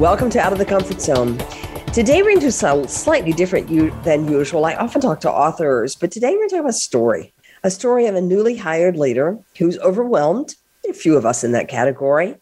Welcome 0.00 0.30
to 0.30 0.40
Out 0.40 0.54
of 0.54 0.58
the 0.58 0.64
Comfort 0.64 0.98
Zone. 0.98 1.36
Today 1.92 2.22
we're 2.22 2.30
going 2.30 2.40
to 2.40 2.46
do 2.46 2.88
slightly 2.88 3.34
different 3.34 3.68
than 4.02 4.32
usual. 4.32 4.64
I 4.64 4.74
often 4.76 5.02
talk 5.02 5.20
to 5.20 5.30
authors, 5.30 5.94
but 5.94 6.10
today 6.10 6.30
we're 6.30 6.38
going 6.38 6.48
to 6.48 6.54
talk 6.54 6.60
about 6.60 6.70
a 6.70 6.72
story. 6.72 7.34
A 7.64 7.70
story 7.70 8.06
of 8.06 8.14
a 8.14 8.22
newly 8.22 8.56
hired 8.56 8.96
leader 8.96 9.38
who's 9.58 9.78
overwhelmed, 9.80 10.54
a 10.88 10.94
few 10.94 11.18
of 11.18 11.26
us 11.26 11.44
in 11.44 11.52
that 11.52 11.68
category. 11.68 12.34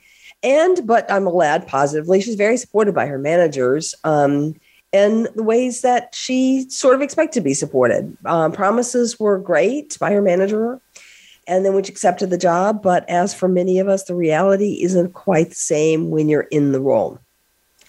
And, 0.44 0.86
but 0.86 1.10
I'm 1.10 1.24
glad 1.24 1.66
positively, 1.66 2.20
she's 2.20 2.36
very 2.36 2.56
supported 2.56 2.94
by 2.94 3.06
her 3.06 3.18
managers 3.18 3.92
um, 4.04 4.54
in 4.92 5.26
the 5.34 5.42
ways 5.42 5.80
that 5.80 6.14
she 6.14 6.70
sort 6.70 6.94
of 6.94 7.02
expected 7.02 7.40
to 7.40 7.44
be 7.44 7.54
supported. 7.54 8.16
Um, 8.24 8.52
promises 8.52 9.18
were 9.18 9.36
great 9.36 9.98
by 9.98 10.12
her 10.12 10.22
manager, 10.22 10.80
and 11.48 11.64
then 11.64 11.74
which 11.74 11.88
accepted 11.88 12.30
the 12.30 12.38
job. 12.38 12.84
But 12.84 13.10
as 13.10 13.34
for 13.34 13.48
many 13.48 13.80
of 13.80 13.88
us, 13.88 14.04
the 14.04 14.14
reality 14.14 14.84
isn't 14.84 15.12
quite 15.14 15.48
the 15.48 15.56
same 15.56 16.10
when 16.10 16.28
you're 16.28 16.42
in 16.52 16.70
the 16.70 16.80
role. 16.80 17.18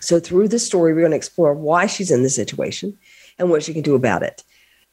So, 0.02 0.20
through 0.20 0.48
this 0.48 0.66
story, 0.66 0.94
we're 0.94 1.02
going 1.02 1.12
to 1.12 1.18
explore 1.18 1.54
why 1.54 1.86
she's 1.86 2.12
in 2.12 2.24
this 2.24 2.36
situation 2.36 2.98
and 3.38 3.50
what 3.50 3.64
she 3.64 3.74
can 3.74 3.82
do 3.82 3.96
about 3.96 4.24
it. 4.24 4.44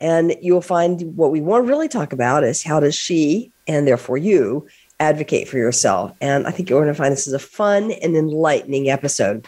And 0.01 0.37
you'll 0.43 0.61
find 0.61 1.17
what 1.17 1.31
we 1.31 1.41
want 1.41 1.65
to 1.65 1.69
really 1.69 1.89
talk 1.89 2.13
about 2.13 2.45
is 2.45 2.63
how 2.63 2.81
does 2.81 2.95
she, 2.95 3.51
and 3.67 3.87
therefore 3.87 4.19
you, 4.19 4.67
advocate 5.01 5.49
for 5.49 5.57
yourself. 5.57 6.13
And 6.21 6.47
I 6.47 6.51
think 6.51 6.69
you're 6.69 6.83
going 6.83 6.93
to 6.93 6.99
find 6.99 7.13
this 7.13 7.27
is 7.27 7.33
a 7.33 7.39
fun 7.39 7.93
and 8.03 8.17
enlightening 8.17 8.91
episode. 8.91 9.47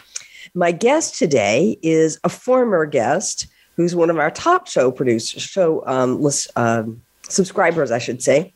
My 0.53 0.71
guest 0.71 1.17
today 1.17 1.77
is 1.81 2.19
a 2.23 2.29
former 2.29 2.85
guest 2.85 3.47
who's 3.75 3.95
one 3.95 4.09
of 4.09 4.17
our 4.17 4.31
top 4.31 4.67
show 4.67 4.91
producers, 4.91 5.41
show 5.41 5.83
um, 5.85 6.21
list, 6.21 6.49
um, 6.55 7.01
subscribers, 7.23 7.91
I 7.91 7.99
should 7.99 8.21
say. 8.21 8.53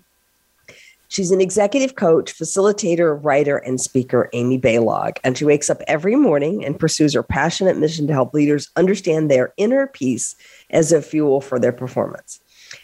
She's 1.14 1.30
an 1.30 1.42
executive 1.42 1.94
coach, 1.94 2.36
facilitator, 2.36 3.23
writer, 3.23 3.58
and 3.58 3.80
speaker, 3.80 4.31
Amy 4.33 4.59
Balog. 4.59 5.19
And 5.23 5.38
she 5.38 5.45
wakes 5.45 5.69
up 5.69 5.80
every 5.86 6.16
morning 6.16 6.66
and 6.66 6.80
pursues 6.80 7.14
her 7.14 7.22
passionate 7.22 7.78
mission 7.78 8.08
to 8.08 8.14
help 8.14 8.33
leaders 8.33 8.72
understand 8.78 9.30
their 9.30 9.53
inner 9.58 9.86
peace 9.86 10.36
as 10.72 10.91
a 10.91 11.03
fuel 11.03 11.39
for 11.39 11.59
their 11.59 11.72
performance. 11.72 12.39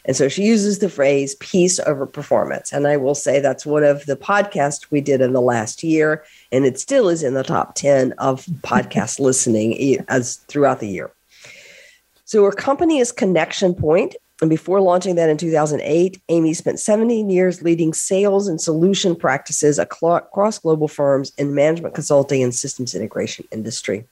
And 0.06 0.16
so 0.16 0.30
she 0.30 0.44
uses 0.44 0.78
the 0.78 0.90
phrase 0.90 1.34
peace 1.40 1.80
over 1.80 2.06
performance. 2.06 2.72
And 2.72 2.86
I 2.86 2.98
will 2.98 3.16
say 3.16 3.40
that's 3.40 3.66
one 3.66 3.84
of 3.84 4.06
the 4.06 4.16
podcasts 4.16 4.92
we 4.92 5.02
did 5.02 5.22
in 5.22 5.34
the 5.34 5.42
last 5.42 5.84
year. 5.84 6.24
And 6.52 6.68
it 6.68 6.80
still 6.80 7.10
is 7.10 7.24
in 7.24 7.34
the 7.34 7.42
top 7.42 7.74
10 7.74 8.12
of 8.20 8.46
podcast 8.62 9.20
listening 9.20 10.06
as 10.08 10.36
throughout 10.48 10.82
the 10.82 10.88
year. 10.88 11.10
So 12.26 12.44
her 12.44 12.52
company 12.52 13.00
is 13.00 13.12
Connection 13.12 13.74
Point, 13.74 14.16
and 14.42 14.50
before 14.50 14.80
launching 14.80 15.16
that 15.16 15.30
in 15.30 15.38
2008, 15.38 16.22
Amy 16.30 16.54
spent 16.54 16.80
17 16.80 17.30
years 17.30 17.62
leading 17.62 17.94
sales 17.94 18.48
and 18.48 18.60
solution 18.60 19.16
practices 19.16 19.78
across 19.78 20.60
global 20.60 20.88
firms 20.88 21.34
in 21.38 21.54
management 21.54 21.94
consulting 21.94 22.42
and 22.42 22.56
systems 22.56 22.96
integration 22.96 23.46
industry. 23.52 24.06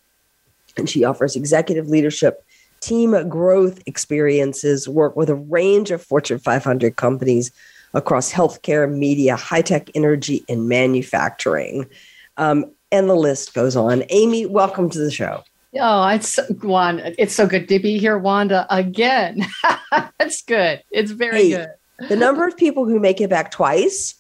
And 0.75 0.89
she 0.89 1.05
offers 1.05 1.35
executive 1.35 1.87
leadership, 1.87 2.43
team 2.81 3.29
growth 3.29 3.81
experiences, 3.85 4.87
work 4.87 5.15
with 5.15 5.29
a 5.29 5.35
range 5.35 5.91
of 5.91 6.03
Fortune 6.03 6.39
500 6.39 6.97
companies 6.97 7.51
across 7.93 8.31
healthcare, 8.31 8.91
media, 8.91 9.37
high 9.37 9.61
tech 9.61 9.89
energy, 9.95 10.43
and 10.49 10.67
manufacturing. 10.67 11.87
Um, 12.35 12.73
and 12.91 13.09
the 13.09 13.15
list 13.15 13.53
goes 13.53 13.75
on. 13.75 14.03
Amy, 14.09 14.45
welcome 14.45 14.89
to 14.89 14.99
the 14.99 15.09
show. 15.09 15.43
Oh, 15.79 16.07
it's 16.07 16.39
Juan. 16.61 17.01
It's 17.17 17.33
so 17.33 17.47
good 17.47 17.67
to 17.69 17.79
be 17.79 17.97
here, 17.97 18.17
Wanda, 18.17 18.65
again. 18.69 19.45
That's 20.19 20.41
good. 20.41 20.83
It's 20.91 21.11
very 21.11 21.49
hey, 21.49 21.49
good. 21.51 22.09
the 22.09 22.15
number 22.15 22.47
of 22.47 22.57
people 22.57 22.85
who 22.85 22.99
make 22.99 23.21
it 23.21 23.29
back 23.29 23.51
twice 23.51 24.15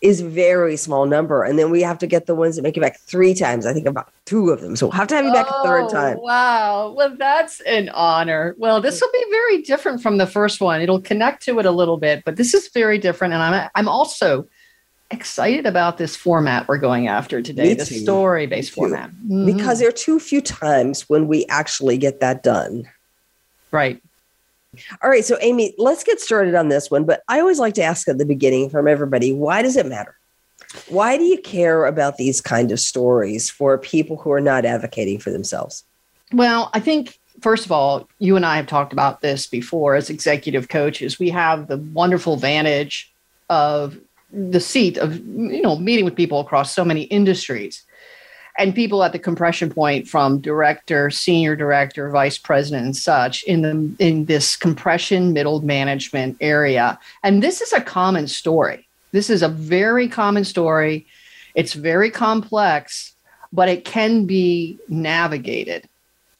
is 0.00 0.20
very 0.20 0.76
small 0.76 1.06
number. 1.06 1.42
And 1.42 1.58
then 1.58 1.70
we 1.70 1.82
have 1.82 1.98
to 1.98 2.06
get 2.06 2.26
the 2.26 2.34
ones 2.34 2.56
that 2.56 2.62
make 2.62 2.76
it 2.76 2.80
back 2.80 2.98
three 3.00 3.34
times. 3.34 3.66
I 3.66 3.72
think 3.72 3.86
about 3.86 4.12
two 4.24 4.50
of 4.50 4.60
them. 4.60 4.76
So 4.76 4.86
we'll 4.86 4.92
have 4.92 5.08
to 5.08 5.14
have 5.14 5.24
you 5.24 5.32
back 5.32 5.46
oh, 5.50 5.60
a 5.60 5.64
third 5.64 5.84
oh, 5.84 5.88
time. 5.88 6.18
Wow. 6.20 6.94
Well, 6.96 7.16
that's 7.16 7.60
an 7.60 7.88
honor. 7.90 8.54
Well, 8.58 8.80
this 8.80 9.00
will 9.00 9.12
be 9.12 9.24
very 9.30 9.62
different 9.62 10.02
from 10.02 10.18
the 10.18 10.26
first 10.26 10.60
one. 10.60 10.80
It'll 10.80 11.00
connect 11.00 11.42
to 11.44 11.58
it 11.58 11.66
a 11.66 11.70
little 11.70 11.98
bit, 11.98 12.24
but 12.24 12.36
this 12.36 12.54
is 12.54 12.68
very 12.68 12.98
different. 12.98 13.34
And 13.34 13.42
I'm 13.42 13.70
I'm 13.74 13.88
also 13.88 14.46
excited 15.10 15.66
about 15.66 15.98
this 15.98 16.16
format 16.16 16.66
we're 16.68 16.78
going 16.78 17.08
after 17.08 17.40
today, 17.40 17.74
the 17.74 17.86
story 17.86 18.46
based 18.46 18.72
format. 18.72 19.10
Mm-hmm. 19.10 19.46
Because 19.46 19.78
there 19.78 19.88
are 19.88 19.92
too 19.92 20.18
few 20.18 20.40
times 20.40 21.08
when 21.08 21.28
we 21.28 21.46
actually 21.46 21.98
get 21.98 22.20
that 22.20 22.42
done. 22.42 22.88
Right. 23.70 24.02
All 25.02 25.08
right. 25.10 25.24
So, 25.24 25.38
Amy, 25.40 25.74
let's 25.78 26.04
get 26.04 26.20
started 26.20 26.54
on 26.54 26.68
this 26.68 26.90
one. 26.90 27.04
But 27.04 27.22
I 27.28 27.40
always 27.40 27.58
like 27.58 27.74
to 27.74 27.82
ask 27.82 28.08
at 28.08 28.18
the 28.18 28.26
beginning 28.26 28.68
from 28.68 28.88
everybody 28.88 29.32
why 29.32 29.62
does 29.62 29.76
it 29.76 29.86
matter? 29.86 30.16
Why 30.88 31.16
do 31.16 31.24
you 31.24 31.38
care 31.38 31.86
about 31.86 32.16
these 32.16 32.40
kind 32.40 32.70
of 32.70 32.80
stories 32.80 33.48
for 33.48 33.78
people 33.78 34.16
who 34.16 34.32
are 34.32 34.40
not 34.40 34.64
advocating 34.64 35.18
for 35.18 35.30
themselves? 35.30 35.84
Well, 36.32 36.70
I 36.74 36.80
think 36.80 37.18
first 37.40 37.64
of 37.64 37.72
all, 37.72 38.08
you 38.18 38.36
and 38.36 38.44
I 38.44 38.56
have 38.56 38.66
talked 38.66 38.92
about 38.92 39.20
this 39.20 39.46
before 39.46 39.94
as 39.94 40.10
executive 40.10 40.68
coaches. 40.68 41.18
We 41.18 41.30
have 41.30 41.68
the 41.68 41.78
wonderful 41.78 42.36
vantage 42.36 43.12
of 43.48 43.96
the 44.32 44.60
seat 44.60 44.98
of 44.98 45.16
you 45.16 45.62
know 45.62 45.76
meeting 45.76 46.04
with 46.04 46.16
people 46.16 46.40
across 46.40 46.74
so 46.74 46.84
many 46.84 47.02
industries. 47.02 47.82
And 48.58 48.74
people 48.74 49.04
at 49.04 49.12
the 49.12 49.18
compression 49.18 49.70
point 49.70 50.08
from 50.08 50.40
director 50.40 51.10
senior 51.10 51.56
director 51.56 52.08
vice 52.10 52.38
president 52.38 52.86
and 52.86 52.96
such 52.96 53.42
in 53.44 53.62
the 53.62 53.94
in 53.98 54.24
this 54.24 54.56
compression 54.56 55.32
middle 55.32 55.60
management 55.60 56.38
area. 56.40 56.98
And 57.22 57.42
this 57.42 57.60
is 57.60 57.72
a 57.72 57.82
common 57.82 58.28
story. 58.28 58.88
This 59.12 59.28
is 59.28 59.42
a 59.42 59.48
very 59.48 60.08
common 60.08 60.44
story. 60.44 61.06
It's 61.54 61.74
very 61.74 62.10
complex 62.10 63.14
but 63.52 63.68
it 63.68 63.84
can 63.84 64.26
be 64.26 64.78
navigated. 64.88 65.88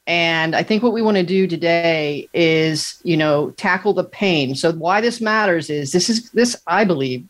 And 0.05 0.55
i 0.55 0.63
think 0.63 0.83
what 0.83 0.93
we 0.93 1.01
want 1.01 1.17
to 1.17 1.23
do 1.23 1.47
today 1.47 2.29
is 2.33 2.99
you 3.03 3.17
know 3.17 3.51
tackle 3.51 3.93
the 3.93 4.03
pain. 4.03 4.55
So 4.55 4.71
why 4.71 5.01
this 5.01 5.19
matters 5.19 5.69
is 5.69 5.91
this 5.91 6.09
is 6.09 6.31
this 6.31 6.55
i 6.67 6.85
believe 6.85 7.25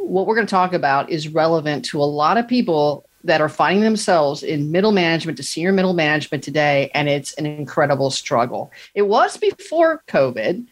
what 0.00 0.26
we're 0.26 0.34
going 0.34 0.46
to 0.46 0.50
talk 0.50 0.72
about 0.72 1.10
is 1.10 1.28
relevant 1.28 1.84
to 1.86 2.00
a 2.00 2.04
lot 2.04 2.36
of 2.36 2.48
people 2.48 3.06
that 3.24 3.40
are 3.40 3.48
finding 3.48 3.82
themselves 3.82 4.42
in 4.42 4.72
middle 4.72 4.92
management 4.92 5.36
to 5.36 5.42
senior 5.42 5.72
middle 5.72 5.92
management 5.92 6.42
today, 6.42 6.90
and 6.94 7.08
it's 7.08 7.34
an 7.34 7.46
incredible 7.46 8.10
struggle. 8.10 8.72
It 8.94 9.02
was 9.02 9.36
before 9.36 10.02
COVID, 10.08 10.66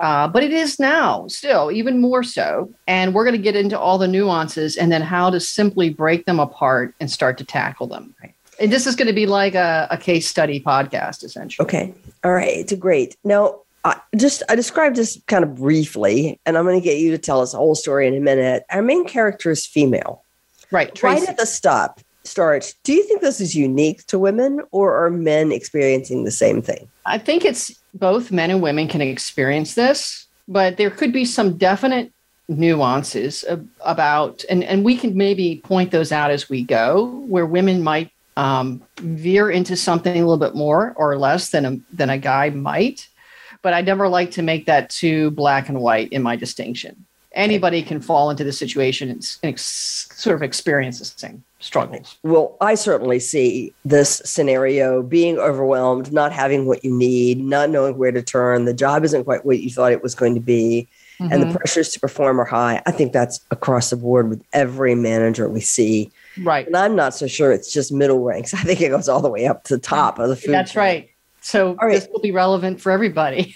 uh, 0.00 0.28
but 0.28 0.42
it 0.42 0.52
is 0.52 0.80
now 0.80 1.28
still 1.28 1.70
even 1.70 2.00
more 2.00 2.22
so. 2.22 2.72
And 2.88 3.14
we're 3.14 3.24
going 3.24 3.36
to 3.36 3.42
get 3.42 3.54
into 3.54 3.78
all 3.78 3.98
the 3.98 4.08
nuances 4.08 4.76
and 4.76 4.90
then 4.90 5.02
how 5.02 5.30
to 5.30 5.38
simply 5.38 5.90
break 5.90 6.24
them 6.24 6.40
apart 6.40 6.94
and 7.00 7.10
start 7.10 7.38
to 7.38 7.44
tackle 7.44 7.86
them. 7.86 8.14
And 8.58 8.72
this 8.72 8.86
is 8.86 8.96
going 8.96 9.08
to 9.08 9.14
be 9.14 9.26
like 9.26 9.54
a, 9.54 9.86
a 9.90 9.96
case 9.96 10.26
study 10.26 10.60
podcast, 10.60 11.22
essentially. 11.22 11.64
Okay. 11.64 11.94
All 12.24 12.32
right. 12.32 12.58
It's 12.58 12.74
great. 12.74 13.16
Now, 13.24 13.60
I 13.84 13.98
just 14.16 14.42
I 14.48 14.54
described 14.54 14.96
this 14.96 15.20
kind 15.26 15.42
of 15.42 15.56
briefly, 15.56 16.38
and 16.44 16.58
I'm 16.58 16.64
going 16.64 16.78
to 16.78 16.84
get 16.84 16.98
you 16.98 17.10
to 17.12 17.18
tell 17.18 17.40
us 17.40 17.52
the 17.52 17.58
whole 17.58 17.74
story 17.74 18.06
in 18.06 18.14
a 18.14 18.20
minute. 18.20 18.64
Our 18.70 18.82
main 18.82 19.06
character 19.06 19.50
is 19.50 19.66
female, 19.66 20.22
right? 20.70 20.94
Tracy. 20.94 21.20
Right 21.20 21.28
at 21.28 21.38
the 21.38 21.46
stop 21.46 22.00
start. 22.24 22.74
Do 22.84 22.92
you 22.92 23.02
think 23.04 23.22
this 23.22 23.40
is 23.40 23.54
unique 23.54 24.06
to 24.06 24.18
women, 24.18 24.60
or 24.70 24.94
are 24.94 25.10
men 25.10 25.50
experiencing 25.50 26.24
the 26.24 26.30
same 26.30 26.60
thing? 26.60 26.88
I 27.06 27.18
think 27.18 27.44
it's 27.44 27.74
both 27.94 28.30
men 28.30 28.50
and 28.50 28.62
women 28.62 28.86
can 28.86 29.00
experience 29.00 29.74
this, 29.74 30.26
but 30.46 30.76
there 30.76 30.90
could 30.90 31.12
be 31.12 31.24
some 31.24 31.56
definite 31.56 32.12
nuances 32.48 33.44
about, 33.84 34.44
and 34.50 34.62
and 34.62 34.84
we 34.84 34.96
can 34.96 35.16
maybe 35.16 35.62
point 35.64 35.90
those 35.90 36.12
out 36.12 36.30
as 36.30 36.50
we 36.50 36.62
go, 36.62 37.06
where 37.28 37.46
women 37.46 37.82
might 37.82 38.10
um, 38.36 38.82
veer 38.98 39.50
into 39.50 39.74
something 39.74 40.12
a 40.12 40.26
little 40.26 40.36
bit 40.36 40.54
more 40.54 40.92
or 40.96 41.16
less 41.16 41.48
than 41.48 41.64
a 41.64 41.78
than 41.94 42.10
a 42.10 42.18
guy 42.18 42.50
might 42.50 43.08
but 43.62 43.74
I 43.74 43.80
never 43.80 44.08
like 44.08 44.30
to 44.32 44.42
make 44.42 44.66
that 44.66 44.90
too 44.90 45.30
black 45.32 45.68
and 45.68 45.80
white 45.80 46.10
in 46.12 46.22
my 46.22 46.36
distinction. 46.36 47.04
Anybody 47.32 47.82
can 47.82 48.00
fall 48.00 48.30
into 48.30 48.42
the 48.42 48.52
situation 48.52 49.08
and, 49.08 49.38
ex- 49.44 50.08
sort 50.14 50.34
of 50.34 50.42
experience 50.42 50.98
the 50.98 51.04
same 51.04 51.44
struggles. 51.60 52.16
Well, 52.24 52.56
I 52.60 52.74
certainly 52.74 53.20
see 53.20 53.72
this 53.84 54.20
scenario 54.24 55.02
being 55.02 55.38
overwhelmed, 55.38 56.12
not 56.12 56.32
having 56.32 56.66
what 56.66 56.84
you 56.84 56.92
need, 56.92 57.38
not 57.38 57.70
knowing 57.70 57.96
where 57.96 58.10
to 58.10 58.22
turn. 58.22 58.64
The 58.64 58.74
job 58.74 59.04
isn't 59.04 59.24
quite 59.24 59.44
what 59.44 59.60
you 59.60 59.70
thought 59.70 59.92
it 59.92 60.02
was 60.02 60.14
going 60.14 60.34
to 60.34 60.40
be. 60.40 60.88
mm-hmm. 61.20 61.32
and 61.32 61.42
the 61.42 61.46
mm-hmm. 61.46 61.56
pressures 61.56 61.90
to 61.90 62.00
perform 62.00 62.40
are 62.40 62.46
high. 62.46 62.82
I 62.86 62.90
think 62.90 63.12
that's 63.12 63.40
across 63.50 63.90
the 63.90 63.96
board 63.96 64.28
with 64.28 64.42
every 64.52 64.94
manager 64.94 65.48
we 65.48 65.60
see. 65.60 66.10
Right. 66.38 66.66
And 66.66 66.76
I'm 66.76 66.96
not 66.96 67.14
so 67.14 67.26
sure 67.26 67.52
it's 67.52 67.72
just 67.72 67.92
middle 67.92 68.20
ranks. 68.20 68.54
I 68.54 68.62
think 68.62 68.80
it 68.80 68.88
goes 68.88 69.08
all 69.08 69.20
the 69.20 69.30
way 69.30 69.46
up 69.46 69.64
to 69.64 69.76
the 69.76 69.82
top 69.82 70.18
of 70.18 70.28
the 70.28 70.36
food. 70.36 70.52
That's 70.52 70.72
chain. 70.72 70.80
right. 70.80 71.10
So 71.40 71.74
right. 71.74 71.92
this 71.92 72.08
will 72.12 72.20
be 72.20 72.32
relevant 72.32 72.80
for 72.80 72.92
everybody. 72.92 73.54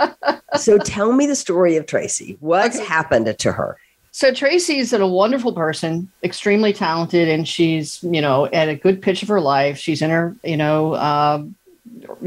so 0.58 0.78
tell 0.78 1.12
me 1.12 1.26
the 1.26 1.36
story 1.36 1.76
of 1.76 1.86
Tracy. 1.86 2.36
What's 2.40 2.76
okay. 2.76 2.86
happened 2.86 3.38
to 3.38 3.52
her? 3.52 3.78
So 4.14 4.32
Tracy's 4.32 4.92
a 4.92 5.06
wonderful 5.06 5.54
person, 5.54 6.10
extremely 6.22 6.74
talented, 6.74 7.28
and 7.28 7.48
she's, 7.48 8.02
you 8.02 8.20
know, 8.20 8.44
at 8.46 8.68
a 8.68 8.76
good 8.76 9.00
pitch 9.00 9.22
of 9.22 9.28
her 9.28 9.40
life. 9.40 9.78
She's 9.78 10.02
in 10.02 10.10
her, 10.10 10.36
you 10.44 10.58
know, 10.58 10.94
um, 10.96 11.54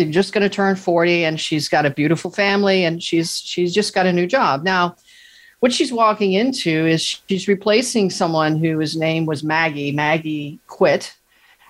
just 0.09 0.33
going 0.33 0.41
to 0.41 0.49
turn 0.49 0.75
40 0.75 1.25
and 1.25 1.39
she's 1.39 1.69
got 1.69 1.85
a 1.85 1.89
beautiful 1.89 2.31
family 2.31 2.83
and 2.83 3.01
she's 3.01 3.39
she's 3.39 3.73
just 3.73 3.93
got 3.93 4.05
a 4.05 4.13
new 4.13 4.27
job. 4.27 4.63
Now, 4.63 4.95
what 5.59 5.71
she's 5.73 5.93
walking 5.93 6.33
into 6.33 6.85
is 6.87 7.01
she's 7.01 7.47
replacing 7.47 8.09
someone 8.09 8.57
whose 8.57 8.97
name 8.97 9.25
was 9.25 9.43
Maggie. 9.43 9.91
Maggie 9.91 10.59
quit. 10.67 11.15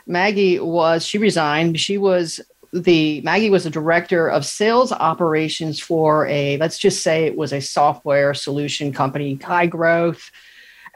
Maggie 0.07 0.59
was 0.59 1.05
she 1.05 1.17
resigned. 1.17 1.79
She 1.79 1.97
was 1.97 2.39
the 2.75 3.22
Maggie 3.22 3.50
was 3.50 3.66
a 3.66 3.69
director 3.69 4.27
of 4.27 4.45
sales 4.45 4.92
operations 4.92 5.80
for 5.80 6.27
a 6.27 6.57
let's 6.57 6.77
just 6.77 7.01
say 7.01 7.25
it 7.25 7.38
was 7.38 7.54
a 7.54 7.62
software 7.62 8.33
solution 8.33 8.92
company, 8.92 9.36
high 9.36 9.66
growth, 9.66 10.30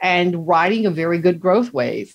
and 0.00 0.46
riding 0.46 0.86
a 0.86 0.90
very 0.90 1.18
good 1.18 1.40
growth 1.40 1.72
wave. 1.72 2.14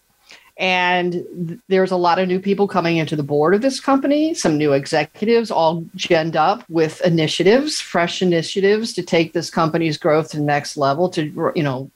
And 0.58 1.12
th- 1.12 1.60
there's 1.68 1.92
a 1.92 1.98
lot 1.98 2.20
of 2.20 2.28
new 2.28 2.40
people 2.40 2.68
coming 2.68 2.98
into 2.98 3.16
the 3.16 3.24
board 3.24 3.56
of 3.56 3.62
this 3.62 3.80
company, 3.80 4.34
some 4.34 4.58
new 4.58 4.72
executives, 4.72 5.52
all 5.52 5.82
genned 5.98 6.36
up 6.36 6.64
with 6.70 7.02
initiatives, 7.02 7.82
fresh 7.82 8.22
initiatives 8.22 8.94
to 8.94 9.04
take 9.04 9.34
this 9.34 9.50
company's 9.50 9.98
growth 9.98 10.32
to 10.32 10.38
the 10.38 10.44
next 10.44 10.78
level, 10.78 11.10
to 11.10 11.52
you 11.56 11.64
know, 11.64 11.92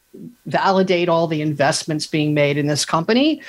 validate 0.48 1.08
all 1.08 1.28
the 1.28 1.42
investments 1.42 2.08
being 2.08 2.34
made 2.34 2.58
in 2.58 2.68
this 2.68 2.84
company 2.84 3.42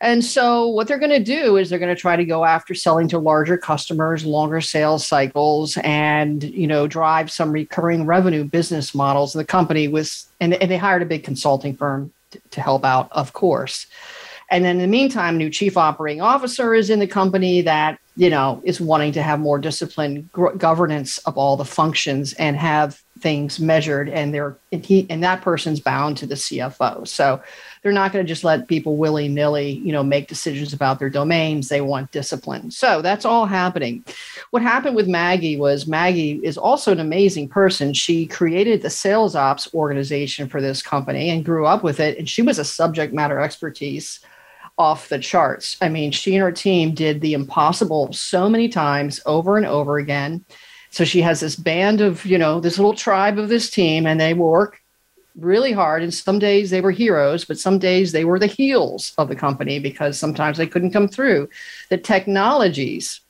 and 0.00 0.24
so 0.24 0.68
what 0.68 0.88
they're 0.88 0.98
going 0.98 1.10
to 1.10 1.22
do 1.22 1.56
is 1.56 1.70
they're 1.70 1.78
going 1.78 1.94
to 1.94 2.00
try 2.00 2.16
to 2.16 2.24
go 2.24 2.44
after 2.44 2.74
selling 2.74 3.08
to 3.08 3.18
larger 3.18 3.56
customers, 3.56 4.26
longer 4.26 4.60
sales 4.60 5.06
cycles, 5.06 5.78
and 5.78 6.42
you 6.42 6.66
know 6.66 6.86
drive 6.86 7.30
some 7.30 7.50
recurring 7.52 8.04
revenue 8.06 8.44
business 8.44 8.94
models 8.94 9.32
the 9.32 9.44
company 9.44 9.88
was, 9.88 10.28
and, 10.40 10.54
and 10.54 10.70
they 10.70 10.76
hired 10.76 11.02
a 11.02 11.06
big 11.06 11.24
consulting 11.24 11.74
firm 11.74 12.12
to, 12.30 12.40
to 12.50 12.60
help 12.60 12.84
out, 12.84 13.10
of 13.12 13.32
course. 13.32 13.86
And 14.50 14.64
then 14.64 14.76
in 14.76 14.82
the 14.82 14.88
meantime, 14.88 15.36
new 15.36 15.50
chief 15.50 15.76
operating 15.76 16.20
officer 16.20 16.72
is 16.72 16.88
in 16.88 17.00
the 17.00 17.06
company 17.06 17.62
that 17.62 17.98
you 18.16 18.30
know 18.30 18.60
is 18.64 18.80
wanting 18.80 19.12
to 19.12 19.22
have 19.22 19.40
more 19.40 19.58
disciplined 19.58 20.30
gr- 20.32 20.50
governance 20.50 21.18
of 21.18 21.36
all 21.36 21.56
the 21.56 21.64
functions 21.64 22.32
and 22.34 22.56
have 22.56 23.00
things 23.18 23.58
measured 23.58 24.08
and 24.08 24.32
they're 24.32 24.56
and 24.72 24.84
he 24.84 25.06
and 25.08 25.22
that 25.22 25.42
person's 25.42 25.80
bound 25.80 26.16
to 26.18 26.26
the 26.26 26.34
CFO. 26.34 27.06
So 27.08 27.42
they're 27.86 27.92
not 27.92 28.12
going 28.12 28.24
to 28.24 28.28
just 28.28 28.42
let 28.42 28.66
people 28.66 28.96
willy-nilly, 28.96 29.70
you 29.70 29.92
know, 29.92 30.02
make 30.02 30.26
decisions 30.26 30.72
about 30.72 30.98
their 30.98 31.08
domains. 31.08 31.68
They 31.68 31.80
want 31.80 32.10
discipline. 32.10 32.72
So 32.72 33.00
that's 33.00 33.24
all 33.24 33.46
happening. 33.46 34.04
What 34.50 34.62
happened 34.62 34.96
with 34.96 35.06
Maggie 35.06 35.56
was 35.56 35.86
Maggie 35.86 36.40
is 36.42 36.58
also 36.58 36.90
an 36.90 36.98
amazing 36.98 37.48
person. 37.48 37.94
She 37.94 38.26
created 38.26 38.82
the 38.82 38.90
sales 38.90 39.36
ops 39.36 39.72
organization 39.72 40.48
for 40.48 40.60
this 40.60 40.82
company 40.82 41.30
and 41.30 41.44
grew 41.44 41.64
up 41.64 41.84
with 41.84 42.00
it 42.00 42.18
and 42.18 42.28
she 42.28 42.42
was 42.42 42.58
a 42.58 42.64
subject 42.64 43.14
matter 43.14 43.38
expertise 43.38 44.18
off 44.76 45.08
the 45.08 45.20
charts. 45.20 45.76
I 45.80 45.88
mean, 45.88 46.10
she 46.10 46.34
and 46.34 46.42
her 46.42 46.50
team 46.50 46.92
did 46.92 47.20
the 47.20 47.34
impossible 47.34 48.12
so 48.12 48.48
many 48.48 48.68
times 48.68 49.20
over 49.26 49.56
and 49.56 49.64
over 49.64 49.98
again 49.98 50.44
so 50.90 51.04
she 51.04 51.20
has 51.20 51.40
this 51.40 51.56
band 51.56 52.00
of, 52.00 52.24
you 52.24 52.38
know, 52.38 52.58
this 52.58 52.78
little 52.78 52.94
tribe 52.94 53.38
of 53.38 53.50
this 53.50 53.68
team, 53.68 54.06
and 54.06 54.18
they 54.18 54.32
work 54.32 54.80
really 55.38 55.72
hard. 55.72 56.02
And 56.02 56.12
some 56.12 56.38
days 56.38 56.70
they 56.70 56.80
were 56.80 56.90
heroes, 56.90 57.44
but 57.44 57.58
some 57.58 57.78
days 57.78 58.12
they 58.12 58.24
were 58.24 58.38
the 58.38 58.46
heels 58.46 59.12
of 59.18 59.28
the 59.28 59.36
company 59.36 59.78
because 59.78 60.18
sometimes 60.18 60.56
they 60.58 60.66
couldn't 60.66 60.92
come 60.92 61.08
through. 61.08 61.48
The 61.90 61.98
technologies 61.98 63.20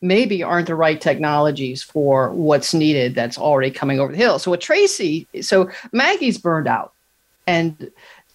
maybe 0.00 0.42
aren't 0.42 0.68
the 0.68 0.74
right 0.74 1.00
technologies 1.00 1.82
for 1.82 2.30
what's 2.32 2.72
needed 2.72 3.14
that's 3.14 3.38
already 3.38 3.70
coming 3.70 3.98
over 3.98 4.12
the 4.12 4.18
hill. 4.18 4.38
So 4.38 4.50
what 4.50 4.60
Tracy, 4.60 5.26
so 5.40 5.70
Maggie's 5.92 6.38
burned 6.38 6.68
out. 6.68 6.92
And 7.46 7.90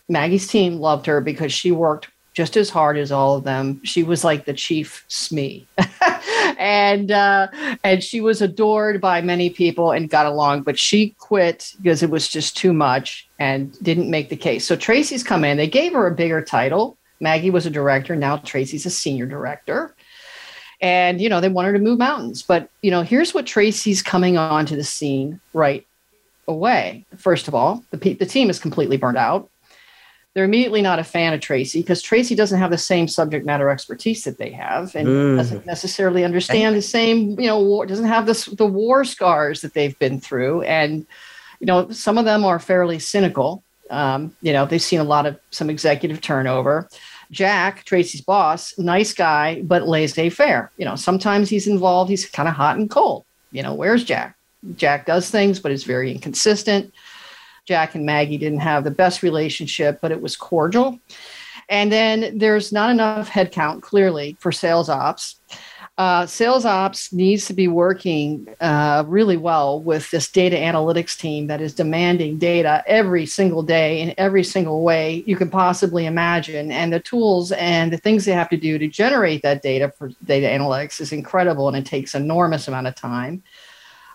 Maggie's 0.10 0.48
team 0.48 0.80
loved 0.80 1.06
her 1.06 1.22
because 1.22 1.54
she 1.54 1.72
worked 1.72 2.10
just 2.34 2.58
as 2.58 2.70
hard 2.70 2.98
as 2.98 3.12
all 3.12 3.36
of 3.36 3.44
them. 3.44 3.80
She 3.84 4.04
was 4.04 4.24
like 4.24 4.46
the 4.46 4.54
chief 4.54 5.06
SME. 5.08 5.66
and 6.58 7.12
uh, 7.12 7.48
and 7.84 8.04
she 8.04 8.22
was 8.22 8.42
adored 8.42 9.00
by 9.00 9.22
many 9.22 9.50
people 9.50 9.92
and 9.92 10.10
got 10.10 10.26
along, 10.26 10.64
but 10.64 10.80
she 10.80 11.12
quit 11.20 11.74
because 11.82 12.02
it 12.04 12.10
was 12.10 12.28
just 12.28 12.58
too 12.58 12.74
much 12.74 13.28
and 13.40 13.78
didn't 13.84 14.10
make 14.10 14.30
the 14.30 14.36
case. 14.36 14.66
So 14.66 14.76
Tracy's 14.76 15.24
come 15.24 15.44
in. 15.44 15.58
They 15.58 15.68
gave 15.68 15.94
her 15.94 16.08
a 16.08 16.16
bigger 16.16 16.44
title. 16.44 16.98
Maggie 17.20 17.52
was 17.52 17.66
a 17.66 17.72
director. 17.72 18.16
Now 18.16 18.38
Tracy's 18.38 18.86
a 18.86 18.90
senior 18.90 19.26
director. 19.26 19.96
And 20.82 21.22
you 21.22 21.30
know 21.30 21.40
they 21.40 21.50
want 21.50 21.68
her 21.68 21.74
to 21.74 21.80
move 21.80 22.00
mountains, 22.00 22.42
but 22.42 22.70
you 22.82 22.92
know 22.92 23.04
here's 23.04 23.34
what 23.34 23.46
Tracy's 23.46 24.02
coming 24.02 24.38
onto 24.38 24.76
the 24.76 24.84
scene 24.84 25.40
right 25.54 25.86
away. 26.48 27.06
First 27.16 27.48
of 27.48 27.56
all, 27.56 27.86
the, 27.92 27.98
the 28.16 28.26
team 28.26 28.50
is 28.50 28.60
completely 28.60 28.98
burned 28.98 29.18
out 29.18 29.50
they're 30.34 30.46
immediately 30.46 30.82
not 30.82 31.00
a 31.00 31.04
fan 31.04 31.34
of 31.34 31.42
Tracy 31.42 31.82
because 31.82 32.02
Tracy 32.02 32.34
doesn't 32.34 32.58
have 32.60 32.72
the 32.72 32.78
same 32.78 33.08
subject 33.08 33.46
matter 33.46 33.70
expertise 33.70 34.24
that 34.24 34.38
they 34.38 34.50
have 34.52 34.96
and 34.96 35.08
mm. 35.08 35.38
doesn't 35.38 35.66
necessarily 35.66 36.24
understand 36.24 36.76
the 36.76 36.82
same, 36.82 37.40
you 37.40 37.46
know, 37.46 37.62
war, 37.62 37.86
doesn't 37.86 38.06
have 38.06 38.26
this, 38.26 38.46
the 38.46 38.66
war 38.66 39.06
scars 39.06 39.62
that 39.62 39.74
they've 39.76 39.98
been 40.00 40.20
through. 40.20 40.64
And, 40.64 41.06
you 41.60 41.68
know, 41.68 41.90
some 41.92 42.18
of 42.18 42.26
them 42.26 42.46
are 42.46 42.58
fairly 42.58 42.98
cynical. 42.98 43.64
Um, 43.92 44.36
you 44.42 44.54
know, 44.54 44.66
they've 44.66 44.82
seen 44.82 45.00
a 45.00 45.04
lot 45.04 45.28
of 45.28 45.40
some 45.52 45.70
executive 45.70 46.20
turnover. 46.20 46.90
Jack, 47.30 47.84
Tracy's 47.84 48.22
boss, 48.22 48.78
nice 48.80 49.14
guy, 49.14 49.62
but 49.62 49.88
laissez 49.88 50.30
faire. 50.30 50.72
You 50.78 50.86
know, 50.86 50.96
sometimes 50.96 51.50
he's 51.50 51.68
involved, 51.68 52.10
he's 52.10 52.28
kind 52.28 52.50
of 52.50 52.56
hot 52.56 52.78
and 52.78 52.90
cold. 52.90 53.24
You 53.52 53.62
know, 53.62 53.76
where's 53.76 54.04
Jack? 54.04 54.36
Jack 54.78 55.06
does 55.06 55.30
things, 55.30 55.60
but 55.60 55.72
is 55.72 55.84
very 55.84 56.12
inconsistent. 56.12 56.92
Jack 57.66 57.96
and 57.96 58.06
Maggie 58.06 58.38
didn't 58.38 58.60
have 58.60 58.84
the 58.84 58.92
best 58.92 59.24
relationship, 59.24 60.00
but 60.02 60.12
it 60.12 60.22
was 60.22 60.36
cordial. 60.36 61.00
And 61.70 61.92
then 61.92 62.38
there's 62.38 62.72
not 62.72 62.90
enough 62.90 63.30
headcount, 63.30 63.82
clearly, 63.82 64.36
for 64.40 64.52
sales 64.52 64.90
ops. 64.90 65.40
Uh, 65.96 66.26
sales 66.26 66.66
ops 66.66 67.14
needs 67.14 67.46
to 67.46 67.54
be 67.54 67.68
working 67.68 68.48
uh, 68.60 69.04
really 69.06 69.38
well 69.38 69.80
with 69.80 70.10
this 70.10 70.30
data 70.32 70.56
analytics 70.56 71.16
team 71.18 71.46
that 71.46 71.62
is 71.62 71.76
demanding 71.76 72.40
data 72.40 72.84
every 72.88 73.28
single 73.28 73.62
day 73.62 74.02
in 74.02 74.12
every 74.18 74.44
single 74.44 74.82
way 74.82 75.24
you 75.28 75.36
can 75.36 75.52
possibly 75.52 76.08
imagine. 76.08 76.72
And 76.72 76.92
the 76.92 77.00
tools 77.00 77.52
and 77.52 77.94
the 77.94 77.98
things 77.98 78.26
they 78.26 78.32
have 78.32 78.50
to 78.50 78.58
do 78.58 78.80
to 78.80 78.88
generate 78.88 79.44
that 79.44 79.62
data 79.62 79.94
for 79.96 80.10
data 80.26 80.48
analytics 80.48 81.00
is 81.00 81.12
incredible 81.12 81.68
and 81.68 81.78
it 81.78 81.86
takes 81.86 82.16
enormous 82.16 82.68
amount 82.68 82.88
of 82.88 82.96
time. 82.96 83.44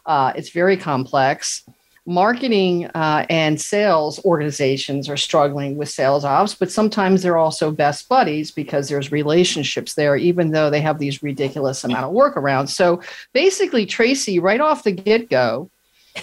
Uh, 0.04 0.32
it's 0.34 0.50
very 0.50 0.76
complex 0.76 1.62
marketing 2.08 2.86
uh, 2.94 3.26
and 3.28 3.60
sales 3.60 4.18
organizations 4.24 5.10
are 5.10 5.16
struggling 5.16 5.76
with 5.76 5.90
sales 5.90 6.24
ops, 6.24 6.54
but 6.54 6.72
sometimes 6.72 7.22
they're 7.22 7.36
also 7.36 7.70
best 7.70 8.08
buddies 8.08 8.50
because 8.50 8.88
there's 8.88 9.12
relationships 9.12 9.92
there, 9.92 10.16
even 10.16 10.50
though 10.50 10.70
they 10.70 10.80
have 10.80 10.98
these 10.98 11.22
ridiculous 11.22 11.84
amount 11.84 12.06
of 12.06 12.12
workarounds. 12.12 12.70
So 12.70 13.02
basically, 13.34 13.84
Tracy, 13.84 14.38
right 14.38 14.60
off 14.60 14.84
the 14.84 14.92
get 14.92 15.28
go, 15.28 15.70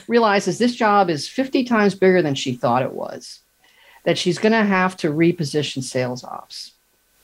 realizes 0.07 0.57
this 0.57 0.75
job 0.75 1.07
is 1.07 1.29
50 1.29 1.63
times 1.65 1.93
bigger 1.93 2.23
than 2.23 2.33
she 2.33 2.55
thought 2.55 2.81
it 2.81 2.93
was, 2.93 3.41
that 4.05 4.17
she's 4.17 4.39
going 4.39 4.53
to 4.53 4.63
have 4.63 4.97
to 4.97 5.13
reposition 5.13 5.83
sales 5.83 6.23
ops. 6.23 6.71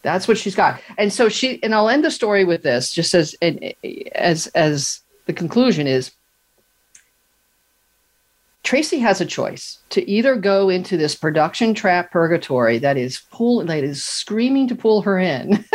That's 0.03 0.27
what 0.27 0.38
she's 0.38 0.56
got. 0.56 0.80
And 1.00 1.12
so 1.12 1.30
she, 1.30 1.62
and 1.63 1.74
I'll 1.74 1.89
end 1.89 2.06
the 2.06 2.12
story 2.12 2.46
with 2.46 2.62
this, 2.62 2.94
just 2.94 3.15
as, 3.15 3.36
as, 4.13 4.48
as 4.48 5.01
the 5.25 5.34
conclusion 5.34 5.88
is 5.88 6.12
Tracy 8.63 9.00
has 9.00 9.20
a 9.20 9.25
choice 9.25 9.80
to 9.89 10.08
either 10.10 10.36
go 10.36 10.70
into 10.70 10.96
this 10.96 11.15
production 11.15 11.74
trap 11.74 12.12
purgatory 12.12 12.77
that 12.77 12.96
is 12.96 13.22
pull 13.32 13.65
that 13.65 13.84
is 13.84 14.03
screaming 14.03 14.68
to 14.68 14.75
pull 14.75 15.01
her 15.01 15.18
in, 15.18 15.65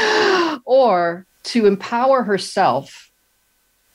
or 0.64 1.26
to 1.44 1.66
empower 1.66 2.22
herself 2.22 3.10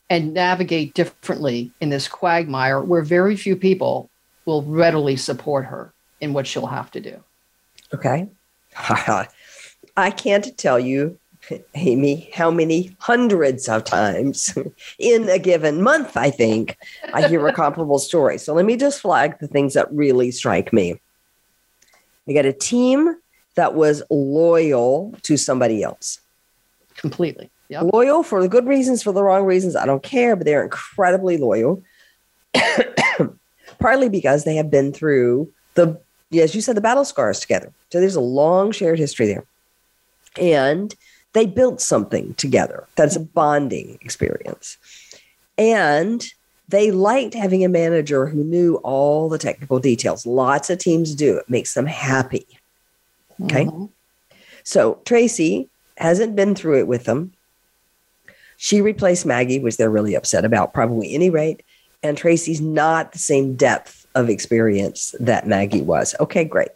and 0.09 0.33
navigate 0.33 0.93
differently 0.93 1.71
in 1.81 1.89
this 1.89 2.07
quagmire 2.07 2.81
where 2.81 3.01
very 3.01 3.35
few 3.35 3.55
people 3.55 4.09
will 4.45 4.63
readily 4.63 5.15
support 5.15 5.65
her 5.65 5.93
in 6.21 6.33
what 6.33 6.47
she'll 6.47 6.67
have 6.67 6.91
to 6.91 7.01
do. 7.01 7.21
Okay. 7.93 8.27
I 9.97 10.11
can't 10.11 10.57
tell 10.57 10.79
you 10.79 11.17
Amy, 11.75 12.29
how 12.33 12.51
many 12.51 12.95
hundreds 12.99 13.67
of 13.69 13.83
times 13.83 14.57
in 14.99 15.29
a 15.29 15.39
given 15.39 15.81
month, 15.81 16.17
I 16.17 16.29
think, 16.29 16.77
I 17.13 17.27
hear 17.27 17.47
a 17.47 17.53
comparable 17.53 17.99
story. 17.99 18.37
So 18.37 18.53
let 18.53 18.65
me 18.65 18.75
just 18.75 19.01
flag 19.01 19.39
the 19.39 19.47
things 19.47 19.73
that 19.73 19.91
really 19.91 20.31
strike 20.31 20.73
me. 20.73 20.99
I 22.27 22.33
got 22.33 22.45
a 22.45 22.53
team 22.53 23.15
that 23.55 23.73
was 23.73 24.03
loyal 24.09 25.15
to 25.23 25.37
somebody 25.37 25.83
else. 25.83 26.19
Completely. 26.95 27.49
Yep. 27.69 27.89
Loyal 27.93 28.23
for 28.23 28.41
the 28.41 28.47
good 28.47 28.65
reasons, 28.65 29.03
for 29.03 29.11
the 29.11 29.23
wrong 29.23 29.43
reasons. 29.43 29.75
I 29.75 29.85
don't 29.85 30.03
care, 30.03 30.35
but 30.35 30.45
they're 30.45 30.63
incredibly 30.63 31.37
loyal. 31.37 31.83
partly 33.79 34.09
because 34.09 34.43
they 34.43 34.55
have 34.55 34.71
been 34.71 34.93
through 34.93 35.51
the, 35.75 35.99
as 36.33 36.55
you 36.55 36.61
said, 36.61 36.75
the 36.75 36.81
battle 36.81 37.05
scars 37.05 37.39
together. 37.39 37.71
So 37.91 37.99
there's 37.99 38.15
a 38.15 38.21
long 38.21 38.71
shared 38.71 38.99
history 38.99 39.27
there. 39.27 39.45
And 40.39 40.93
they 41.33 41.45
built 41.45 41.81
something 41.81 42.33
together 42.35 42.87
that's 42.95 43.15
a 43.15 43.19
bonding 43.19 43.97
experience. 44.01 44.77
And 45.57 46.25
they 46.69 46.91
liked 46.91 47.33
having 47.33 47.63
a 47.63 47.69
manager 47.69 48.27
who 48.27 48.43
knew 48.43 48.75
all 48.83 49.29
the 49.29 49.37
technical 49.37 49.79
details. 49.79 50.25
Lots 50.25 50.69
of 50.69 50.79
teams 50.79 51.15
do. 51.15 51.37
It 51.37 51.49
makes 51.49 51.73
them 51.73 51.85
happy. 51.85 52.45
Okay. 53.43 53.65
Mm-hmm. 53.65 53.85
So 54.63 54.99
Tracy 55.05 55.69
hasn't 55.97 56.35
been 56.35 56.55
through 56.55 56.79
it 56.79 56.87
with 56.87 57.05
them. 57.05 57.33
She 58.57 58.81
replaced 58.81 59.25
Maggie, 59.25 59.59
which 59.59 59.77
they're 59.77 59.89
really 59.89 60.15
upset 60.15 60.43
about, 60.43 60.73
probably 60.73 61.13
any 61.13 61.29
rate. 61.29 61.63
And 62.03 62.17
Tracy's 62.17 62.59
not 62.59 63.11
the 63.11 63.19
same 63.19 63.55
depth 63.55 64.05
of 64.15 64.29
experience 64.29 65.15
that 65.19 65.47
Maggie 65.47 65.81
was. 65.81 66.15
Okay, 66.19 66.43
great. 66.43 66.69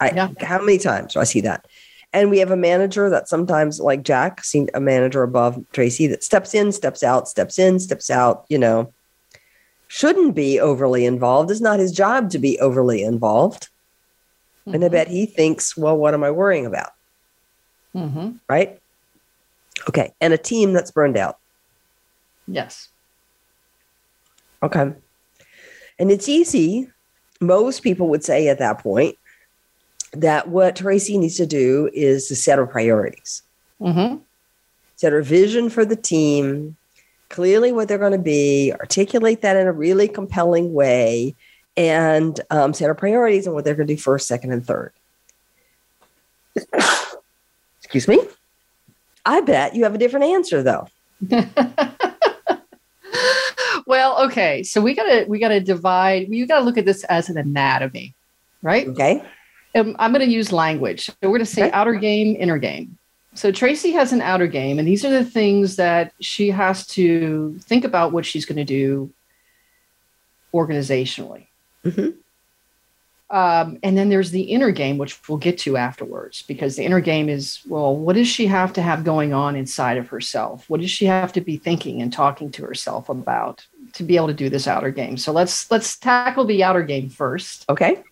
I, 0.00 0.10
yeah. 0.10 0.28
How 0.40 0.60
many 0.60 0.78
times 0.78 1.14
do 1.14 1.20
I 1.20 1.24
see 1.24 1.40
that? 1.42 1.66
And 2.12 2.30
we 2.30 2.38
have 2.38 2.50
a 2.50 2.56
manager 2.56 3.10
that 3.10 3.28
sometimes, 3.28 3.80
like 3.80 4.02
Jack, 4.02 4.42
seen 4.42 4.68
a 4.72 4.80
manager 4.80 5.22
above 5.22 5.62
Tracy 5.72 6.06
that 6.06 6.24
steps 6.24 6.54
in, 6.54 6.72
steps 6.72 7.02
out, 7.02 7.28
steps 7.28 7.58
in, 7.58 7.78
steps 7.78 8.10
out, 8.10 8.46
you 8.48 8.58
know, 8.58 8.92
shouldn't 9.88 10.34
be 10.34 10.58
overly 10.58 11.04
involved. 11.04 11.50
It's 11.50 11.60
not 11.60 11.80
his 11.80 11.92
job 11.92 12.30
to 12.30 12.38
be 12.38 12.58
overly 12.60 13.02
involved. 13.02 13.68
Mm-hmm. 14.60 14.74
And 14.74 14.84
I 14.84 14.86
mm-hmm. 14.86 14.92
bet 14.92 15.08
he 15.08 15.26
thinks, 15.26 15.76
well, 15.76 15.96
what 15.96 16.14
am 16.14 16.24
I 16.24 16.30
worrying 16.30 16.66
about? 16.66 16.92
Mm-hmm. 17.94 18.32
Right? 18.48 18.80
Okay. 19.88 20.12
And 20.20 20.32
a 20.32 20.38
team 20.38 20.72
that's 20.72 20.90
burned 20.90 21.16
out. 21.16 21.38
Yes. 22.46 22.88
Okay. 24.62 24.92
And 25.98 26.10
it's 26.10 26.28
easy. 26.28 26.90
Most 27.40 27.82
people 27.82 28.08
would 28.08 28.24
say 28.24 28.48
at 28.48 28.58
that 28.58 28.78
point 28.78 29.16
that 30.12 30.48
what 30.48 30.76
Tracy 30.76 31.18
needs 31.18 31.36
to 31.36 31.46
do 31.46 31.90
is 31.92 32.28
to 32.28 32.36
set 32.36 32.58
her 32.58 32.66
priorities, 32.66 33.42
mm-hmm. 33.80 34.16
set 34.96 35.12
her 35.12 35.22
vision 35.22 35.68
for 35.70 35.84
the 35.84 35.96
team, 35.96 36.76
clearly 37.28 37.72
what 37.72 37.88
they're 37.88 37.98
going 37.98 38.12
to 38.12 38.18
be, 38.18 38.72
articulate 38.72 39.42
that 39.42 39.56
in 39.56 39.66
a 39.66 39.72
really 39.72 40.08
compelling 40.08 40.72
way, 40.72 41.34
and 41.76 42.40
um, 42.50 42.72
set 42.72 42.88
her 42.88 42.94
priorities 42.94 43.46
and 43.46 43.54
what 43.54 43.64
they're 43.64 43.74
going 43.74 43.86
to 43.86 43.94
do 43.94 44.00
first, 44.00 44.26
second, 44.26 44.52
and 44.52 44.66
third. 44.66 44.92
Excuse 47.82 48.08
me. 48.08 48.20
I 49.24 49.40
bet 49.42 49.74
you 49.74 49.84
have 49.84 49.94
a 49.94 49.98
different 49.98 50.26
answer 50.26 50.62
though. 50.62 50.88
well, 53.86 54.24
okay. 54.24 54.62
So 54.62 54.80
we 54.80 54.94
gotta 54.94 55.26
we 55.28 55.38
gotta 55.38 55.60
divide. 55.60 56.28
We 56.28 56.46
gotta 56.46 56.64
look 56.64 56.78
at 56.78 56.86
this 56.86 57.04
as 57.04 57.28
an 57.28 57.36
anatomy, 57.36 58.14
right? 58.62 58.88
Okay. 58.88 59.22
Um, 59.74 59.96
I'm 59.98 60.12
going 60.12 60.26
to 60.26 60.32
use 60.32 60.52
language. 60.52 61.06
So 61.06 61.14
we're 61.22 61.28
going 61.30 61.40
to 61.40 61.46
say 61.46 61.66
okay. 61.66 61.72
outer 61.72 61.94
game, 61.94 62.36
inner 62.38 62.58
game. 62.58 62.96
So 63.34 63.52
Tracy 63.52 63.92
has 63.92 64.12
an 64.12 64.20
outer 64.20 64.46
game, 64.46 64.78
and 64.78 64.88
these 64.88 65.04
are 65.04 65.10
the 65.10 65.24
things 65.24 65.76
that 65.76 66.12
she 66.20 66.50
has 66.50 66.86
to 66.88 67.56
think 67.60 67.84
about 67.84 68.12
what 68.12 68.26
she's 68.26 68.44
going 68.44 68.56
to 68.56 68.64
do 68.64 69.10
organizationally. 70.52 71.46
Mm-hmm. 71.84 72.10
Um, 73.30 73.78
and 73.82 73.96
then 73.96 74.08
there's 74.08 74.30
the 74.30 74.42
inner 74.42 74.70
game, 74.70 74.96
which 74.96 75.28
we'll 75.28 75.38
get 75.38 75.58
to 75.58 75.76
afterwards, 75.76 76.42
because 76.42 76.76
the 76.76 76.84
inner 76.84 77.00
game 77.00 77.28
is 77.28 77.60
well, 77.68 77.94
what 77.94 78.16
does 78.16 78.26
she 78.26 78.46
have 78.46 78.72
to 78.72 78.82
have 78.82 79.04
going 79.04 79.34
on 79.34 79.54
inside 79.54 79.98
of 79.98 80.08
herself? 80.08 80.68
What 80.70 80.80
does 80.80 80.90
she 80.90 81.04
have 81.04 81.32
to 81.34 81.42
be 81.42 81.58
thinking 81.58 82.00
and 82.00 82.10
talking 82.10 82.50
to 82.52 82.64
herself 82.64 83.10
about 83.10 83.66
to 83.92 84.02
be 84.02 84.16
able 84.16 84.28
to 84.28 84.34
do 84.34 84.48
this 84.48 84.66
outer 84.66 84.90
game? 84.90 85.18
So 85.18 85.30
let's 85.30 85.70
let's 85.70 85.96
tackle 85.96 86.44
the 86.44 86.64
outer 86.64 86.82
game 86.82 87.10
first. 87.10 87.68
Okay. 87.68 88.02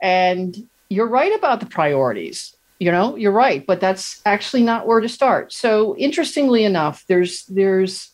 And 0.00 0.68
you're 0.88 1.06
right 1.08 1.34
about 1.36 1.60
the 1.60 1.66
priorities. 1.66 2.54
You 2.78 2.92
know, 2.92 3.16
you're 3.16 3.32
right, 3.32 3.66
but 3.66 3.80
that's 3.80 4.20
actually 4.26 4.62
not 4.62 4.86
where 4.86 5.00
to 5.00 5.08
start. 5.08 5.52
So 5.52 5.96
interestingly 5.96 6.64
enough, 6.64 7.04
there's 7.06 7.46
there's 7.46 8.10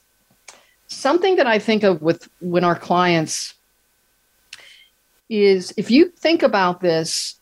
something 0.87 1.37
that 1.37 1.47
I 1.47 1.59
think 1.59 1.83
of 1.83 2.01
with 2.01 2.29
when 2.41 2.63
our 2.63 2.77
clients 2.77 3.55
is 5.29 5.73
if 5.77 5.91
you 5.91 6.11
think 6.11 6.43
about 6.43 6.81
this, 6.81 7.41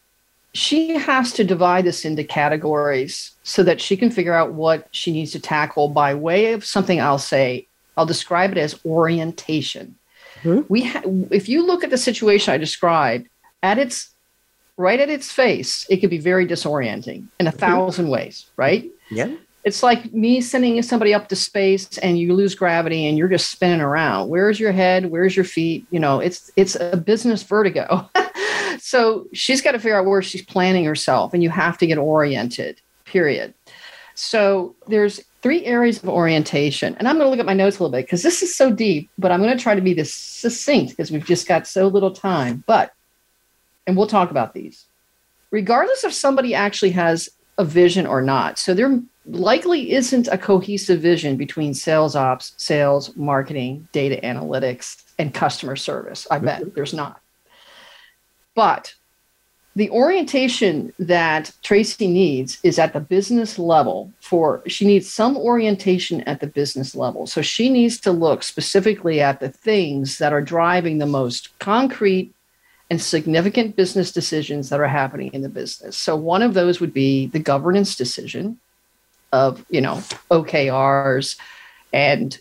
she 0.53 0.95
has 0.95 1.33
to 1.35 1.45
divide 1.45 1.85
this 1.85 2.05
into 2.05 2.25
categories 2.25 3.33
so 3.43 3.63
that 3.63 3.81
she 3.81 3.97
can 3.97 4.11
figure 4.11 4.35
out 4.35 4.53
what 4.53 4.89
she 4.93 5.13
needs 5.13 5.33
to 5.33 5.41
tackle 5.41 5.89
by 5.89 6.15
way 6.15 6.53
of 6.53 6.65
something 6.65 7.01
I'll 7.01 7.19
say, 7.19 7.67
I'll 7.97 8.07
describe 8.07 8.53
it 8.53 8.59
as 8.59 8.81
orientation. 8.85 9.97
Mm-hmm. 10.43 10.63
We 10.69 10.85
ha- 10.85 11.03
if 11.31 11.49
you 11.49 11.67
look 11.67 11.85
at 11.85 11.91
the 11.91 11.99
situation 11.99 12.55
I 12.55 12.59
described 12.59 13.29
at 13.63 13.79
its 13.79 14.10
right 14.81 14.99
at 14.99 15.11
its 15.11 15.31
face, 15.31 15.87
it 15.91 15.99
could 15.99 16.11
be 16.11 16.19
very 16.19 16.47
disorienting 16.47 17.27
in 17.39 17.47
a 17.47 17.51
1000 17.51 18.05
mm-hmm. 18.05 18.13
ways, 18.13 18.47
right? 18.57 18.91
Yeah. 19.11 19.35
It's 19.63 19.83
like 19.83 20.13
me 20.15 20.41
sending 20.41 20.81
somebody 20.83 21.13
up 21.13 21.29
to 21.29 21.37
space 21.37 21.99
and 21.99 22.19
you 22.19 22.35
lose 22.35 22.55
gravity 22.55 23.07
and 23.07 23.19
you're 23.19 23.29
just 23.29 23.51
spinning 23.51 23.83
around. 23.83 24.31
Where's 24.31 24.59
your 24.59 24.73
head? 24.73 25.11
Where's 25.11 25.37
your 25.37 25.45
feet? 25.45 25.87
You 25.91 26.01
know, 26.01 26.19
it's 26.19 26.51
it's 26.57 26.77
a 26.77 26.97
business 26.97 27.43
vertigo. 27.43 28.09
so 28.79 29.27
she's 29.35 29.61
got 29.61 29.73
to 29.73 29.79
figure 29.79 29.99
out 29.99 30.07
where 30.07 30.23
she's 30.23 30.43
planning 30.43 30.87
herself 30.87 31.35
and 31.35 31.43
you 31.43 31.51
have 31.51 31.77
to 31.79 31.87
get 31.87 31.99
oriented. 31.99 32.81
Period. 33.05 33.53
So 34.15 34.75
there's 34.87 35.21
three 35.43 35.65
areas 35.67 36.03
of 36.03 36.09
orientation. 36.09 36.95
And 36.97 37.07
I'm 37.07 37.17
going 37.17 37.27
to 37.27 37.31
look 37.31 37.39
at 37.39 37.47
my 37.47 37.55
notes 37.55 37.79
a 37.79 37.83
little 37.83 37.93
bit 37.93 38.07
because 38.07 38.23
this 38.23 38.43
is 38.43 38.55
so 38.55 38.71
deep, 38.71 39.11
but 39.19 39.31
I'm 39.31 39.43
going 39.43 39.57
to 39.57 39.63
try 39.63 39.75
to 39.75 39.81
be 39.81 39.95
this 39.95 40.15
succinct 40.15 40.93
because 40.93 41.11
we've 41.11 41.25
just 41.25 41.47
got 41.47 41.67
so 41.67 41.89
little 41.89 42.13
time. 42.13 42.65
But 42.67 42.93
and 43.87 43.97
we'll 43.97 44.07
talk 44.07 44.31
about 44.31 44.55
these. 44.55 44.87
Regardless 45.51 46.05
if 46.05 46.13
somebody 46.13 46.55
actually 46.55 46.93
has 46.93 47.29
a 47.59 47.65
vision 47.65 48.07
or 48.07 48.23
not. 48.23 48.59
So 48.59 48.73
there 48.73 49.01
likely 49.27 49.93
isn't 49.93 50.29
a 50.29 50.39
cohesive 50.39 51.01
vision 51.01 51.37
between 51.37 51.75
sales 51.75 52.17
ops, 52.17 52.55
sales, 52.57 53.15
marketing, 53.17 53.87
data 53.93 54.19
analytics, 54.25 55.05
and 55.19 55.33
customer 55.35 55.77
service. 55.77 56.27
I 56.31 56.39
bet 56.39 56.75
there's 56.75 56.95
not. 56.95 57.21
But 58.55 58.95
the 59.77 59.91
orientation 59.91 60.93
that 60.99 61.53
Tracy 61.63 62.09
needs 62.09 62.59
is 62.63 62.79
at 62.79 62.93
the 62.93 63.01
business 63.01 63.59
level 63.59 64.13
for 64.21 64.63
she 64.67 64.87
needs 64.87 65.13
some 65.13 65.37
orientation 65.37 66.23
at 66.23 66.41
the 66.41 66.47
business 66.47 66.97
level. 66.97 67.27
So 67.27 67.43
she 67.43 67.69
needs 67.69 68.01
to 68.01 68.11
look 68.11 68.43
specifically 68.43 69.21
at 69.21 69.39
the 69.39 69.51
things 69.51 70.19
that 70.19 70.33
are 70.33 70.43
driving 70.43 70.99
the 70.99 71.07
most 71.07 71.57
concrete 71.59 72.35
and 72.91 73.01
significant 73.01 73.77
business 73.77 74.11
decisions 74.11 74.69
that 74.69 74.81
are 74.81 74.89
happening 74.89 75.33
in 75.33 75.43
the 75.43 75.49
business. 75.49 75.97
So 75.97 76.17
one 76.17 76.43
of 76.43 76.55
those 76.55 76.81
would 76.81 76.93
be 76.93 77.29
the 77.29 77.39
governance 77.39 77.95
decision 77.95 78.59
of, 79.33 79.65
you 79.71 79.81
know, 79.81 80.03
OKRs 80.31 81.39
and 81.93 82.37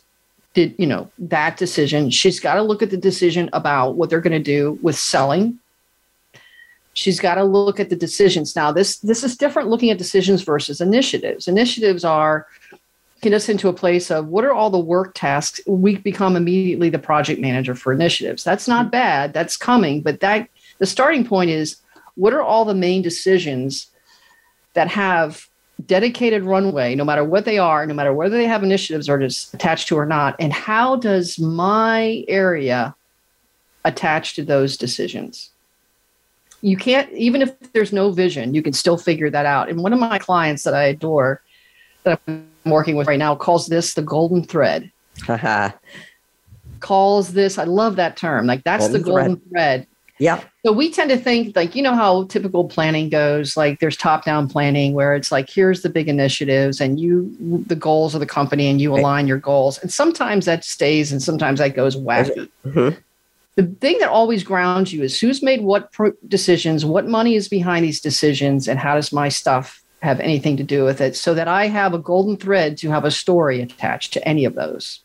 did, 0.56 0.74
you 0.80 0.88
know, 0.88 1.12
that 1.20 1.58
decision. 1.58 2.10
She's 2.10 2.40
got 2.40 2.56
to 2.56 2.64
look 2.64 2.82
at 2.82 2.90
the 2.90 2.98
decision 2.98 3.50
about 3.54 3.92
what 3.92 4.10
they're 4.10 4.22
going 4.22 4.32
to 4.32 4.40
do 4.40 4.80
with 4.82 4.98
selling. 4.98 5.60
She's 6.94 7.20
got 7.20 7.36
to 7.36 7.44
look 7.44 7.80
at 7.80 7.90
the 7.90 7.96
decisions. 7.96 8.56
Now, 8.56 8.72
this 8.72 8.98
this 8.98 9.24
is 9.24 9.38
different 9.38 9.70
looking 9.70 9.92
at 9.92 10.00
decisions 10.00 10.42
versus 10.42 10.82
initiatives. 10.82 11.48
Initiatives 11.48 12.04
are 12.04 12.48
get 13.22 13.34
us 13.34 13.50
into 13.50 13.68
a 13.68 13.74
place 13.74 14.10
of 14.10 14.28
what 14.28 14.46
are 14.46 14.54
all 14.54 14.70
the 14.70 14.80
work 14.80 15.14
tasks 15.14 15.60
we 15.68 15.98
become 15.98 16.36
immediately 16.36 16.90
the 16.90 17.00
project 17.00 17.42
manager 17.42 17.76
for 17.76 17.92
initiatives. 17.92 18.44
That's 18.44 18.68
not 18.68 18.86
mm-hmm. 18.86 18.92
bad. 18.92 19.34
That's 19.34 19.58
coming 19.58 20.02
but 20.02 20.20
that 20.22 20.50
the 20.78 20.86
starting 20.86 21.26
point 21.26 21.50
is 21.50 21.78
what 22.16 22.34
are 22.34 22.42
all 22.42 22.66
the 22.66 22.76
main 22.76 23.02
decisions 23.02 23.88
that 24.74 24.88
have 24.90 25.48
dedicated 25.86 26.44
runway 26.44 26.94
no 26.94 27.06
matter 27.06 27.24
what 27.24 27.46
they 27.46 27.58
are 27.58 27.86
no 27.86 27.94
matter 27.94 28.14
whether 28.14 28.36
they 28.36 28.46
have 28.46 28.64
initiatives 28.64 29.08
or 29.08 29.18
just 29.18 29.54
attached 29.54 29.88
to 29.88 29.98
or 29.98 30.06
not 30.06 30.36
and 30.38 30.52
how 30.52 30.98
does 30.98 31.40
my 31.40 32.26
area 32.28 32.94
attach 33.86 34.36
to 34.36 34.44
those 34.44 34.76
decisions? 34.76 35.50
You 36.62 36.76
can't 36.76 37.10
even 37.14 37.42
if 37.42 37.72
there's 37.72 37.94
no 37.94 38.12
vision 38.12 38.54
you 38.54 38.62
can 38.62 38.74
still 38.74 38.98
figure 38.98 39.30
that 39.30 39.46
out. 39.46 39.70
And 39.70 39.82
one 39.82 39.94
of 39.94 40.00
my 40.00 40.20
clients 40.20 40.64
that 40.64 40.74
i 40.74 40.84
adore 40.84 41.42
that 42.10 42.22
i'm 42.28 42.46
working 42.66 42.96
with 42.96 43.08
right 43.08 43.20
now 43.20 43.36
calls 43.36 43.68
this 43.68 43.94
the 43.94 44.02
golden 44.02 44.44
thread. 44.44 44.92
calls 46.80 47.34
this, 47.34 47.58
I 47.58 47.64
love 47.66 47.96
that 47.98 48.18
term. 48.18 48.46
Like 48.48 48.64
that's 48.64 48.88
golden 48.88 49.02
the 49.02 49.06
golden 49.06 49.36
thread. 49.38 49.50
thread. 49.50 49.88
Yeah. 50.20 50.44
So 50.66 50.74
we 50.74 50.92
tend 50.92 51.10
to 51.12 51.18
think 51.18 51.56
like, 51.56 51.76
you 51.76 51.82
know 51.82 51.96
how 51.96 52.26
typical 52.26 52.68
planning 52.68 53.08
goes, 53.08 53.56
like 53.56 53.80
there's 53.80 53.96
top 53.96 54.26
down 54.26 54.50
planning 54.50 54.94
where 54.94 55.16
it's 55.16 55.32
like, 55.32 55.50
here's 55.50 55.82
the 55.82 55.90
big 55.90 56.10
initiatives 56.10 56.82
and 56.82 57.00
you, 57.00 57.34
the 57.68 57.76
goals 57.76 58.14
of 58.14 58.20
the 58.20 58.26
company 58.26 58.68
and 58.68 58.82
you 58.82 58.94
align 58.94 59.28
your 59.28 59.38
goals. 59.38 59.78
And 59.80 59.92
sometimes 59.92 60.46
that 60.46 60.66
stays 60.66 61.14
and 61.14 61.24
sometimes 61.24 61.60
that 61.60 61.74
goes 61.74 61.96
wacky. 61.96 62.50
Mm-hmm. 62.66 63.00
The 63.56 63.64
thing 63.76 63.98
that 64.00 64.10
always 64.10 64.44
grounds 64.44 64.92
you 64.92 65.04
is 65.04 65.20
who's 65.20 65.42
made 65.42 65.62
what 65.62 65.92
pro- 65.94 66.14
decisions, 66.28 66.86
what 66.86 67.08
money 67.08 67.36
is 67.36 67.48
behind 67.48 67.86
these 67.86 68.02
decisions, 68.02 68.68
and 68.68 68.80
how 68.80 68.96
does 68.96 69.12
my 69.12 69.30
stuff 69.30 69.82
have 70.02 70.20
anything 70.20 70.58
to 70.58 70.64
do 70.64 70.86
with 70.86 71.02
it 71.02 71.16
so 71.16 71.34
that 71.34 71.48
I 71.48 71.68
have 71.68 71.94
a 71.94 72.00
golden 72.00 72.38
thread 72.38 72.78
to 72.78 72.90
have 72.90 73.06
a 73.06 73.12
story 73.12 73.62
attached 73.62 74.14
to 74.14 74.28
any 74.28 74.46
of 74.46 74.56
those. 74.56 75.02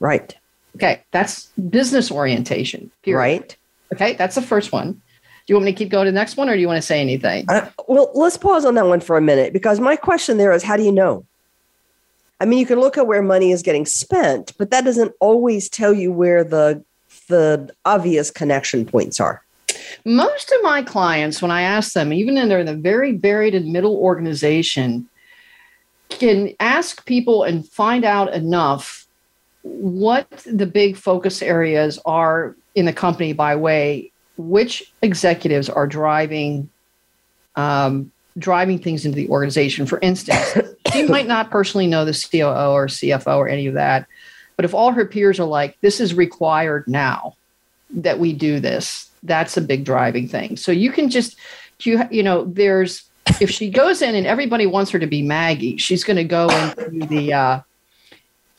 Right. 0.00 0.36
Okay, 0.76 1.02
that's 1.12 1.46
business 1.70 2.10
orientation. 2.10 2.90
Period. 3.02 3.18
Right. 3.18 3.56
Okay, 3.92 4.12
that's 4.14 4.34
the 4.34 4.42
first 4.42 4.72
one. 4.72 4.92
Do 4.92 5.52
you 5.52 5.56
want 5.56 5.66
me 5.66 5.72
to 5.72 5.78
keep 5.78 5.90
going 5.90 6.06
to 6.06 6.10
the 6.10 6.14
next 6.14 6.36
one 6.36 6.48
or 6.48 6.54
do 6.54 6.60
you 6.60 6.66
want 6.66 6.78
to 6.78 6.86
say 6.86 7.00
anything? 7.00 7.44
Uh, 7.48 7.68
well, 7.86 8.10
let's 8.14 8.38
pause 8.38 8.64
on 8.64 8.74
that 8.74 8.86
one 8.86 9.00
for 9.00 9.16
a 9.16 9.20
minute 9.20 9.52
because 9.52 9.78
my 9.78 9.94
question 9.94 10.38
there 10.38 10.52
is 10.52 10.62
how 10.62 10.76
do 10.76 10.82
you 10.82 10.92
know? 10.92 11.24
I 12.40 12.46
mean, 12.46 12.58
you 12.58 12.66
can 12.66 12.80
look 12.80 12.98
at 12.98 13.06
where 13.06 13.22
money 13.22 13.52
is 13.52 13.62
getting 13.62 13.86
spent, 13.86 14.52
but 14.58 14.70
that 14.70 14.84
doesn't 14.84 15.12
always 15.20 15.68
tell 15.68 15.92
you 15.92 16.12
where 16.12 16.44
the 16.44 16.82
the 17.28 17.72
obvious 17.84 18.30
connection 18.30 18.84
points 18.84 19.20
are. 19.20 19.43
Most 20.04 20.52
of 20.52 20.62
my 20.62 20.82
clients, 20.82 21.42
when 21.42 21.50
I 21.50 21.62
ask 21.62 21.92
them, 21.92 22.12
even 22.12 22.36
in 22.36 22.48
they're 22.48 22.64
the 22.64 22.74
very 22.74 23.12
buried 23.12 23.54
and 23.54 23.72
middle 23.72 23.96
organization, 23.96 25.08
can 26.08 26.54
ask 26.60 27.04
people 27.06 27.42
and 27.42 27.68
find 27.68 28.04
out 28.04 28.32
enough 28.32 29.06
what 29.62 30.28
the 30.46 30.66
big 30.66 30.96
focus 30.96 31.42
areas 31.42 31.98
are 32.04 32.54
in 32.74 32.84
the 32.84 32.92
company 32.92 33.32
by 33.32 33.56
way 33.56 34.10
which 34.36 34.92
executives 35.02 35.68
are 35.68 35.86
driving 35.86 36.68
um, 37.56 38.10
driving 38.36 38.80
things 38.80 39.06
into 39.06 39.16
the 39.16 39.28
organization. 39.28 39.86
For 39.86 40.00
instance, 40.00 40.58
she 40.92 41.04
might 41.08 41.28
not 41.28 41.50
personally 41.50 41.86
know 41.86 42.04
the 42.04 42.12
COO 42.12 42.72
or 42.72 42.88
CFO 42.88 43.36
or 43.36 43.48
any 43.48 43.68
of 43.68 43.74
that, 43.74 44.08
but 44.56 44.64
if 44.64 44.74
all 44.74 44.90
her 44.92 45.06
peers 45.06 45.38
are 45.38 45.46
like, 45.46 45.78
"This 45.80 46.00
is 46.00 46.14
required 46.14 46.84
now 46.88 47.36
that 47.90 48.18
we 48.18 48.32
do 48.32 48.58
this," 48.58 49.08
that's 49.24 49.56
a 49.56 49.60
big 49.60 49.84
driving 49.84 50.28
thing. 50.28 50.56
So 50.56 50.72
you 50.72 50.92
can 50.92 51.10
just 51.10 51.36
you 51.80 52.02
you 52.10 52.22
know 52.22 52.44
there's 52.44 53.04
if 53.40 53.50
she 53.50 53.70
goes 53.70 54.02
in 54.02 54.14
and 54.14 54.26
everybody 54.26 54.66
wants 54.66 54.90
her 54.90 54.98
to 54.98 55.06
be 55.06 55.22
Maggie, 55.22 55.76
she's 55.76 56.04
going 56.04 56.16
to 56.16 56.24
go 56.24 56.48
into 56.48 57.06
the 57.06 57.32
uh, 57.32 57.60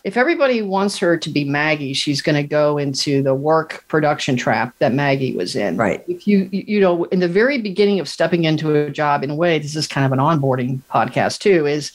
if 0.06 0.18
everybody 0.18 0.62
wants 0.62 1.00
her 1.00 1.18
to 1.18 1.30
be 1.32 1.44
Maggie, 1.44 1.94
she's 1.94 2.22
going 2.22 2.36
to 2.36 2.48
go 2.48 2.78
into 2.78 3.24
the 3.24 3.34
work 3.34 3.84
production 3.88 4.38
trap 4.38 4.76
that 4.78 4.94
Maggie 4.94 5.36
was 5.36 5.56
in. 5.56 5.78
Right. 5.78 6.06
If 6.08 6.28
you, 6.28 6.48
you 6.52 6.80
know, 6.80 7.06
in 7.06 7.22
the 7.22 7.28
very 7.28 7.60
beginning 7.60 8.00
of 8.00 8.08
stepping 8.08 8.44
into 8.44 8.76
a 8.76 8.92
job, 8.92 9.24
in 9.24 9.32
a 9.32 9.36
way, 9.36 9.58
this 9.58 9.76
is 9.76 9.88
kind 9.88 10.06
of 10.06 10.12
an 10.12 10.20
onboarding 10.20 10.82
podcast 10.92 11.40
too, 11.40 11.66
is 11.66 11.92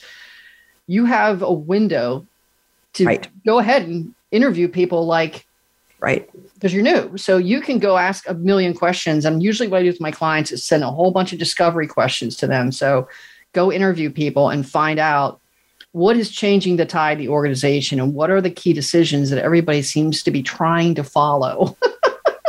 you 0.87 1.05
have 1.05 1.41
a 1.41 1.53
window 1.53 2.27
to 2.93 3.05
right. 3.05 3.27
go 3.45 3.59
ahead 3.59 3.83
and 3.83 4.13
interview 4.31 4.67
people 4.67 5.05
like, 5.05 5.45
right. 6.01 6.29
Because 6.55 6.73
you're 6.73 6.83
new. 6.83 7.17
So 7.17 7.37
you 7.37 7.61
can 7.61 7.79
go 7.79 7.97
ask 7.97 8.27
a 8.27 8.33
million 8.33 8.73
questions. 8.73 9.23
And 9.23 9.41
usually 9.41 9.69
what 9.69 9.79
I 9.79 9.83
do 9.83 9.89
with 9.89 10.01
my 10.01 10.11
clients 10.11 10.51
is 10.51 10.63
send 10.63 10.83
a 10.83 10.91
whole 10.91 11.11
bunch 11.11 11.31
of 11.31 11.39
discovery 11.39 11.87
questions 11.87 12.35
to 12.37 12.47
them. 12.47 12.71
So 12.71 13.07
go 13.53 13.71
interview 13.71 14.09
people 14.09 14.49
and 14.49 14.67
find 14.67 14.99
out 14.99 15.41
what 15.93 16.15
is 16.15 16.31
changing 16.31 16.77
the 16.77 16.85
tide 16.85 17.13
of 17.13 17.17
the 17.19 17.27
organization 17.27 17.99
and 17.99 18.13
what 18.13 18.29
are 18.29 18.41
the 18.41 18.49
key 18.49 18.73
decisions 18.73 19.29
that 19.29 19.43
everybody 19.43 19.81
seems 19.81 20.23
to 20.23 20.31
be 20.31 20.41
trying 20.41 20.95
to 20.95 21.03
follow 21.03 21.75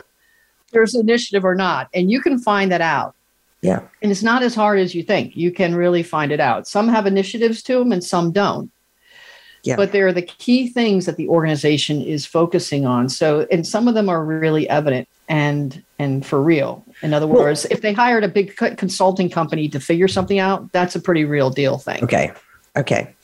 there's 0.73 0.95
initiative 0.95 1.45
or 1.45 1.55
not 1.55 1.89
and 1.93 2.11
you 2.11 2.21
can 2.21 2.39
find 2.39 2.71
that 2.71 2.81
out 2.81 3.15
yeah 3.61 3.81
and 4.01 4.13
it's 4.13 4.23
not 4.23 4.43
as 4.43 4.55
hard 4.55 4.79
as 4.79 4.95
you 4.95 5.03
think 5.03 5.37
you 5.37 5.51
can 5.51 5.75
really 5.75 6.03
find 6.03 6.31
it 6.31 6.41
out 6.41 6.69
some 6.69 6.89
have 6.89 7.07
initiatives 7.07 7.63
to 7.63 7.79
them 7.79 7.91
and 7.91 8.05
some 8.05 8.31
don't 8.31 8.71
yeah. 9.63 9.77
but 9.77 9.93
they're 9.93 10.13
the 10.13 10.23
key 10.23 10.69
things 10.69 11.07
that 11.07 11.17
the 11.17 11.29
organization 11.29 12.01
is 12.01 12.27
focusing 12.27 12.87
on 12.87 13.09
so 13.09 13.47
and 13.51 13.67
some 13.67 13.89
of 13.89 13.95
them 13.95 14.09
are 14.09 14.25
really 14.25 14.69
evident 14.69 15.09
and 15.29 15.83
and 15.99 16.27
for 16.27 16.43
real 16.43 16.85
in 17.03 17.15
other 17.15 17.27
words 17.27 17.65
well, 17.65 17.73
if 17.73 17.81
they 17.81 17.93
hired 17.93 18.25
a 18.25 18.29
big 18.29 18.57
consulting 18.57 19.31
company 19.31 19.69
to 19.69 19.79
figure 19.79 20.09
something 20.09 20.39
out 20.39 20.71
that's 20.73 20.97
a 20.97 21.01
pretty 21.01 21.25
real 21.25 21.51
deal 21.51 21.79
thing 21.79 22.03
okay 22.03 22.33
Okay. 22.77 23.15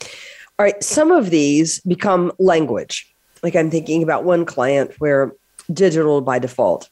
All 0.57 0.63
right. 0.65 0.81
Some 0.83 1.11
of 1.11 1.29
these 1.29 1.79
become 1.81 2.31
language. 2.37 3.11
Like 3.41 3.55
I'm 3.55 3.71
thinking 3.71 4.03
about 4.03 4.23
one 4.23 4.45
client 4.45 4.93
where 4.99 5.33
digital 5.71 6.21
by 6.21 6.39
default. 6.39 6.89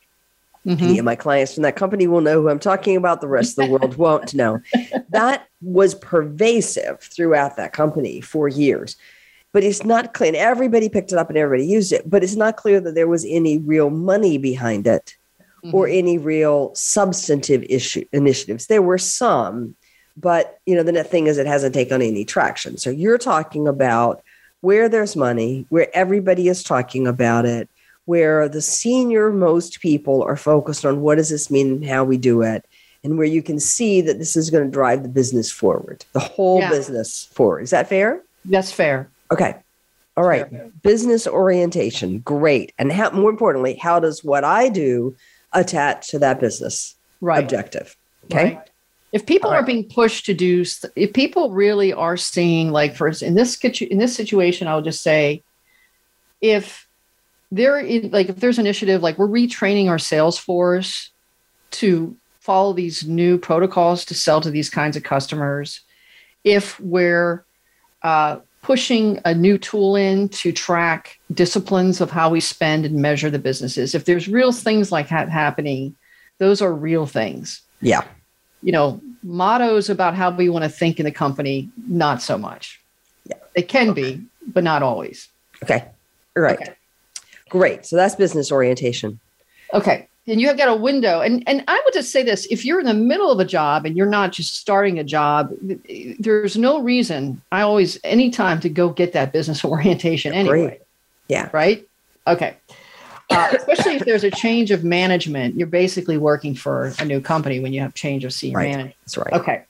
Mm-hmm. 0.65 0.83
Any 0.83 0.99
of 0.99 1.05
my 1.05 1.15
clients 1.15 1.53
from 1.53 1.63
that 1.63 1.75
company 1.75 2.07
will 2.07 2.21
know 2.21 2.41
who 2.41 2.49
I'm 2.49 2.59
talking 2.59 2.97
about. 2.97 3.21
The 3.21 3.27
rest 3.27 3.57
of 3.57 3.65
the 3.65 3.71
world 3.79 3.95
won't 3.95 4.33
know. 4.33 4.59
That 5.09 5.47
was 5.61 5.95
pervasive 5.95 7.01
throughout 7.01 7.55
that 7.57 7.73
company 7.73 8.21
for 8.21 8.47
years. 8.47 8.97
But 9.57 9.63
it's 9.63 9.83
not 9.83 10.13
clear. 10.13 10.27
And 10.27 10.37
everybody 10.37 10.87
picked 10.87 11.11
it 11.11 11.17
up 11.17 11.29
and 11.29 11.37
everybody 11.39 11.65
used 11.65 11.91
it. 11.91 12.07
But 12.07 12.23
it's 12.23 12.35
not 12.35 12.57
clear 12.57 12.79
that 12.79 12.93
there 12.93 13.07
was 13.07 13.25
any 13.27 13.57
real 13.57 13.89
money 13.89 14.37
behind 14.37 14.85
it 14.85 15.15
mm-hmm. 15.65 15.73
or 15.75 15.87
any 15.87 16.19
real 16.19 16.75
substantive 16.75 17.63
issue 17.63 18.05
initiatives. 18.13 18.67
There 18.67 18.83
were 18.83 18.99
some, 18.99 19.75
but 20.15 20.59
you 20.67 20.75
know, 20.75 20.83
the 20.83 20.91
net 20.91 21.09
thing 21.09 21.25
is 21.25 21.39
it 21.39 21.47
hasn't 21.47 21.73
taken 21.73 22.03
any 22.03 22.23
traction. 22.23 22.77
So 22.77 22.91
you're 22.91 23.17
talking 23.17 23.67
about 23.67 24.21
where 24.61 24.87
there's 24.89 25.15
money, 25.15 25.65
where 25.69 25.87
everybody 25.91 26.49
is 26.49 26.61
talking 26.61 27.07
about 27.07 27.47
it, 27.47 27.67
where 28.05 28.47
the 28.47 28.61
senior 28.61 29.31
most 29.31 29.81
people 29.81 30.21
are 30.21 30.37
focused 30.37 30.85
on 30.85 31.01
what 31.01 31.15
does 31.15 31.29
this 31.29 31.49
mean 31.49 31.71
and 31.71 31.85
how 31.85 32.03
we 32.03 32.19
do 32.19 32.43
it, 32.43 32.63
and 33.03 33.17
where 33.17 33.25
you 33.25 33.41
can 33.41 33.59
see 33.59 34.01
that 34.01 34.19
this 34.19 34.35
is 34.35 34.51
going 34.51 34.65
to 34.65 34.69
drive 34.69 35.01
the 35.01 35.09
business 35.09 35.51
forward, 35.51 36.05
the 36.13 36.19
whole 36.19 36.59
yeah. 36.59 36.69
business 36.69 37.25
forward. 37.33 37.61
Is 37.61 37.71
that 37.71 37.89
fair? 37.89 38.21
That's 38.45 38.71
fair. 38.71 39.09
Okay. 39.31 39.55
All 40.15 40.23
right. 40.23 40.49
Fair. 40.49 40.71
Business 40.81 41.27
orientation. 41.27 42.19
Great. 42.19 42.73
And 42.77 42.91
how, 42.91 43.11
more 43.11 43.29
importantly, 43.29 43.75
how 43.75 43.99
does 43.99 44.23
what 44.23 44.43
I 44.43 44.69
do 44.69 45.15
attach 45.53 46.09
to 46.09 46.19
that 46.19 46.39
business 46.39 46.95
right. 47.21 47.43
objective? 47.43 47.95
Okay. 48.25 48.55
Right 48.55 48.69
if 49.11 49.25
people 49.25 49.51
right. 49.51 49.57
are 49.57 49.65
being 49.65 49.83
pushed 49.83 50.25
to 50.25 50.33
do 50.33 50.63
if 50.95 51.13
people 51.13 51.51
really 51.51 51.93
are 51.93 52.17
seeing 52.17 52.71
like 52.71 52.95
for 52.95 53.07
in 53.07 53.35
this 53.35 53.57
in 53.57 53.97
this 53.97 54.15
situation 54.15 54.67
i'll 54.67 54.81
just 54.81 55.01
say 55.01 55.41
if 56.41 56.87
there 57.51 57.81
like 58.09 58.29
if 58.29 58.35
there's 58.37 58.59
initiative 58.59 59.01
like 59.01 59.17
we're 59.17 59.27
retraining 59.27 59.89
our 59.89 59.99
sales 59.99 60.37
force 60.37 61.11
to 61.71 62.15
follow 62.39 62.73
these 62.73 63.05
new 63.05 63.37
protocols 63.37 64.05
to 64.05 64.13
sell 64.13 64.41
to 64.41 64.51
these 64.51 64.69
kinds 64.69 64.95
of 64.95 65.03
customers 65.03 65.81
if 66.43 66.79
we're 66.79 67.43
uh, 68.03 68.37
pushing 68.67 69.19
a 69.25 69.33
new 69.33 69.57
tool 69.57 69.95
in 69.95 70.27
to 70.29 70.51
track 70.51 71.17
disciplines 71.33 72.01
of 72.01 72.11
how 72.11 72.29
we 72.29 72.39
spend 72.39 72.85
and 72.85 72.95
measure 72.95 73.29
the 73.29 73.39
businesses 73.39 73.95
if 73.95 74.05
there's 74.05 74.27
real 74.27 74.51
things 74.51 74.91
like 74.91 75.09
that 75.09 75.29
happening 75.29 75.95
those 76.37 76.61
are 76.61 76.73
real 76.73 77.05
things 77.05 77.61
yeah 77.81 78.03
you 78.61 78.71
know, 78.71 79.01
mottos 79.23 79.89
about 79.89 80.15
how 80.15 80.31
we 80.31 80.49
want 80.49 80.63
to 80.63 80.69
think 80.69 80.99
in 80.99 81.05
the 81.05 81.11
company, 81.11 81.69
not 81.87 82.21
so 82.21 82.37
much. 82.37 82.81
Yeah. 83.25 83.37
They 83.55 83.61
can 83.61 83.89
okay. 83.91 84.15
be, 84.15 84.25
but 84.45 84.63
not 84.63 84.83
always. 84.83 85.29
Okay. 85.63 85.85
All 86.35 86.43
right. 86.43 86.59
Okay. 86.59 86.73
Great. 87.49 87.85
So 87.85 87.95
that's 87.95 88.15
business 88.15 88.51
orientation. 88.51 89.19
Okay. 89.73 90.07
And 90.27 90.41
you 90.41 90.47
have 90.47 90.57
got 90.57 90.67
a 90.67 90.75
window. 90.75 91.21
And 91.21 91.43
and 91.47 91.63
I 91.67 91.81
would 91.85 91.93
just 91.93 92.11
say 92.11 92.21
this 92.21 92.45
if 92.51 92.65
you're 92.65 92.79
in 92.79 92.85
the 92.85 92.93
middle 92.93 93.31
of 93.31 93.39
a 93.39 93.45
job 93.45 93.85
and 93.85 93.95
you're 93.95 94.05
not 94.05 94.33
just 94.33 94.55
starting 94.57 94.99
a 94.99 95.03
job, 95.03 95.53
there's 96.19 96.57
no 96.57 96.81
reason 96.81 97.41
I 97.51 97.61
always 97.61 97.99
anytime 98.03 98.59
to 98.61 98.69
go 98.69 98.89
get 98.89 99.13
that 99.13 99.31
business 99.31 99.63
orientation 99.65 100.33
anyway. 100.33 100.67
Great. 100.67 100.81
Yeah. 101.29 101.49
Right? 101.53 101.87
Okay. 102.25 102.55
Uh, 103.29 103.53
especially 103.57 103.95
if 103.95 104.05
there's 104.05 104.23
a 104.23 104.31
change 104.31 104.71
of 104.71 104.85
management, 104.85 105.55
you're 105.55 105.67
basically 105.67 106.17
working 106.17 106.55
for 106.55 106.93
a 106.99 107.05
new 107.05 107.19
company 107.19 107.59
when 107.59 107.73
you 107.73 107.81
have 107.81 107.93
change 107.93 108.23
of 108.23 108.31
senior 108.31 108.57
right. 108.57 108.69
management. 108.69 108.95
That's 109.03 109.17
right. 109.17 109.33
Okay. 109.33 109.63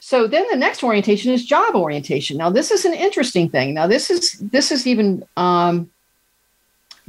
So 0.00 0.26
then 0.26 0.46
the 0.50 0.56
next 0.56 0.82
orientation 0.82 1.32
is 1.32 1.44
job 1.44 1.74
orientation. 1.74 2.36
Now 2.36 2.50
this 2.50 2.70
is 2.70 2.84
an 2.84 2.92
interesting 2.92 3.48
thing. 3.48 3.74
Now 3.74 3.86
this 3.86 4.10
is 4.10 4.32
this 4.38 4.70
is 4.70 4.86
even 4.86 5.24
um, 5.36 5.90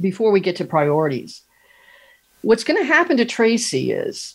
before 0.00 0.30
we 0.30 0.40
get 0.40 0.56
to 0.56 0.64
priorities. 0.64 1.42
What's 2.44 2.64
going 2.64 2.80
to 2.80 2.86
happen 2.86 3.16
to 3.16 3.24
Tracy 3.24 3.92
is 3.92 4.34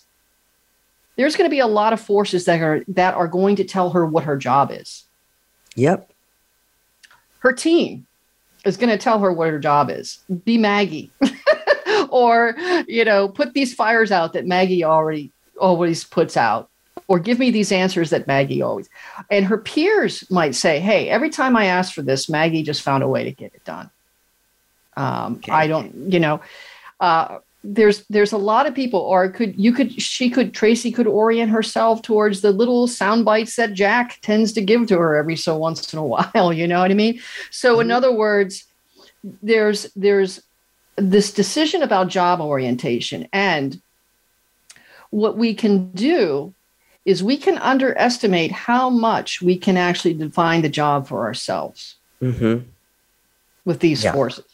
there's 1.15 1.35
going 1.35 1.49
to 1.49 1.53
be 1.53 1.59
a 1.59 1.67
lot 1.67 1.93
of 1.93 1.99
forces 1.99 2.45
that 2.45 2.61
are 2.61 2.83
that 2.87 3.13
are 3.13 3.27
going 3.27 3.55
to 3.57 3.63
tell 3.63 3.91
her 3.91 4.05
what 4.05 4.23
her 4.23 4.37
job 4.37 4.71
is. 4.71 5.05
Yep. 5.75 6.11
Her 7.39 7.53
team 7.53 8.05
is 8.65 8.77
going 8.77 8.89
to 8.89 8.97
tell 8.97 9.19
her 9.19 9.31
what 9.31 9.49
her 9.49 9.59
job 9.59 9.89
is. 9.89 10.19
Be 10.43 10.57
Maggie. 10.57 11.11
or 12.09 12.55
you 12.87 13.05
know 13.05 13.27
put 13.27 13.53
these 13.53 13.73
fires 13.73 14.11
out 14.11 14.33
that 14.33 14.45
maggie 14.45 14.83
already 14.83 15.31
always 15.59 16.03
puts 16.03 16.37
out 16.37 16.69
or 17.07 17.19
give 17.19 17.39
me 17.39 17.51
these 17.51 17.71
answers 17.71 18.09
that 18.09 18.27
maggie 18.27 18.61
always 18.61 18.89
and 19.29 19.45
her 19.45 19.57
peers 19.57 20.29
might 20.29 20.55
say 20.55 20.79
hey 20.79 21.09
every 21.09 21.29
time 21.29 21.55
i 21.55 21.65
ask 21.65 21.93
for 21.93 22.01
this 22.01 22.29
maggie 22.29 22.63
just 22.63 22.81
found 22.81 23.03
a 23.03 23.07
way 23.07 23.23
to 23.23 23.31
get 23.31 23.53
it 23.53 23.63
done 23.65 23.89
um, 24.97 25.35
okay. 25.35 25.51
i 25.51 25.67
don't 25.67 25.93
you 26.11 26.19
know 26.19 26.41
uh, 26.99 27.39
there's 27.63 28.05
there's 28.07 28.31
a 28.31 28.37
lot 28.37 28.65
of 28.65 28.73
people 28.73 29.01
or 29.01 29.29
could 29.29 29.53
you 29.59 29.73
could 29.73 30.01
she 30.01 30.29
could 30.29 30.53
tracy 30.53 30.91
could 30.91 31.07
orient 31.07 31.51
herself 31.51 32.01
towards 32.01 32.39
the 32.39 32.51
little 32.51 32.87
sound 32.87 33.25
bites 33.25 33.57
that 33.57 33.73
jack 33.73 34.17
tends 34.21 34.53
to 34.53 34.61
give 34.61 34.87
to 34.87 34.97
her 34.97 35.17
every 35.17 35.35
so 35.35 35.57
once 35.57 35.91
in 35.91 35.99
a 35.99 36.05
while 36.05 36.53
you 36.53 36.65
know 36.65 36.79
what 36.79 36.89
i 36.89 36.93
mean 36.93 37.19
so 37.51 37.73
mm-hmm. 37.73 37.81
in 37.81 37.91
other 37.91 38.13
words 38.13 38.65
there's 39.43 39.91
there's 39.93 40.41
this 40.99 41.31
decision 41.31 41.81
about 41.81 42.09
job 42.09 42.41
orientation. 42.41 43.27
And 43.31 43.81
what 45.09 45.37
we 45.37 45.53
can 45.53 45.91
do 45.91 46.53
is 47.05 47.23
we 47.23 47.37
can 47.37 47.57
underestimate 47.57 48.51
how 48.51 48.89
much 48.89 49.41
we 49.41 49.57
can 49.57 49.77
actually 49.77 50.13
define 50.13 50.61
the 50.61 50.69
job 50.69 51.07
for 51.07 51.25
ourselves 51.25 51.95
mm-hmm. 52.21 52.67
with 53.65 53.79
these 53.79 54.03
yeah. 54.03 54.11
forces. 54.11 54.45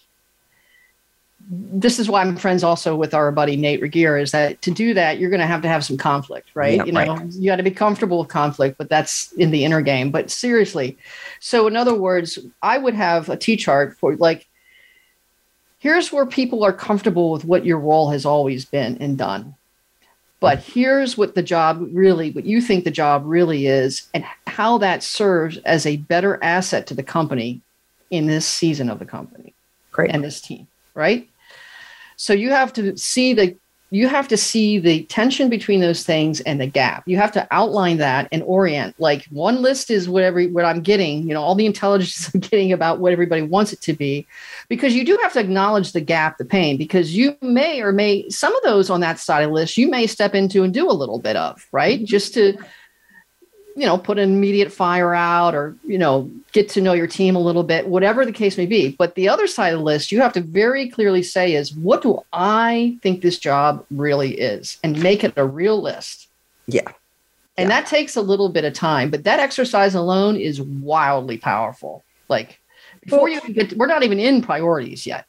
This 1.48 2.00
is 2.00 2.10
why 2.10 2.22
I'm 2.22 2.38
friends 2.38 2.64
also 2.64 2.96
with 2.96 3.14
our 3.14 3.32
buddy 3.32 3.56
Nate 3.56 3.82
Regier 3.82 4.18
is 4.18 4.32
that 4.32 4.62
to 4.64 4.72
do 4.72 4.94
that, 4.96 5.20
you're 5.20 5.30
going 5.30 5.42
to 5.42 5.46
have 5.46 5.62
to 5.62 5.68
have 5.68 5.86
some 5.86 5.98
conflict, 5.98 6.50
right? 6.56 6.78
Yeah, 6.78 6.86
you 6.86 6.92
know, 6.92 7.16
right. 7.16 7.34
you 7.34 7.46
got 7.46 7.58
to 7.58 7.64
be 7.64 7.72
comfortable 7.72 8.20
with 8.20 8.30
conflict, 8.30 8.78
but 8.78 8.90
that's 8.90 9.32
in 9.34 9.52
the 9.52 9.64
inner 9.64 9.82
game. 9.82 10.10
But 10.10 10.32
seriously, 10.32 10.98
so 11.40 11.68
in 11.68 11.76
other 11.76 11.94
words, 11.94 12.40
I 12.64 12.78
would 12.78 12.96
have 12.96 13.30
a 13.30 13.38
T 13.38 13.58
chart 13.58 13.96
for 13.98 14.16
like, 14.16 14.48
here's 15.78 16.12
where 16.12 16.26
people 16.26 16.64
are 16.64 16.74
comfortable 16.74 17.32
with 17.32 17.46
what 17.46 17.66
your 17.66 17.78
role 17.78 18.10
has 18.10 18.26
always 18.26 18.66
been 18.66 18.98
and 19.00 19.18
done. 19.18 19.54
But 20.40 20.60
here's 20.60 21.18
what 21.18 21.36
the 21.36 21.44
job 21.44 21.88
really, 21.92 22.32
what 22.32 22.46
you 22.46 22.60
think 22.60 22.84
the 22.84 22.92
job 22.92 23.24
really 23.26 23.68
is, 23.68 24.08
and 24.14 24.26
how 24.48 24.80
that 24.80 25.04
serves 25.04 25.58
as 25.60 25.86
a 25.86 25.98
better 25.98 26.44
asset 26.44 26.88
to 26.88 26.94
the 26.94 27.04
company 27.04 27.62
in 28.10 28.26
this 28.26 28.48
season 28.48 28.90
of 28.90 29.00
the 29.00 29.06
company 29.06 29.54
Great. 29.92 30.12
and 30.12 30.24
this 30.24 30.42
team, 30.42 30.68
right? 30.94 31.30
So 32.18 32.34
you 32.34 32.50
have 32.50 32.74
to 32.74 32.98
see 32.98 33.34
the 33.34 33.56
you 33.92 34.08
have 34.10 34.28
to 34.28 34.36
see 34.36 34.80
the 34.80 35.04
tension 35.04 35.50
between 35.50 35.80
those 35.80 36.04
things 36.04 36.42
and 36.42 36.60
the 36.60 36.68
gap. 36.68 37.04
You 37.06 37.18
have 37.18 37.32
to 37.34 37.48
outline 37.52 37.98
that 37.98 38.28
and 38.32 38.44
orient. 38.44 38.96
Like 39.00 39.26
one 39.26 39.62
list 39.62 39.92
is 39.92 40.10
whatever 40.10 40.44
what 40.44 40.66
I'm 40.66 40.82
getting, 40.82 41.28
you 41.28 41.34
know, 41.34 41.42
all 41.42 41.56
the 41.56 41.68
intelligence 41.68 42.30
I'm 42.34 42.42
getting 42.42 42.74
about 42.74 43.00
what 43.00 43.14
everybody 43.14 43.44
wants 43.44 43.74
it 43.74 43.82
to 43.82 43.94
be, 43.94 44.28
because 44.70 44.96
you 44.96 45.06
do 45.06 45.18
have 45.22 45.34
to 45.34 45.40
acknowledge 45.40 45.92
the 45.92 46.02
gap, 46.02 46.38
the 46.38 46.46
pain, 46.46 46.78
because 46.78 47.16
you 47.16 47.38
may 47.42 47.82
or 47.82 47.92
may 47.92 48.28
some 48.30 48.56
of 48.56 48.64
those 48.64 48.90
on 48.90 49.02
that 49.02 49.20
side 49.20 49.44
of 49.44 49.50
the 49.50 49.54
list 49.54 49.78
you 49.78 49.90
may 49.90 50.08
step 50.08 50.34
into 50.36 50.64
and 50.64 50.74
do 50.74 50.90
a 50.90 50.92
little 50.92 51.20
bit 51.20 51.36
of, 51.36 51.66
right? 51.72 52.04
Just 52.04 52.34
to 52.34 52.58
you 53.76 53.86
know, 53.86 53.98
put 53.98 54.18
an 54.18 54.32
immediate 54.32 54.72
fire 54.72 55.14
out 55.14 55.54
or, 55.54 55.76
you 55.86 55.98
know, 55.98 56.32
get 56.54 56.70
to 56.70 56.82
know 56.82 56.94
your 56.94 57.08
team 57.08 57.36
a 57.36 57.42
little 57.42 57.64
bit, 57.64 57.88
whatever 57.88 58.26
the 58.26 58.32
case 58.32 58.58
may 58.58 58.66
be. 58.66 58.96
But 58.98 59.16
the 59.16 59.28
other 59.28 59.48
side 59.48 59.74
of 59.74 59.80
the 59.80 59.86
list, 59.86 60.14
you 60.14 60.22
have 60.22 60.32
to 60.34 60.42
very 60.42 60.90
clearly 60.90 61.22
say 61.22 61.54
is 61.54 61.76
what 61.76 62.02
do 62.02 62.22
I 62.32 62.98
think 63.02 63.22
this 63.22 63.38
job 63.38 63.86
really 63.92 64.40
is 64.40 64.78
and 64.82 65.04
make 65.04 65.26
it 65.26 65.34
a 65.36 65.46
real 65.46 65.82
list. 65.82 66.30
Yeah. 66.68 66.90
And 67.58 67.70
that 67.70 67.86
takes 67.86 68.16
a 68.16 68.22
little 68.22 68.50
bit 68.50 68.66
of 68.66 68.74
time, 68.74 69.10
but 69.10 69.24
that 69.26 69.40
exercise 69.40 69.94
alone 69.94 70.38
is 70.38 70.62
wildly 70.62 71.38
powerful. 71.38 72.04
Like 72.30 72.60
before 73.04 73.30
you 73.30 73.42
get, 73.42 73.74
we're 73.78 73.88
not 73.88 74.04
even 74.04 74.20
in 74.20 74.42
priorities 74.42 75.06
yet. 75.06 75.26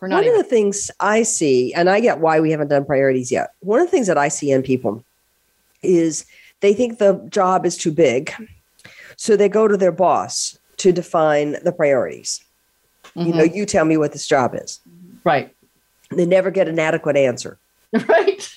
We're 0.00 0.08
not 0.08 0.16
One 0.16 0.24
even, 0.24 0.40
of 0.40 0.44
the 0.44 0.50
things 0.50 0.90
I 1.00 1.22
see, 1.22 1.72
and 1.72 1.88
I 1.88 2.00
get 2.00 2.20
why 2.20 2.38
we 2.40 2.50
haven't 2.50 2.68
done 2.68 2.84
priorities 2.84 3.32
yet. 3.32 3.52
One 3.60 3.80
of 3.80 3.86
the 3.86 3.90
things 3.90 4.06
that 4.08 4.18
I 4.18 4.28
see 4.28 4.50
in 4.50 4.62
people 4.62 5.02
is 5.82 6.26
they 6.60 6.74
think 6.74 6.98
the 6.98 7.26
job 7.30 7.66
is 7.66 7.76
too 7.76 7.92
big. 7.92 8.32
So 9.16 9.36
they 9.36 9.48
go 9.48 9.66
to 9.68 9.76
their 9.76 9.92
boss 9.92 10.58
to 10.78 10.92
define 10.92 11.56
the 11.64 11.72
priorities. 11.72 12.42
You 13.14 13.32
know, 13.32 13.44
mm-hmm. 13.44 13.56
you 13.56 13.64
tell 13.64 13.84
me 13.86 13.96
what 13.96 14.12
this 14.12 14.26
job 14.26 14.54
is. 14.54 14.80
right. 15.24 15.52
They 16.10 16.26
never 16.26 16.50
get 16.50 16.68
an 16.68 16.78
adequate 16.78 17.16
answer 17.16 17.58
Right. 18.08 18.48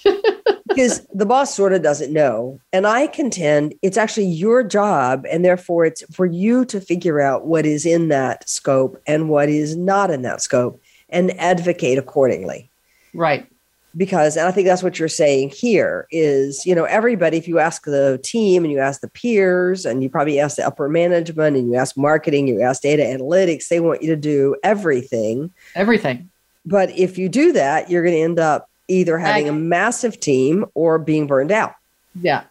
because 0.68 1.06
the 1.14 1.26
boss 1.26 1.56
sort 1.56 1.74
of 1.74 1.82
doesn't 1.82 2.14
know. 2.14 2.60
And 2.72 2.86
I 2.86 3.08
contend 3.08 3.74
it's 3.82 3.98
actually 3.98 4.28
your 4.28 4.64
job. 4.64 5.26
And 5.32 5.44
therefore, 5.44 5.86
it's 5.86 6.04
for 6.14 6.26
you 6.28 6.66
to 6.66 6.80
figure 6.80 7.22
out 7.22 7.48
what 7.48 7.66
is 7.66 7.86
in 7.86 8.10
that 8.10 8.48
scope 8.48 9.02
and 9.08 9.30
what 9.30 9.50
is 9.50 9.76
not 9.76 10.12
in 10.12 10.22
that 10.24 10.42
scope 10.42 10.80
and 11.10 11.32
advocate 11.40 11.98
accordingly. 11.98 12.70
right. 13.14 13.49
Because 13.97 14.38
and 14.38 14.47
i 14.47 14.52
think 14.52 14.67
that's 14.67 14.84
what 14.84 14.99
you're 14.99 15.08
saying 15.08 15.49
here 15.49 16.08
is 16.12 16.65
you 16.65 16.75
know 16.75 16.84
everybody 16.86 17.38
if 17.38 17.47
you 17.47 17.58
ask 17.60 17.86
the 17.86 18.19
team 18.23 18.63
and 18.63 18.71
you 18.71 18.80
ask 18.80 19.02
the 19.02 19.10
peers 19.10 19.86
and 19.86 20.04
you 20.04 20.10
probably 20.10 20.39
ask 20.39 20.58
the 20.58 20.65
upper 20.65 20.88
management 20.88 21.58
and 21.58 21.71
you 21.71 21.75
ask 21.75 21.97
marketing 21.97 22.47
you 22.47 22.62
ask 22.62 22.82
data 22.84 23.02
analytics 23.04 23.67
they 23.67 23.80
want 23.80 24.02
you 24.04 24.10
to 24.10 24.15
do 24.15 24.56
everything 24.63 25.52
Everything. 25.75 26.30
but 26.65 26.89
if 26.91 27.17
you 27.17 27.30
do 27.30 27.52
that 27.54 27.89
you're 27.89 28.04
going 28.04 28.15
to 28.15 28.21
end 28.21 28.39
up 28.39 28.69
either 28.88 29.17
having 29.17 29.47
a 29.49 29.54
massive 29.54 30.19
team 30.19 30.65
or 30.75 30.99
being 30.99 31.25
burned 31.28 31.52
out 31.52 31.73
Yeah. 32.21 32.43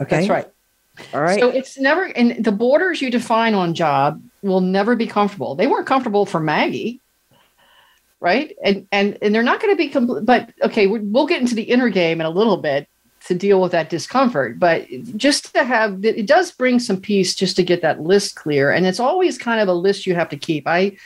okay 0.00 0.18
That's 0.18 0.28
right. 0.28 0.46
all 1.14 1.20
right 1.20 1.40
So 1.40 1.48
it's 1.50 1.78
never, 1.78 2.04
and 2.04 2.44
the 2.44 2.52
borders 2.52 3.00
you 3.02 3.10
define 3.10 3.54
on 3.54 3.74
job 3.74 4.20
will 4.42 4.60
never 4.60 4.94
be 4.96 5.06
comfortable. 5.06 5.54
They 5.56 5.66
weren't 5.66 5.86
comfortable 5.86 6.26
for 6.26 6.38
Maggie, 6.40 7.00
right? 8.20 8.56
And 8.64 8.86
and 8.92 9.16
and 9.22 9.34
they're 9.34 9.42
not 9.42 9.60
going 9.60 9.72
to 9.72 9.76
be 9.76 9.88
complete. 9.88 10.24
But 10.24 10.50
okay, 10.62 10.86
we- 10.86 11.00
we'll 11.00 11.26
get 11.26 11.40
into 11.40 11.54
the 11.54 11.62
inner 11.62 11.88
game 11.88 12.20
in 12.20 12.26
a 12.26 12.30
little 12.30 12.56
bit 12.56 12.88
to 13.26 13.34
deal 13.34 13.60
with 13.60 13.72
that 13.72 13.90
discomfort. 13.90 14.58
But 14.58 14.86
just 15.16 15.52
to 15.54 15.64
have, 15.64 16.04
it 16.04 16.26
does 16.26 16.50
bring 16.52 16.78
some 16.78 17.00
peace 17.00 17.34
just 17.34 17.56
to 17.56 17.62
get 17.62 17.82
that 17.82 18.00
list 18.00 18.36
clear. 18.36 18.70
And 18.70 18.86
it's 18.86 19.00
always 19.00 19.36
kind 19.36 19.60
of 19.60 19.68
a 19.68 19.74
list 19.74 20.06
you 20.06 20.14
have 20.14 20.28
to 20.30 20.36
keep. 20.36 20.66
I 20.66 20.96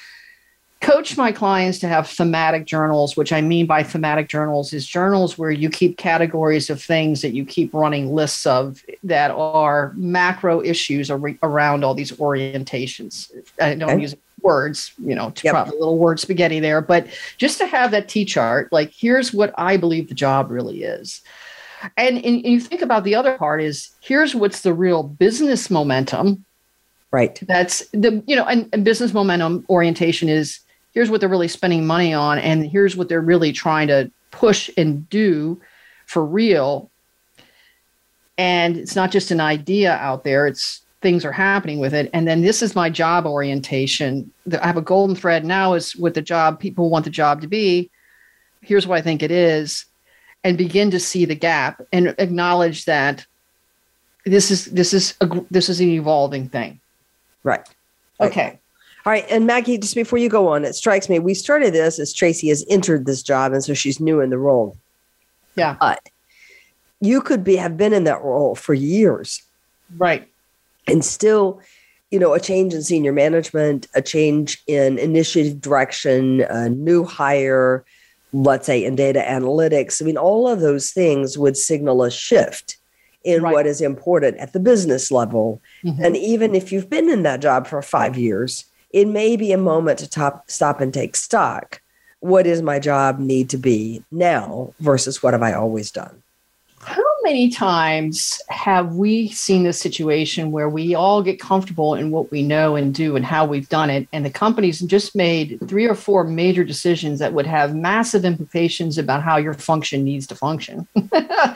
coach 0.81 1.17
my 1.17 1.31
clients 1.33 1.79
to 1.79 1.87
have 1.89 2.09
thematic 2.09 2.65
journals, 2.67 3.17
which 3.17 3.33
I 3.33 3.41
mean 3.41 3.67
by 3.67 3.83
thematic 3.85 4.29
journals 4.29 4.73
is 4.73 4.85
journals 4.87 5.39
where 5.39 5.51
you 5.53 5.71
keep 5.71 5.97
categories 5.97 6.71
of 6.71 6.83
things 6.83 7.23
that 7.23 7.35
you 7.35 7.45
keep 7.45 7.73
running 7.73 8.13
lists 8.15 8.47
of 8.47 8.83
that 9.05 9.31
are 9.31 9.93
macro 9.97 10.61
issues 10.61 11.09
ar- 11.11 11.21
around 11.43 11.85
all 11.85 11.95
these 11.95 12.11
orientations. 12.13 13.31
I 13.61 13.75
don't 13.77 13.91
Okay. 13.91 14.03
use 14.03 14.17
words, 14.43 14.93
you 14.99 15.15
know, 15.15 15.31
to 15.31 15.45
Yep. 15.45 15.53
probably 15.53 15.77
a 15.77 15.81
little 15.81 15.99
word 15.99 16.21
spaghetti 16.21 16.61
there, 16.61 16.81
but 16.81 17.07
just 17.39 17.59
to 17.59 17.67
have 17.67 17.91
that 17.91 18.09
T 18.09 18.25
chart, 18.25 18.73
like 18.73 18.93
here's 18.93 19.33
what 19.33 19.55
I 19.57 19.77
believe 19.77 20.09
the 20.09 20.15
job 20.15 20.51
really 20.51 20.83
is. 20.83 21.23
And, 21.97 22.25
and 22.25 22.45
you 22.45 22.61
think 22.61 22.83
about 22.83 23.05
the 23.05 23.15
other 23.15 23.37
part 23.37 23.61
is 23.61 23.91
here's 24.01 24.35
what's 24.35 24.61
the 24.61 24.73
real 24.73 25.03
business 25.03 25.71
momentum 25.71 26.45
right 27.13 27.41
that's 27.47 27.87
the 27.93 28.23
you 28.27 28.35
know 28.35 28.45
and, 28.47 28.69
and 28.73 28.85
business 28.85 29.13
momentum 29.13 29.65
orientation 29.69 30.29
is 30.29 30.61
here's 30.93 31.11
what 31.11 31.21
they're 31.21 31.29
really 31.29 31.49
spending 31.49 31.87
money 31.87 32.13
on 32.13 32.39
and 32.39 32.67
here's 32.67 32.97
what 32.97 33.09
they're 33.09 33.21
really 33.21 33.53
trying 33.53 33.87
to 33.87 34.11
push 34.33 34.69
and 34.77 35.09
do 35.09 35.61
for 36.07 36.25
real 36.25 36.91
and 38.39 38.77
it's 38.77 38.97
not 38.97 39.13
just 39.13 39.31
an 39.31 39.41
idea 39.41 39.93
out 39.93 40.25
there 40.25 40.47
it's 40.47 40.81
things 41.03 41.25
are 41.25 41.33
happening 41.33 41.79
with 41.79 41.93
it 41.93 42.09
and 42.13 42.27
then 42.27 42.43
this 42.43 42.63
is 42.63 42.75
my 42.75 42.89
job 42.89 43.27
orientation 43.27 44.31
i 44.61 44.67
have 44.67 44.77
a 44.77 44.83
golden 44.83 45.15
thread 45.17 45.45
now 45.45 45.75
is 45.75 45.97
what 45.97 46.15
the 46.15 46.23
job 46.23 46.59
people 46.59 46.89
want 46.89 47.05
the 47.05 47.11
job 47.11 47.41
to 47.41 47.47
be 47.47 47.91
here's 48.61 48.87
what 48.87 48.99
i 48.99 49.03
think 49.03 49.23
it 49.23 49.31
is 49.31 49.85
and 50.45 50.57
begin 50.57 50.91
to 50.91 51.01
see 51.01 51.25
the 51.25 51.35
gap 51.35 51.83
and 51.93 52.15
acknowledge 52.19 52.85
that 52.85 53.27
this 54.25 54.51
is 54.51 54.67
this 54.67 54.95
is 54.95 55.15
a, 55.21 55.41
this 55.51 55.69
is 55.69 55.81
an 55.81 55.89
evolving 55.89 56.49
thing 56.49 56.81
right 57.43 57.69
Right. 58.23 58.31
Okay. 58.31 58.59
All 59.05 59.13
right. 59.13 59.27
And 59.29 59.47
Maggie, 59.47 59.79
just 59.79 59.95
before 59.95 60.19
you 60.19 60.29
go 60.29 60.49
on, 60.49 60.65
it 60.65 60.75
strikes 60.75 61.09
me 61.09 61.19
we 61.19 61.35
started 61.35 61.75
this 61.75 61.99
as 61.99 62.13
Tracy 62.13 62.49
has 62.49 62.65
entered 62.71 63.05
this 63.05 63.23
job. 63.23 63.53
And 63.53 63.65
so 63.65 63.75
she's 63.75 63.99
new 63.99 64.21
in 64.21 64.31
the 64.31 64.39
role. 64.39 64.77
Yeah. 65.57 65.77
But 65.81 66.09
you 67.01 67.21
could 67.21 67.43
be 67.43 67.57
have 67.57 67.77
been 67.77 67.93
in 67.93 68.05
that 68.05 68.23
role 68.23 68.55
for 68.55 68.75
years 68.75 69.43
Right. 69.99 70.29
And 70.87 71.05
still, 71.05 71.61
you 72.11 72.19
know, 72.19 72.35
a 72.35 72.41
change 72.41 72.75
in 72.75 72.83
senior 72.83 73.13
management, 73.13 73.87
a 73.95 74.03
change 74.03 74.63
in 74.67 74.99
initiative 74.99 75.61
direction, 75.61 76.43
a 76.43 76.69
new 76.69 77.05
hire, 77.05 77.85
let's 78.33 78.67
say 78.67 78.85
in 78.85 78.97
data 78.97 79.25
analytics. 79.27 80.01
I 80.01 80.05
mean, 80.05 80.17
all 80.17 80.49
of 80.49 80.61
those 80.61 80.91
things 80.91 81.39
would 81.39 81.57
signal 81.57 82.03
a 82.03 82.11
shift 82.11 82.77
in 83.25 83.43
Right. 83.43 83.53
what 83.53 83.67
is 83.67 83.81
important 83.81 84.37
at 84.39 84.53
the 84.53 84.59
business 84.61 85.11
level. 85.11 85.61
Mhm. 85.85 86.05
And 86.05 86.17
even 86.17 86.55
if 86.55 86.73
you've 86.73 86.91
been 86.91 87.09
in 87.09 87.23
that 87.23 87.41
job 87.41 87.67
for 87.67 87.81
five 87.81 88.19
years, 88.19 88.65
it 88.91 89.07
may 89.07 89.37
be 89.37 89.53
a 89.53 89.59
moment 89.59 89.99
to 90.01 90.11
top, 90.11 90.51
stop 90.51 90.81
and 90.81 90.93
take 90.93 91.15
stock. 91.17 91.81
What 92.21 92.45
does 92.45 92.63
my 92.63 92.79
job 92.79 93.19
need 93.19 93.49
to 93.51 93.57
be 93.59 94.05
now 94.11 94.75
versus 94.81 95.23
what 95.23 95.35
have 95.35 95.43
I 95.43 95.53
always 95.53 95.91
done? 95.91 96.22
How 97.23 97.29
many 97.29 97.51
times 97.51 98.43
have 98.49 98.97
we 98.97 99.29
seen 99.29 99.63
this 99.63 99.81
situation 99.81 100.51
where 100.51 100.69
we 100.69 100.97
all 100.97 101.23
get 101.23 101.39
comfortable 101.39 101.95
in 101.95 102.11
what 102.11 102.33
we 102.33 102.43
know 102.43 102.75
and 102.75 102.93
do 102.93 103.15
and 103.15 103.25
how 103.25 103.45
we've 103.45 103.69
done 103.69 103.91
it, 103.91 104.09
and 104.13 104.25
the 104.25 104.31
company's 104.31 104.81
just 104.81 105.15
made 105.15 105.61
three 105.69 105.87
or 105.87 105.95
four 105.95 106.25
major 106.25 106.65
decisions 106.65 107.21
that 107.21 107.33
would 107.33 107.47
have 107.47 107.77
massive 107.77 108.25
implications 108.25 108.99
about 108.99 109.23
how 109.23 109.37
your 109.37 109.55
function 109.55 110.03
needs 110.03 110.27
to 110.27 110.35
function? 110.35 110.89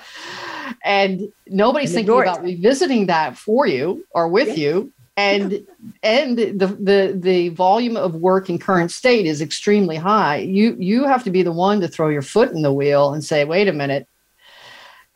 and 0.84 1.32
nobody's 1.48 1.90
And 1.90 2.06
thinking 2.06 2.22
about 2.22 2.44
revisiting 2.44 3.06
that 3.06 3.36
for 3.36 3.66
you 3.66 4.06
or 4.12 4.28
with 4.28 4.56
you. 4.56 4.92
And 5.16 5.66
and 6.04 6.38
the, 6.38 6.76
the 6.78 7.18
the 7.18 7.48
volume 7.48 7.96
of 7.96 8.14
work 8.14 8.48
in 8.48 8.60
current 8.60 8.92
state 8.92 9.26
is 9.26 9.40
extremely 9.40 9.96
high. 9.96 10.36
You 10.36 10.76
you 10.78 11.06
have 11.06 11.24
to 11.24 11.30
be 11.30 11.42
the 11.42 11.50
one 11.50 11.80
to 11.80 11.88
throw 11.88 12.08
your 12.08 12.22
foot 12.22 12.52
in 12.52 12.62
the 12.62 12.72
wheel 12.72 13.12
and 13.12 13.24
say, 13.24 13.44
wait 13.44 13.66
a 13.66 13.72
minute, 13.72 14.06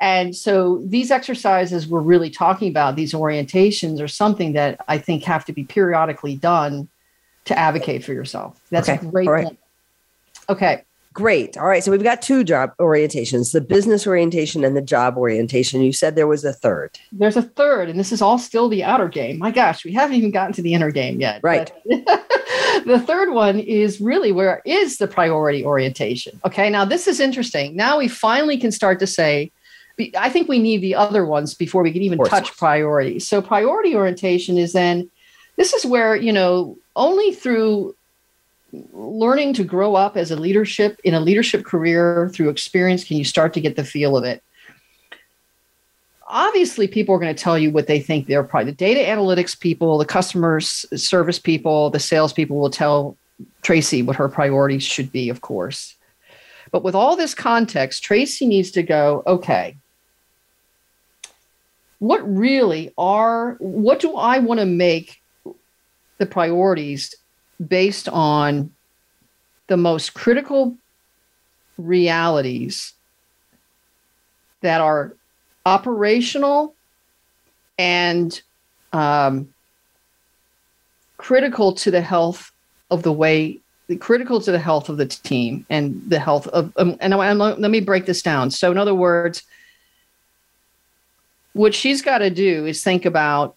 and 0.00 0.34
so 0.34 0.82
these 0.84 1.10
exercises 1.10 1.86
we're 1.86 2.00
really 2.00 2.30
talking 2.30 2.68
about, 2.68 2.96
these 2.96 3.12
orientations, 3.12 4.00
are 4.00 4.08
something 4.08 4.54
that 4.54 4.82
I 4.88 4.98
think 4.98 5.24
have 5.24 5.44
to 5.44 5.52
be 5.52 5.64
periodically 5.64 6.36
done 6.36 6.88
to 7.44 7.58
advocate 7.58 8.04
for 8.04 8.12
yourself. 8.12 8.60
That's 8.70 8.88
Okay, 8.88 9.06
great 9.06 9.28
right. 9.28 9.58
Okay. 10.48 10.84
Great. 11.12 11.56
All 11.58 11.66
right. 11.66 11.82
So 11.82 11.90
we've 11.90 12.02
got 12.02 12.22
two 12.22 12.44
job 12.44 12.72
orientations 12.78 13.52
the 13.52 13.60
business 13.60 14.06
orientation 14.06 14.64
and 14.64 14.76
the 14.76 14.80
job 14.80 15.16
orientation. 15.16 15.80
You 15.82 15.92
said 15.92 16.14
there 16.14 16.28
was 16.28 16.44
a 16.44 16.52
third. 16.52 16.98
There's 17.10 17.36
a 17.36 17.42
third, 17.42 17.88
and 17.88 17.98
this 17.98 18.12
is 18.12 18.22
all 18.22 18.38
still 18.38 18.68
the 18.68 18.84
outer 18.84 19.08
game. 19.08 19.38
My 19.38 19.50
gosh, 19.50 19.84
we 19.84 19.92
haven't 19.92 20.16
even 20.16 20.30
gotten 20.30 20.52
to 20.54 20.62
the 20.62 20.72
inner 20.72 20.92
game 20.92 21.20
yet. 21.20 21.40
Right. 21.42 21.72
the 21.84 23.02
third 23.04 23.32
one 23.32 23.58
is 23.58 24.00
really 24.00 24.30
where 24.30 24.62
is 24.64 24.98
the 24.98 25.08
priority 25.08 25.64
orientation? 25.64 26.40
Okay. 26.44 26.70
Now, 26.70 26.84
this 26.84 27.08
is 27.08 27.18
interesting. 27.18 27.74
Now 27.74 27.98
we 27.98 28.06
finally 28.06 28.56
can 28.56 28.70
start 28.70 29.00
to 29.00 29.06
say, 29.06 29.50
I 30.16 30.30
think 30.30 30.48
we 30.48 30.58
need 30.58 30.78
the 30.78 30.94
other 30.94 31.24
ones 31.24 31.54
before 31.54 31.82
we 31.82 31.92
can 31.92 32.02
even 32.02 32.18
touch 32.24 32.56
priority. 32.56 33.18
So, 33.18 33.42
priority 33.42 33.94
orientation 33.94 34.58
is 34.58 34.72
then 34.72 35.10
this 35.56 35.74
is 35.74 35.84
where, 35.84 36.16
you 36.16 36.32
know, 36.32 36.78
only 36.96 37.32
through 37.32 37.94
learning 38.92 39.54
to 39.54 39.64
grow 39.64 39.94
up 39.94 40.16
as 40.16 40.30
a 40.30 40.36
leadership 40.36 41.00
in 41.04 41.14
a 41.14 41.20
leadership 41.20 41.64
career 41.64 42.30
through 42.32 42.48
experience 42.48 43.04
can 43.04 43.16
you 43.16 43.24
start 43.24 43.52
to 43.54 43.60
get 43.60 43.76
the 43.76 43.84
feel 43.84 44.16
of 44.16 44.24
it. 44.24 44.42
Obviously 46.28 46.86
people 46.86 47.14
are 47.14 47.18
going 47.18 47.34
to 47.34 47.42
tell 47.42 47.58
you 47.58 47.70
what 47.72 47.88
they 47.88 47.98
think 47.98 48.26
they're 48.26 48.44
probably 48.44 48.70
the 48.70 48.76
data 48.76 49.00
analytics 49.00 49.58
people 49.58 49.98
the 49.98 50.04
customer 50.04 50.60
service 50.60 51.38
people 51.38 51.90
the 51.90 51.98
sales 51.98 52.32
people 52.32 52.58
will 52.58 52.70
tell 52.70 53.16
tracy 53.62 54.02
what 54.02 54.16
her 54.16 54.28
priorities 54.28 54.84
should 54.84 55.10
be 55.10 55.28
of 55.28 55.40
course. 55.40 55.96
But 56.70 56.84
with 56.84 56.94
all 56.94 57.16
this 57.16 57.34
context 57.34 58.04
tracy 58.04 58.46
needs 58.46 58.70
to 58.72 58.82
go 58.82 59.24
okay 59.26 59.76
what 62.00 62.20
really 62.36 62.92
are 62.98 63.56
what 63.60 64.00
do 64.00 64.16
i 64.16 64.38
want 64.38 64.58
to 64.58 64.66
make 64.66 65.22
the 66.18 66.26
priorities 66.26 67.14
based 67.66 68.08
on 68.08 68.72
the 69.68 69.76
most 69.76 70.14
critical 70.14 70.76
realities 71.78 72.94
that 74.62 74.80
are 74.80 75.14
operational 75.64 76.74
and 77.78 78.42
um, 78.92 79.48
critical 81.16 81.72
to 81.72 81.90
the 81.90 82.00
health 82.00 82.50
of 82.90 83.02
the 83.02 83.12
way 83.12 83.58
critical 83.98 84.40
to 84.40 84.52
the 84.52 84.58
health 84.58 84.88
of 84.88 84.96
the 84.96 85.06
team 85.06 85.66
and 85.68 86.00
the 86.08 86.18
health 86.18 86.46
of 86.48 86.72
um, 86.76 86.96
and, 87.00 87.12
and 87.12 87.38
let 87.38 87.70
me 87.70 87.80
break 87.80 88.06
this 88.06 88.22
down. 88.22 88.50
So 88.50 88.70
in 88.70 88.78
other 88.78 88.94
words 88.94 89.42
what 91.52 91.74
she's 91.74 92.02
got 92.02 92.18
to 92.18 92.30
do 92.30 92.66
is 92.66 92.82
think 92.82 93.04
about 93.04 93.56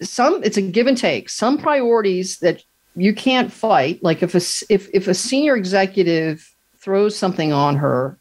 some 0.00 0.42
it's 0.44 0.56
a 0.56 0.62
give 0.62 0.86
and 0.86 0.96
take 0.96 1.28
some 1.28 1.58
priorities 1.58 2.38
that 2.38 2.62
you 2.96 3.14
can't 3.14 3.52
fight. 3.52 4.02
Like 4.02 4.22
if 4.22 4.34
a 4.34 4.72
if 4.72 4.88
if 4.92 5.08
a 5.08 5.14
senior 5.14 5.56
executive 5.56 6.54
throws 6.78 7.16
something 7.16 7.52
on 7.52 7.76
her, 7.76 8.18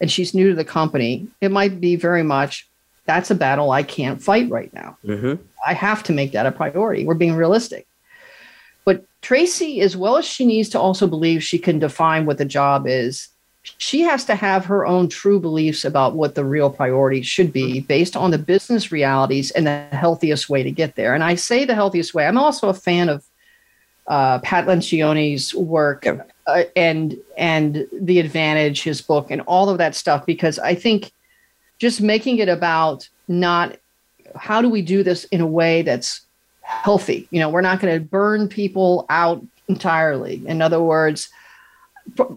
and 0.00 0.10
she's 0.10 0.34
new 0.34 0.50
to 0.50 0.54
the 0.54 0.64
company, 0.64 1.28
it 1.40 1.50
might 1.50 1.80
be 1.80 1.96
very 1.96 2.22
much 2.22 2.66
that's 3.06 3.30
a 3.30 3.34
battle 3.34 3.72
I 3.72 3.82
can't 3.82 4.22
fight 4.22 4.48
right 4.50 4.72
now. 4.72 4.96
Mm-hmm. 5.04 5.42
I 5.66 5.74
have 5.74 6.02
to 6.04 6.12
make 6.12 6.32
that 6.32 6.46
a 6.46 6.52
priority. 6.52 7.04
We're 7.04 7.14
being 7.14 7.34
realistic. 7.34 7.86
But 8.84 9.04
Tracy, 9.20 9.80
as 9.80 9.96
well 9.96 10.16
as 10.16 10.24
she 10.24 10.44
needs 10.46 10.68
to 10.70 10.80
also 10.80 11.06
believe 11.06 11.42
she 11.42 11.58
can 11.58 11.78
define 11.78 12.24
what 12.24 12.38
the 12.38 12.44
job 12.44 12.86
is, 12.86 13.28
she 13.62 14.00
has 14.00 14.24
to 14.24 14.34
have 14.34 14.64
her 14.64 14.86
own 14.86 15.08
true 15.08 15.38
beliefs 15.38 15.84
about 15.84 16.14
what 16.14 16.34
the 16.34 16.44
real 16.44 16.70
priority 16.70 17.22
should 17.22 17.52
be 17.52 17.80
based 17.80 18.16
on 18.16 18.30
the 18.30 18.38
business 18.38 18.90
realities 18.90 19.50
and 19.50 19.66
the 19.66 19.86
healthiest 19.92 20.48
way 20.48 20.62
to 20.62 20.70
get 20.70 20.96
there. 20.96 21.14
And 21.14 21.22
I 21.22 21.34
say 21.34 21.64
the 21.64 21.74
healthiest 21.74 22.14
way. 22.14 22.26
I'm 22.26 22.38
also 22.38 22.68
a 22.68 22.74
fan 22.74 23.08
of 23.08 23.24
uh, 24.06 24.38
Pat 24.40 24.66
Lencioni's 24.66 25.54
work 25.54 26.06
uh, 26.06 26.62
and 26.74 27.16
and 27.36 27.86
the 27.92 28.18
advantage, 28.18 28.82
his 28.82 29.02
book, 29.02 29.30
and 29.30 29.42
all 29.42 29.68
of 29.68 29.78
that 29.78 29.94
stuff. 29.94 30.24
Because 30.24 30.58
I 30.58 30.74
think 30.74 31.12
just 31.78 32.00
making 32.00 32.38
it 32.38 32.48
about 32.48 33.08
not 33.28 33.76
how 34.34 34.62
do 34.62 34.68
we 34.68 34.82
do 34.82 35.02
this 35.02 35.24
in 35.24 35.40
a 35.40 35.46
way 35.46 35.82
that's 35.82 36.22
healthy. 36.62 37.28
You 37.30 37.40
know, 37.40 37.50
we're 37.50 37.60
not 37.60 37.80
going 37.80 37.94
to 37.94 38.04
burn 38.04 38.48
people 38.48 39.06
out 39.10 39.44
entirely. 39.68 40.42
In 40.46 40.62
other 40.62 40.80
words, 40.80 41.28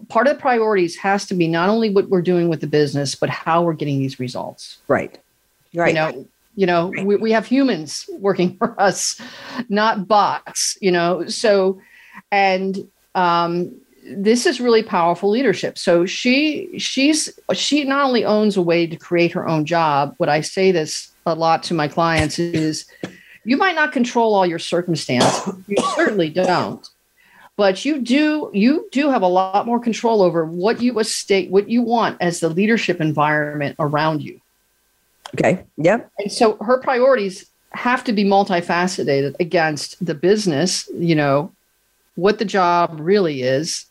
part 0.08 0.26
of 0.26 0.36
the 0.36 0.40
priorities 0.40 0.96
has 0.96 1.26
to 1.26 1.34
be 1.34 1.48
not 1.48 1.68
only 1.68 1.90
what 1.90 2.08
we're 2.08 2.22
doing 2.22 2.48
with 2.48 2.60
the 2.60 2.66
business, 2.66 3.14
but 3.14 3.28
how 3.28 3.62
we're 3.62 3.74
getting 3.74 3.98
these 3.98 4.18
results. 4.18 4.78
Right. 4.88 5.18
Right. 5.74 5.88
You 5.88 5.94
know, 5.94 6.26
you 6.56 6.66
know 6.66 6.90
right. 6.90 7.06
we, 7.06 7.16
we 7.16 7.32
have 7.32 7.46
humans 7.46 8.08
working 8.18 8.56
for 8.56 8.80
us 8.80 9.20
not 9.68 10.06
bots 10.06 10.78
you 10.80 10.90
know 10.90 11.26
so 11.26 11.80
and 12.30 12.88
um, 13.14 13.74
this 14.04 14.44
is 14.46 14.60
really 14.60 14.82
powerful 14.82 15.30
leadership 15.30 15.78
so 15.78 16.06
she 16.06 16.78
she's 16.78 17.38
she 17.52 17.84
not 17.84 18.04
only 18.04 18.24
owns 18.24 18.56
a 18.56 18.62
way 18.62 18.86
to 18.86 18.96
create 18.96 19.32
her 19.32 19.46
own 19.48 19.64
job 19.64 20.14
what 20.18 20.28
i 20.28 20.40
say 20.40 20.70
this 20.72 21.12
a 21.26 21.34
lot 21.34 21.62
to 21.62 21.74
my 21.74 21.88
clients 21.88 22.38
is 22.38 22.86
you 23.44 23.56
might 23.56 23.74
not 23.74 23.92
control 23.92 24.34
all 24.34 24.46
your 24.46 24.58
circumstance 24.58 25.48
you 25.66 25.76
certainly 25.94 26.28
don't 26.28 26.90
but 27.56 27.84
you 27.84 28.00
do 28.00 28.50
you 28.52 28.88
do 28.92 29.10
have 29.10 29.22
a 29.22 29.26
lot 29.26 29.66
more 29.66 29.80
control 29.80 30.22
over 30.22 30.44
what 30.44 30.80
you 30.80 31.02
state 31.04 31.50
what 31.50 31.68
you 31.68 31.82
want 31.82 32.16
as 32.20 32.40
the 32.40 32.48
leadership 32.48 33.00
environment 33.00 33.76
around 33.78 34.22
you 34.22 34.40
Okay. 35.34 35.64
Yep. 35.78 36.10
And 36.18 36.32
so 36.32 36.56
her 36.56 36.78
priorities 36.78 37.46
have 37.72 38.04
to 38.04 38.12
be 38.12 38.24
multifaceted 38.24 39.34
against 39.40 40.04
the 40.04 40.14
business, 40.14 40.88
you 40.94 41.14
know, 41.14 41.52
what 42.14 42.38
the 42.38 42.44
job 42.44 42.98
really 43.00 43.42
is. 43.42 43.86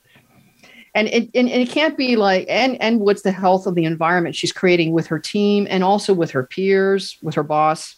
And 0.96 1.08
it, 1.10 1.30
and, 1.36 1.50
and 1.50 1.62
it 1.62 1.70
can't 1.70 1.98
be 1.98 2.16
like, 2.16 2.46
and, 2.48 2.82
and 2.82 3.00
what's 3.00 3.24
the 3.24 3.32
health 3.32 3.68
of 3.68 3.76
the 3.76 3.84
environment 3.84 4.36
she's 4.36 4.54
creating 4.54 4.94
with 4.94 5.08
her 5.08 5.20
team 5.20 5.68
and 5.70 5.84
also 5.84 6.14
with 6.14 6.32
her 6.32 6.44
peers, 6.44 7.18
with 7.22 7.36
her 7.36 7.44
boss. 7.44 7.96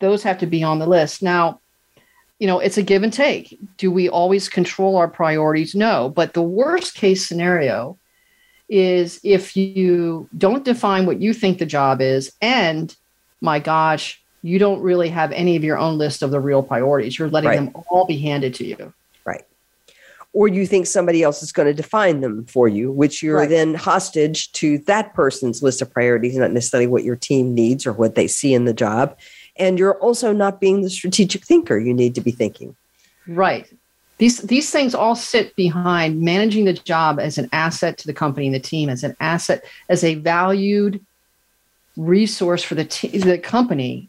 Those 0.00 0.22
have 0.22 0.38
to 0.38 0.46
be 0.46 0.62
on 0.62 0.78
the 0.78 0.86
list. 0.86 1.22
Now, 1.22 1.60
you 2.38 2.46
know, 2.46 2.60
it's 2.60 2.78
a 2.78 2.82
give 2.82 3.02
and 3.02 3.12
take. 3.12 3.58
Do 3.76 3.90
we 3.90 4.08
always 4.08 4.48
control 4.48 4.96
our 4.96 5.08
priorities? 5.08 5.74
No. 5.74 6.08
But 6.08 6.34
the 6.34 6.42
worst 6.42 6.94
case 6.94 7.26
scenario 7.26 7.98
is 8.68 9.20
if 9.24 9.56
you 9.56 10.28
don't 10.36 10.64
define 10.64 11.06
what 11.06 11.20
you 11.20 11.32
think 11.32 11.58
the 11.58 11.66
job 11.66 12.00
is, 12.00 12.32
and 12.40 12.94
my 13.40 13.58
gosh, 13.58 14.22
you 14.42 14.58
don't 14.58 14.80
really 14.80 15.08
have 15.08 15.32
any 15.32 15.56
of 15.56 15.64
your 15.64 15.78
own 15.78 15.98
list 15.98 16.22
of 16.22 16.30
the 16.30 16.40
real 16.40 16.62
priorities. 16.62 17.18
You're 17.18 17.30
letting 17.30 17.50
right. 17.50 17.56
them 17.56 17.84
all 17.88 18.04
be 18.04 18.18
handed 18.18 18.54
to 18.54 18.64
you. 18.64 18.92
Right. 19.24 19.44
Or 20.32 20.46
you 20.46 20.66
think 20.66 20.86
somebody 20.86 21.22
else 21.22 21.42
is 21.42 21.50
going 21.50 21.66
to 21.66 21.74
define 21.74 22.20
them 22.20 22.44
for 22.44 22.68
you, 22.68 22.92
which 22.92 23.20
you're 23.20 23.38
right. 23.38 23.48
then 23.48 23.74
hostage 23.74 24.52
to 24.52 24.78
that 24.80 25.14
person's 25.14 25.62
list 25.62 25.82
of 25.82 25.92
priorities, 25.92 26.36
not 26.36 26.52
necessarily 26.52 26.86
what 26.86 27.02
your 27.02 27.16
team 27.16 27.52
needs 27.52 27.84
or 27.84 27.92
what 27.92 28.14
they 28.14 28.28
see 28.28 28.54
in 28.54 28.64
the 28.64 28.74
job. 28.74 29.18
And 29.58 29.78
you're 29.78 29.98
also 29.98 30.32
not 30.32 30.60
being 30.60 30.82
the 30.82 30.90
strategic 30.90 31.44
thinker 31.44 31.78
you 31.78 31.94
need 31.94 32.14
to 32.14 32.20
be 32.20 32.30
thinking. 32.30 32.76
Right. 33.26 33.70
These 34.18 34.42
these 34.42 34.70
things 34.70 34.94
all 34.94 35.14
sit 35.14 35.54
behind 35.54 36.20
managing 36.20 36.64
the 36.64 36.72
job 36.72 37.20
as 37.20 37.38
an 37.38 37.48
asset 37.52 37.98
to 37.98 38.06
the 38.06 38.12
company 38.12 38.46
and 38.46 38.54
the 38.54 38.60
team, 38.60 38.88
as 38.88 39.04
an 39.04 39.16
asset, 39.20 39.64
as 39.88 40.02
a 40.02 40.16
valued 40.16 41.04
resource 41.96 42.62
for 42.62 42.74
the 42.74 42.84
t- 42.84 43.18
the 43.18 43.38
company, 43.38 44.08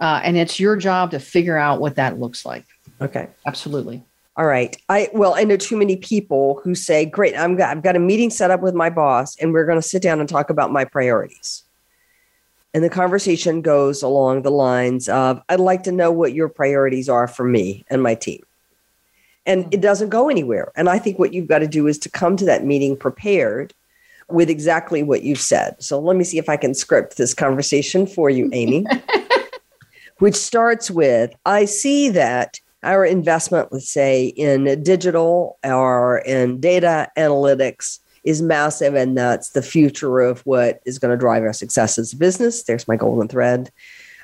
uh, 0.00 0.20
and 0.24 0.36
it's 0.36 0.58
your 0.58 0.76
job 0.76 1.12
to 1.12 1.20
figure 1.20 1.56
out 1.56 1.80
what 1.80 1.96
that 1.96 2.18
looks 2.18 2.44
like. 2.44 2.64
Okay, 3.00 3.28
absolutely. 3.46 4.02
All 4.36 4.46
right. 4.46 4.76
I 4.88 5.10
well, 5.12 5.34
I 5.34 5.44
know 5.44 5.56
too 5.56 5.76
many 5.76 5.96
people 5.96 6.60
who 6.64 6.74
say, 6.74 7.04
"Great, 7.04 7.36
I'm 7.36 7.60
I've 7.62 7.82
got 7.82 7.94
a 7.94 8.00
meeting 8.00 8.30
set 8.30 8.50
up 8.50 8.62
with 8.62 8.74
my 8.74 8.90
boss, 8.90 9.36
and 9.36 9.52
we're 9.52 9.66
going 9.66 9.80
to 9.80 9.88
sit 9.88 10.02
down 10.02 10.18
and 10.18 10.28
talk 10.28 10.50
about 10.50 10.72
my 10.72 10.84
priorities." 10.84 11.63
And 12.74 12.84
the 12.84 12.90
conversation 12.90 13.62
goes 13.62 14.02
along 14.02 14.42
the 14.42 14.50
lines 14.50 15.08
of, 15.08 15.40
"I'd 15.48 15.60
like 15.60 15.84
to 15.84 15.92
know 15.92 16.10
what 16.10 16.34
your 16.34 16.48
priorities 16.48 17.08
are 17.08 17.28
for 17.28 17.44
me 17.44 17.84
and 17.88 18.02
my 18.02 18.14
team." 18.14 18.44
and 19.46 19.64
mm. 19.64 19.74
it 19.74 19.80
doesn't 19.80 20.08
go 20.08 20.28
anywhere. 20.28 20.72
And 20.76 20.88
I 20.88 20.98
think 20.98 21.18
what 21.18 21.32
you've 21.32 21.48
got 21.48 21.60
to 21.60 21.68
do 21.68 21.86
is 21.86 21.98
to 22.00 22.08
come 22.08 22.36
to 22.36 22.44
that 22.46 22.64
meeting 22.64 22.96
prepared 22.96 23.74
with 24.28 24.48
exactly 24.48 25.02
what 25.02 25.22
you've 25.22 25.40
said. 25.40 25.76
So 25.82 25.98
let 26.00 26.16
me 26.16 26.24
see 26.24 26.38
if 26.38 26.48
I 26.48 26.56
can 26.56 26.74
script 26.74 27.16
this 27.16 27.34
conversation 27.34 28.06
for 28.06 28.30
you, 28.30 28.48
Amy, 28.52 28.86
which 30.18 30.34
starts 30.34 30.90
with 30.90 31.34
I 31.44 31.66
see 31.66 32.08
that 32.10 32.60
our 32.82 33.04
investment, 33.04 33.72
let's 33.72 33.88
say, 33.88 34.26
in 34.26 34.82
digital 34.82 35.58
or 35.64 36.18
in 36.18 36.60
data 36.60 37.08
analytics 37.16 37.98
is 38.24 38.42
massive, 38.42 38.94
and 38.94 39.16
that's 39.16 39.50
the 39.50 39.62
future 39.62 40.20
of 40.20 40.40
what 40.40 40.80
is 40.84 40.98
going 40.98 41.12
to 41.12 41.20
drive 41.20 41.42
our 41.42 41.52
success 41.52 41.98
as 41.98 42.12
a 42.12 42.16
business. 42.16 42.62
There's 42.62 42.88
my 42.88 42.96
golden 42.96 43.28
thread. 43.28 43.70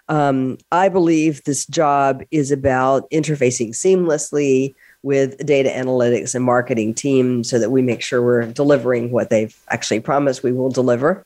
Um, 0.08 0.58
I 0.72 0.88
believe 0.88 1.44
this 1.44 1.66
job 1.66 2.22
is 2.30 2.50
about 2.50 3.08
interfacing 3.10 3.70
seamlessly 3.70 4.74
with 5.02 5.44
data 5.46 5.68
analytics 5.68 6.34
and 6.34 6.44
marketing 6.44 6.94
team 6.94 7.44
so 7.44 7.58
that 7.58 7.70
we 7.70 7.80
make 7.80 8.02
sure 8.02 8.20
we're 8.20 8.46
delivering 8.46 9.12
what 9.12 9.30
they've 9.30 9.56
actually 9.68 10.00
promised 10.00 10.42
we 10.42 10.52
will 10.52 10.70
deliver. 10.70 11.24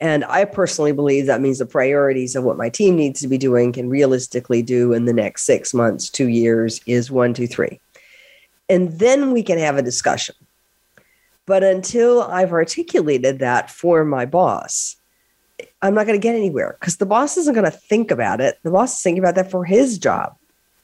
And 0.00 0.24
I 0.24 0.44
personally 0.44 0.92
believe 0.92 1.26
that 1.26 1.40
means 1.40 1.58
the 1.58 1.66
priorities 1.66 2.34
of 2.34 2.44
what 2.44 2.56
my 2.56 2.68
team 2.68 2.96
needs 2.96 3.20
to 3.20 3.28
be 3.28 3.38
doing 3.38 3.72
can 3.72 3.88
realistically 3.88 4.62
do 4.62 4.92
in 4.92 5.04
the 5.04 5.12
next 5.12 5.44
six 5.44 5.74
months, 5.74 6.08
two 6.08 6.28
years 6.28 6.80
is 6.86 7.10
one, 7.10 7.34
two, 7.34 7.46
three. 7.46 7.80
And 8.68 8.98
then 8.98 9.32
we 9.32 9.42
can 9.42 9.58
have 9.58 9.76
a 9.76 9.82
discussion. 9.82 10.34
But 11.50 11.64
until 11.64 12.22
I've 12.22 12.52
articulated 12.52 13.40
that 13.40 13.72
for 13.72 14.04
my 14.04 14.24
boss, 14.24 14.94
I'm 15.82 15.94
not 15.94 16.06
going 16.06 16.16
to 16.16 16.22
get 16.22 16.36
anywhere 16.36 16.76
because 16.78 16.98
the 16.98 17.06
boss 17.06 17.36
isn't 17.36 17.54
going 17.54 17.64
to 17.64 17.72
think 17.72 18.12
about 18.12 18.40
it. 18.40 18.60
The 18.62 18.70
boss 18.70 18.96
is 18.96 19.02
thinking 19.02 19.20
about 19.20 19.34
that 19.34 19.50
for 19.50 19.64
his 19.64 19.98
job. 19.98 20.36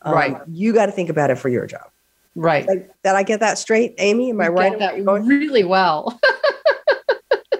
Um, 0.03 0.13
Right. 0.15 0.37
You 0.49 0.73
got 0.73 0.87
to 0.87 0.93
think 0.93 1.09
about 1.09 1.31
it 1.31 1.37
for 1.39 1.49
your 1.49 1.69
job. 1.69 1.89
Right. 2.35 2.67
Like, 2.67 2.91
did 3.05 3.13
I 3.13 3.23
get 3.23 3.39
that 3.39 3.59
straight, 3.59 3.95
Amy? 3.99 4.31
Am 4.31 4.41
I 4.41 4.47
You 4.47 4.51
right? 4.51 4.77
that 4.81 4.97
really 5.05 5.63
well. 5.63 6.19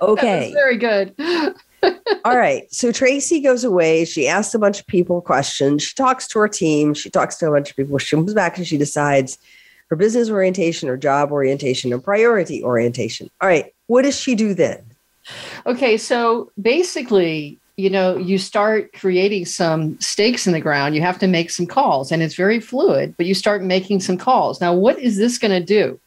Okay. 0.03 0.53
That's 0.53 0.55
very 0.55 0.77
good. 0.77 1.15
All 2.25 2.37
right. 2.37 2.71
So 2.75 2.91
Tracy 2.91 3.41
goes 3.41 3.65
away. 3.65 4.05
She 4.05 4.27
asks 4.29 4.53
a 4.55 4.59
bunch 4.59 4.81
of 4.81 4.87
people 4.89 5.21
questions. 5.23 5.85
She 5.85 5.95
talks 5.95 6.27
to 6.29 6.39
her 6.41 6.49
team. 6.49 6.93
She 6.93 7.09
talks 7.09 7.37
to 7.37 7.47
a 7.49 7.53
bunch 7.53 7.71
of 7.71 7.77
people. 7.77 7.97
She 7.99 8.17
comes 8.17 8.35
back 8.35 8.59
and 8.59 8.67
she 8.67 8.77
decides 8.77 9.39
her 9.89 9.97
business 9.97 10.31
orientation, 10.31 10.89
her 10.89 10.97
job 10.97 11.31
orientation, 11.31 11.93
and 11.93 12.03
priority 12.03 12.63
orientation. 12.63 13.31
All 13.41 13.49
right. 13.49 13.73
What 13.87 14.03
does 14.03 14.19
she 14.19 14.35
do 14.35 14.53
then? 14.55 14.85
Okay, 15.65 15.97
so 15.97 16.51
basically, 16.61 17.59
you 17.77 17.91
know, 17.91 18.17
you 18.17 18.39
start 18.39 18.93
creating 18.93 19.45
some 19.45 20.01
stakes 20.01 20.47
in 20.47 20.53
the 20.53 20.61
ground. 20.61 20.95
You 20.95 21.03
have 21.03 21.19
to 21.21 21.27
make 21.27 21.51
some 21.51 21.67
calls, 21.67 22.11
and 22.11 22.23
it's 22.23 22.35
very 22.35 22.61
fluid, 22.61 23.15
but 23.17 23.27
you 23.27 23.35
start 23.35 23.63
making 23.63 24.01
some 24.01 24.17
calls. 24.19 24.61
Now, 24.61 24.75
what 24.75 24.99
is 24.99 25.17
this 25.17 25.39
going 25.39 25.53
to 25.53 25.65
do? 25.65 26.01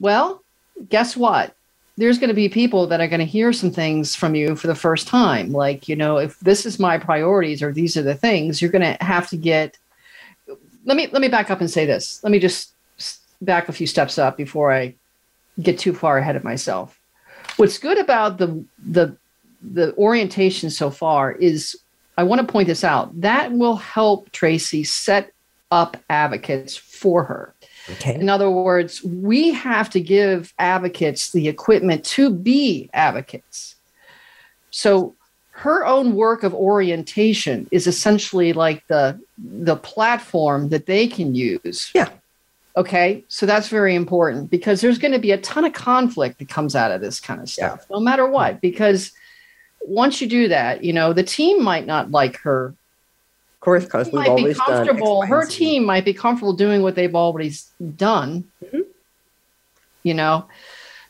Well, 0.00 0.42
guess 0.88 1.16
what? 1.16 1.54
There's 1.96 2.18
going 2.18 2.28
to 2.28 2.34
be 2.34 2.48
people 2.48 2.86
that 2.88 3.00
are 3.00 3.08
going 3.08 3.20
to 3.20 3.26
hear 3.26 3.52
some 3.52 3.70
things 3.70 4.14
from 4.14 4.34
you 4.34 4.56
for 4.56 4.66
the 4.66 4.74
first 4.74 5.06
time. 5.06 5.52
Like, 5.52 5.88
you 5.88 5.96
know, 5.96 6.16
if 6.16 6.38
this 6.40 6.64
is 6.64 6.78
my 6.78 6.98
priorities 6.98 7.62
or 7.62 7.72
these 7.72 7.96
are 7.96 8.02
the 8.02 8.14
things, 8.14 8.62
you're 8.62 8.70
going 8.70 8.96
to 8.96 9.04
have 9.04 9.28
to 9.28 9.36
get. 9.36 9.78
Let 10.84 10.96
me 10.96 11.08
let 11.12 11.22
me 11.22 11.28
back 11.28 11.50
up 11.50 11.60
and 11.60 11.70
say 11.70 11.86
this. 11.86 12.20
Let 12.22 12.32
me 12.32 12.38
just 12.38 12.72
back 13.40 13.68
a 13.68 13.72
few 13.72 13.86
steps 13.86 14.18
up 14.18 14.36
before 14.36 14.72
I 14.72 14.94
get 15.60 15.78
too 15.78 15.92
far 15.92 16.18
ahead 16.18 16.36
of 16.36 16.44
myself 16.44 16.98
what's 17.56 17.78
good 17.78 17.98
about 17.98 18.38
the 18.38 18.64
the 18.78 19.16
the 19.62 19.94
orientation 19.96 20.70
so 20.70 20.90
far 20.90 21.32
is 21.32 21.78
I 22.18 22.24
want 22.24 22.40
to 22.40 22.52
point 22.52 22.68
this 22.68 22.84
out 22.84 23.20
that 23.20 23.52
will 23.52 23.76
help 23.76 24.30
Tracy 24.32 24.84
set 24.84 25.32
up 25.70 25.96
advocates 26.10 26.76
for 26.76 27.24
her. 27.24 27.54
Okay. 27.92 28.14
In 28.14 28.28
other 28.28 28.50
words, 28.50 29.02
we 29.02 29.52
have 29.52 29.88
to 29.90 30.00
give 30.00 30.52
advocates 30.58 31.32
the 31.32 31.48
equipment 31.48 32.04
to 32.04 32.30
be 32.30 32.90
advocates. 32.92 33.76
So 34.70 35.14
her 35.62 35.86
own 35.86 36.14
work 36.16 36.42
of 36.42 36.52
orientation 36.54 37.68
is 37.70 37.86
essentially 37.86 38.52
like 38.52 38.84
the 38.88 39.18
the 39.38 39.76
platform 39.76 40.68
that 40.70 40.86
they 40.86 41.06
can 41.06 41.34
use. 41.36 41.90
Yeah. 41.94 42.08
Okay. 42.76 43.22
So 43.28 43.46
that's 43.46 43.68
very 43.68 43.94
important 43.94 44.50
because 44.50 44.80
there's 44.80 44.98
going 44.98 45.12
to 45.12 45.18
be 45.20 45.30
a 45.30 45.38
ton 45.38 45.64
of 45.64 45.72
conflict 45.72 46.38
that 46.40 46.48
comes 46.48 46.74
out 46.74 46.90
of 46.90 47.00
this 47.00 47.20
kind 47.20 47.40
of 47.40 47.48
stuff, 47.48 47.86
no 47.90 48.00
matter 48.00 48.26
what. 48.26 48.60
Because 48.60 49.12
once 49.84 50.20
you 50.20 50.26
do 50.28 50.48
that, 50.48 50.82
you 50.82 50.92
know, 50.92 51.12
the 51.12 51.22
team 51.22 51.62
might 51.62 51.86
not 51.86 52.10
like 52.10 52.36
her 52.38 52.74
Of 53.54 53.60
course, 53.60 53.84
because 53.84 54.10
we've 54.10 54.24
be 54.24 54.28
always 54.30 54.56
done. 54.58 54.86
Comfortable. 54.86 55.18
Y, 55.20 55.26
Her 55.26 55.46
team 55.46 55.84
might 55.84 56.04
be 56.04 56.14
comfortable 56.14 56.54
doing 56.54 56.82
what 56.82 56.94
they've 56.96 57.14
already 57.14 57.50
s- 57.50 57.70
done. 57.96 58.44
Mhm. 58.64 58.84
You 60.02 60.14
know, 60.14 60.46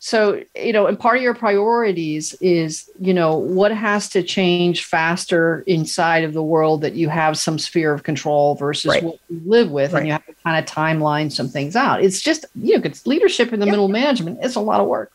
so 0.04 0.42
you 0.56 0.72
know, 0.72 0.88
and 0.88 0.98
part 0.98 1.16
of 1.16 1.22
your 1.22 1.32
priorities 1.32 2.34
is 2.40 2.90
you 3.00 3.14
know 3.14 3.36
what 3.36 3.70
has 3.70 4.08
to 4.08 4.22
change 4.24 4.84
faster 4.84 5.62
inside 5.68 6.24
of 6.24 6.32
the 6.32 6.42
world 6.42 6.80
that 6.80 6.94
you 6.94 7.08
have 7.08 7.38
some 7.38 7.56
sphere 7.56 7.92
of 7.94 8.02
control 8.02 8.56
versus 8.56 8.88
Right. 8.90 9.02
what 9.04 9.14
you 9.28 9.40
live 9.46 9.70
with, 9.70 9.92
Right. 9.92 10.00
and 10.00 10.06
you 10.08 10.12
have 10.12 10.26
to 10.26 10.34
kind 10.44 10.58
of 10.58 10.68
timeline 10.68 11.30
some 11.30 11.48
things 11.48 11.76
out. 11.76 12.02
It's 12.02 12.20
just 12.20 12.44
you 12.60 12.76
know, 12.78 12.82
it's 12.84 13.06
leadership 13.06 13.52
in 13.52 13.60
the 13.60 13.66
Yeah. 13.66 13.70
middle 13.72 13.86
management. 13.86 14.40
It's 14.42 14.56
a 14.56 14.60
lot 14.60 14.80
of 14.80 14.88
work. 14.88 15.12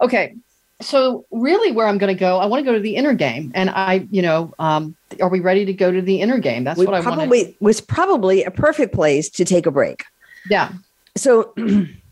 Okay, 0.00 0.34
so 0.82 1.24
really 1.30 1.70
where 1.72 1.86
i'm 1.86 1.98
going 1.98 2.12
to 2.12 2.18
go 2.18 2.38
i 2.38 2.46
want 2.46 2.58
to 2.58 2.64
go 2.64 2.72
to 2.72 2.80
the 2.80 2.96
inner 2.96 3.12
game 3.12 3.52
and 3.54 3.68
i 3.68 4.08
you 4.10 4.22
know 4.22 4.54
um, 4.58 4.96
are 5.20 5.28
we 5.28 5.38
ready 5.38 5.66
to 5.66 5.74
go 5.74 5.92
to 5.92 6.00
the 6.00 6.22
inner 6.22 6.38
game 6.38 6.64
that's 6.64 6.78
we 6.78 6.86
what 6.86 6.94
i 6.94 7.00
want 7.00 7.14
probably 7.14 7.54
was 7.60 7.82
probably 7.82 8.42
a 8.44 8.50
perfect 8.50 8.94
place 8.94 9.28
to 9.28 9.44
take 9.44 9.66
a 9.66 9.70
break. 9.70 10.02
yeah 10.48 10.72
So 11.18 11.52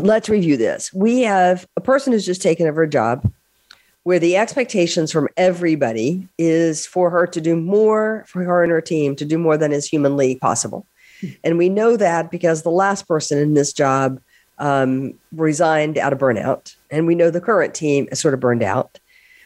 let's 0.00 0.28
review 0.28 0.56
this. 0.56 0.92
We 0.92 1.22
have 1.22 1.66
a 1.76 1.80
person 1.80 2.12
who's 2.12 2.26
just 2.26 2.42
taken 2.42 2.66
over 2.66 2.82
a 2.82 2.88
job 2.88 3.30
where 4.02 4.18
the 4.18 4.36
expectations 4.36 5.12
from 5.12 5.28
everybody 5.36 6.26
is 6.38 6.86
for 6.86 7.10
her 7.10 7.26
to 7.26 7.40
do 7.40 7.54
more, 7.54 8.24
for 8.26 8.42
her 8.42 8.62
and 8.62 8.72
her 8.72 8.80
team 8.80 9.14
to 9.16 9.24
do 9.24 9.36
more 9.38 9.56
than 9.56 9.72
is 9.72 9.86
humanly 9.86 10.36
possible. 10.36 10.86
And 11.44 11.58
we 11.58 11.68
know 11.68 11.96
that 11.96 12.30
because 12.30 12.62
the 12.62 12.70
last 12.70 13.06
person 13.06 13.38
in 13.38 13.54
this 13.54 13.72
job 13.74 14.20
um, 14.58 15.14
resigned 15.32 15.98
out 15.98 16.12
of 16.12 16.18
burnout. 16.18 16.74
And 16.90 17.06
we 17.06 17.14
know 17.14 17.30
the 17.30 17.40
current 17.40 17.74
team 17.74 18.08
is 18.10 18.20
sort 18.20 18.34
of 18.34 18.40
burned 18.40 18.62
out. 18.62 18.98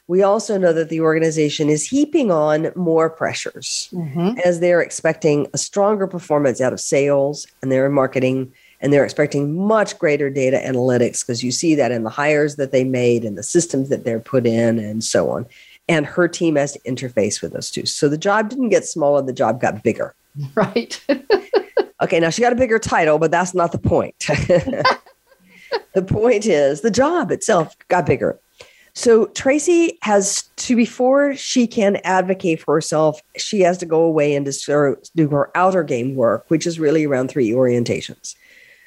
We 0.07 0.23
also 0.23 0.59
know 0.59 0.73
that 0.73 0.89
the 0.89 1.01
organization 1.01 1.69
is 1.69 1.87
heaping 1.89 2.31
on 2.31 2.71
more 2.77 3.09
pressures 3.09 3.89
Mhm. 3.93 4.39
as 4.41 4.61
they're 4.61 4.83
expecting 4.83 5.47
a 5.55 5.59
stronger 5.59 6.07
performance 6.07 6.61
out 6.61 6.73
of 6.73 6.81
sales 6.81 7.47
and 7.63 7.73
their 7.73 7.89
marketing 7.89 8.53
and 8.81 8.93
they're 8.93 9.05
expecting 9.05 9.57
much 9.57 9.99
greater 9.99 10.31
data 10.31 10.61
analytics 10.65 11.25
because 11.25 11.43
you 11.43 11.53
see 11.53 11.75
that 11.75 11.93
in 11.93 12.03
the 12.03 12.11
hires 12.11 12.57
that 12.57 12.73
they 12.73 12.85
made 12.85 13.25
and 13.25 13.39
the 13.39 13.43
systems 13.43 13.89
that 13.89 14.05
they're 14.05 14.21
put 14.21 14.47
in 14.47 14.79
and 14.79 15.03
so 15.05 15.31
on. 15.31 15.47
And 15.89 16.07
her 16.07 16.29
team 16.29 16.57
has 16.57 16.73
to 16.73 16.81
interface 16.81 17.43
with 17.43 17.53
those 17.53 17.71
two. 17.71 17.87
So 17.87 18.09
the 18.09 18.19
job 18.19 18.49
didn't 18.49 18.71
get 18.71 18.87
smaller 18.87 19.23
the 19.23 19.33
job 19.33 19.61
got 19.61 19.83
bigger. 19.83 20.15
Right. 20.55 21.01
Okay 22.03 22.19
now 22.21 22.29
she 22.29 22.43
got 22.43 22.53
a 22.53 22.57
bigger 22.57 22.79
title 22.79 23.19
but 23.19 23.31
that's 23.31 23.55
not 23.55 23.73
the 23.73 23.79
point. 23.79 24.29
The 25.95 26.03
point 26.03 26.45
is 26.45 26.81
the 26.81 26.91
job 26.91 27.31
itself 27.31 27.77
got 27.89 28.05
bigger. 28.05 28.39
So 28.95 29.27
Tracy 29.27 29.99
has 30.03 30.43
to 30.57 30.77
before 30.77 31.35
she 31.35 31.67
can 31.67 31.97
advocate 32.05 32.61
for 32.61 32.75
herself, 32.75 33.21
she 33.37 33.61
has 33.61 33.79
to 33.79 33.87
go 33.87 34.03
away 34.03 34.35
and 34.35 34.49
do 35.17 35.29
her 35.29 35.51
outer 35.57 35.83
game 35.83 36.15
work, 36.15 36.45
which 36.49 36.67
is 36.67 36.79
really 36.79 37.05
around 37.05 37.29
three 37.29 37.51
orientations. 37.51 38.37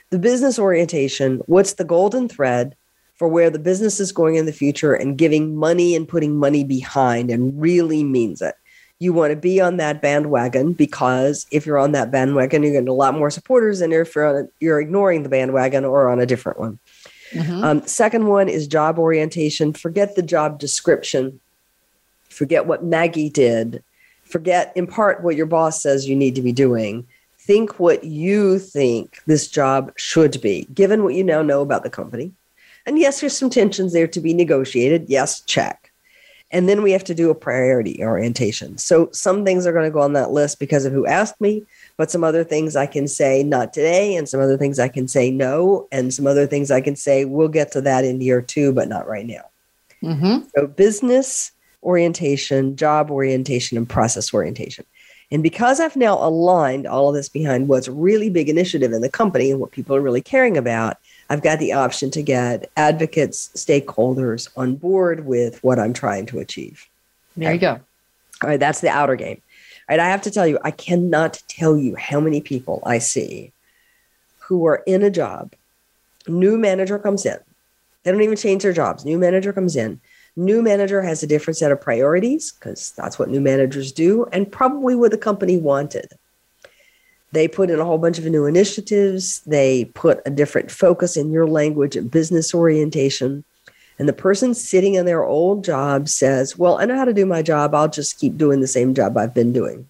The 0.10 0.20
business 0.20 0.58
orientation, 0.58 1.42
what's 1.48 1.74
the 1.74 1.84
golden 1.84 2.30
thread 2.30 2.76
for 3.18 3.28
where 3.28 3.50
the 3.50 3.60
business 3.60 4.00
is 4.00 4.12
going 4.12 4.36
in 4.36 4.46
the 4.46 4.54
future 4.54 4.94
and 4.94 5.18
giving 5.18 5.56
money 5.56 5.96
and 5.96 6.08
putting 6.08 6.38
money 6.38 6.64
behind 6.64 7.32
and 7.32 7.60
really 7.60 8.04
means 8.04 8.42
it. 8.42 8.56
You 9.00 9.12
want 9.12 9.32
to 9.32 9.36
be 9.36 9.60
on 9.60 9.78
that 9.78 10.02
bandwagon 10.02 10.74
because 10.74 11.46
if 11.52 11.66
you're 11.66 11.78
on 11.78 11.92
that 11.92 12.12
bandwagon, 12.12 12.64
you're 12.64 12.74
getting 12.74 12.88
a 12.88 12.94
lot 12.94 13.16
more 13.16 13.30
supporters 13.30 13.80
than 13.80 13.92
if 13.92 14.16
you're, 14.16 14.26
on 14.26 14.46
a, 14.46 14.48
you're 14.60 14.80
ignoring 14.80 15.24
the 15.24 15.30
bandwagon 15.30 15.84
or 15.84 16.10
on 16.10 16.20
a 16.20 16.26
different 16.26 16.60
one. 16.60 16.80
Mhm. 17.32 17.64
Um, 17.64 17.88
second 17.88 18.28
one 18.28 18.50
is 18.50 18.68
job 18.68 18.98
orientation. 18.98 19.74
Forget 19.74 20.16
the 20.16 20.22
job 20.22 20.60
description. 20.60 21.40
Forget 22.30 22.66
what 22.66 22.84
Maggie 22.84 23.30
did. 23.30 23.84
Forget 24.24 24.72
in 24.76 24.88
part 24.88 25.24
what 25.24 25.36
your 25.36 25.46
boss 25.46 25.82
says 25.82 26.08
you 26.08 26.16
need 26.16 26.36
to 26.36 26.42
be 26.42 26.52
doing. 26.52 27.06
Think 27.48 27.80
what 27.80 28.04
you 28.04 28.60
think 28.60 29.20
this 29.26 29.48
job 29.48 29.94
should 29.96 30.42
be, 30.42 30.68
given 30.74 31.04
what 31.04 31.16
you 31.16 31.24
now 31.24 31.42
know 31.42 31.62
about 31.62 31.84
the 31.84 31.90
company. 31.90 32.34
And 32.86 33.00
yes, 33.00 33.22
there's 33.22 33.38
some 33.38 33.50
tensions 33.50 33.94
there 33.94 34.08
to 34.08 34.20
be 34.20 34.34
negotiated. 34.34 35.06
Yes, 35.08 35.42
check. 35.42 35.92
And 36.52 36.70
then 36.70 36.82
we 36.82 36.92
have 36.92 37.04
to 37.06 37.16
do 37.16 37.30
a 37.30 37.36
priority 37.36 38.02
orientation. 38.04 38.78
So 38.78 39.10
some 39.12 39.44
things 39.44 39.66
are 39.66 39.74
going 39.74 39.86
to 39.86 39.92
go 39.92 40.02
on 40.02 40.14
that 40.14 40.32
list 40.32 40.60
because 40.60 40.86
of 40.86 40.94
who 40.94 41.06
asked 41.06 41.42
me, 41.42 41.64
but 41.98 42.12
some 42.12 42.24
other 42.24 42.44
things 42.44 42.76
I 42.76 42.86
can 42.86 43.08
say 43.08 43.44
not 43.44 43.74
today, 43.74 44.16
and 44.16 44.30
some 44.30 44.40
other 44.40 44.58
things 44.58 44.80
I 44.80 44.88
can 44.88 45.08
say 45.08 45.32
no, 45.32 45.88
and 45.92 46.14
some 46.14 46.28
other 46.28 46.48
things 46.48 46.70
I 46.70 46.82
can 46.82 46.96
say 46.96 47.26
we'll 47.26 47.50
get 47.50 47.72
to 47.74 47.82
that 47.82 48.06
in 48.06 48.22
year 48.22 48.42
two, 48.42 48.72
but 48.72 48.88
not 48.88 49.08
right 49.08 49.26
now. 49.26 49.46
Mhm. 50.04 50.46
So 50.56 50.68
business 50.68 51.52
orientation, 51.84 52.76
job 52.76 53.12
orientation, 53.12 53.78
and 53.78 53.88
process 53.88 54.34
orientation. 54.34 54.86
And 55.32 55.44
because 55.44 55.80
I've 55.80 55.96
now 55.96 56.18
aligned 56.18 56.88
all 56.88 57.10
of 57.10 57.16
this 57.16 57.28
behind 57.28 57.68
what's 57.68 57.90
really 57.90 58.30
big 58.30 58.48
initiative 58.48 58.94
in 58.94 59.02
the 59.02 59.10
company 59.10 59.52
and 59.52 59.60
what 59.60 59.72
people 59.72 59.96
are 59.96 60.02
really 60.02 60.22
caring 60.22 60.58
about, 60.58 60.98
I've 61.30 61.42
got 61.42 61.60
the 61.60 61.74
option 61.74 62.12
to 62.12 62.22
get 62.24 62.72
advocates, 62.78 63.50
stakeholders 63.54 64.48
on 64.56 64.76
board 64.76 65.26
with 65.26 65.62
what 65.64 65.80
I'm 65.80 65.94
trying 65.94 66.26
to 66.28 66.40
achieve. 66.40 66.88
there 67.36 67.54
you 67.54 67.60
go 67.60 67.80
All 68.42 68.50
right, 68.50 68.60
that's 68.60 68.80
the 68.80 68.90
outer 68.90 69.16
game. 69.16 69.42
All 69.90 69.98
right, 69.98 70.00
I 70.00 70.10
have 70.10 70.22
to 70.24 70.32
tell 70.32 70.48
you, 70.48 70.60
I 70.64 70.72
cannot 70.72 71.42
tell 71.50 71.78
you 71.78 71.96
how 71.96 72.22
many 72.22 72.40
people 72.40 72.82
I 72.86 73.00
see 73.00 73.52
who 74.40 74.66
are 74.66 74.82
in 74.88 75.04
a 75.04 75.10
job. 75.10 75.54
New 76.28 76.58
manager 76.58 77.00
comes 77.00 77.26
in. 77.26 77.38
They 78.04 78.12
don't 78.12 78.22
even 78.22 78.38
change 78.38 78.64
their 78.64 78.72
jobs. 78.72 79.04
New 79.04 79.18
manager 79.18 79.52
comes 79.52 79.76
in. 79.76 80.00
New 80.38 80.62
manager 80.62 81.02
has 81.02 81.24
a 81.24 81.28
different 81.28 81.58
set 81.58 81.72
of 81.72 81.82
priorities 81.82 82.52
because 82.52 82.92
that's 82.92 83.18
what 83.18 83.30
new 83.30 83.42
managers 83.42 83.92
do, 83.92 84.26
and 84.32 84.50
probably 84.50 84.96
what 84.96 85.10
the 85.10 85.18
company 85.18 85.58
wanted. 85.58 86.14
They 87.32 87.48
put 87.48 87.72
in 87.72 87.80
a 87.80 87.86
whole 87.86 87.98
bunch 87.98 88.20
of 88.20 88.26
new 88.26 88.46
initiatives. 88.46 89.42
They 89.42 89.86
put 89.86 90.22
a 90.28 90.30
different 90.30 90.70
focus 90.72 91.18
in 91.18 91.32
your 91.32 91.48
language 91.48 91.96
and 91.96 92.10
business 92.10 92.54
orientation. 92.54 93.44
And 94.00 94.08
the 94.08 94.14
person 94.14 94.54
sitting 94.54 94.94
in 94.94 95.06
their 95.08 95.26
old 95.26 95.64
job 95.64 96.08
says, 96.08 96.56
Well, 96.56 96.78
I 96.78 96.86
know 96.86 96.96
how 96.96 97.06
to 97.06 97.14
do 97.14 97.26
my 97.26 97.42
job. 97.42 97.74
I'll 97.74 97.90
just 97.90 98.20
keep 98.20 98.38
doing 98.38 98.62
the 98.62 98.68
same 98.68 98.94
job 98.94 99.18
I've 99.18 99.34
been 99.34 99.52
doing. 99.52 99.88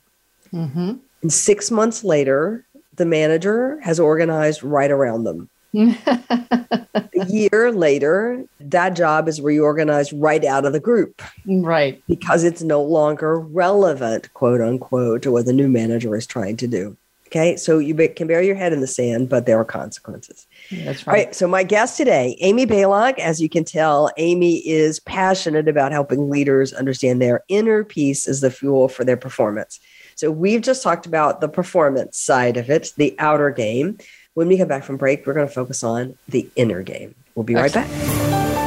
Mhm. 0.54 1.00
And 1.22 1.34
six 1.34 1.70
months 1.70 2.06
later, 2.06 2.64
the 2.96 3.06
manager 3.06 3.80
has 3.82 4.00
organized 4.00 4.64
right 4.64 4.90
around 4.90 5.26
them. 5.26 5.50
a 6.06 7.26
year 7.28 7.72
later, 7.72 8.44
that 8.60 8.96
job 8.96 9.28
is 9.28 9.42
reorganized 9.42 10.14
right 10.14 10.44
out 10.44 10.66
of 10.66 10.74
the 10.74 10.80
group. 10.80 11.22
Right. 11.46 12.02
Because 12.08 12.44
it's 12.44 12.62
no 12.62 12.82
longer 12.82 13.40
relevant, 13.40 14.34
quote 14.34 14.62
unquote, 14.62 15.22
to 15.24 15.32
what 15.32 15.46
the 15.46 15.54
new 15.54 15.70
manager 15.70 16.16
is 16.16 16.26
trying 16.26 16.58
to 16.58 16.68
do. 16.68 16.98
Okay. 17.28 17.58
So 17.58 17.78
you 17.78 17.94
can 18.16 18.28
bury 18.28 18.48
your 18.48 18.56
head 18.56 18.72
in 18.72 18.80
the 18.80 18.88
sand, 18.88 19.28
but 19.28 19.46
there 19.46 19.60
are 19.60 19.66
consequences. 19.66 20.48
That's 20.72 21.06
right. 21.06 21.08
All 21.08 21.26
right. 21.26 21.36
So 21.36 21.46
my 21.46 21.64
guest 21.64 21.98
today, 21.98 22.38
Amy 22.40 22.66
Balog, 22.66 23.20
as 23.20 23.42
you 23.42 23.50
can 23.50 23.66
tell, 23.66 24.10
Amy 24.16 24.66
is 24.66 25.02
passionate 25.02 25.68
about 25.68 25.92
helping 25.92 26.30
leaders 26.30 26.72
understand 26.72 27.22
their 27.22 27.44
inner 27.50 27.84
peace 27.84 28.28
is 28.30 28.40
the 28.40 28.50
fuel 28.50 28.88
for 28.88 29.04
their 29.04 29.18
performance. 29.18 29.82
So 30.16 30.32
we've 30.32 30.62
just 30.62 30.82
talked 30.82 31.06
about 31.06 31.42
the 31.42 31.50
performance 31.50 32.18
side 32.18 32.56
of 32.56 32.70
it, 32.70 32.94
the 32.96 33.14
outer 33.20 33.52
game. 33.52 33.98
When 34.38 34.48
we 34.50 34.60
come 34.60 34.68
back 34.68 34.84
from 34.84 34.98
break, 34.98 35.26
we're 35.26 35.34
going 35.34 35.48
to 35.48 35.52
focus 35.52 35.84
on 35.84 36.16
the 36.30 36.48
inner 36.56 36.84
game. 36.84 37.16
We'll 37.34 37.44
be 37.44 37.56
Excellent. 37.56 37.90
right 37.90 37.98
back. 37.98 38.67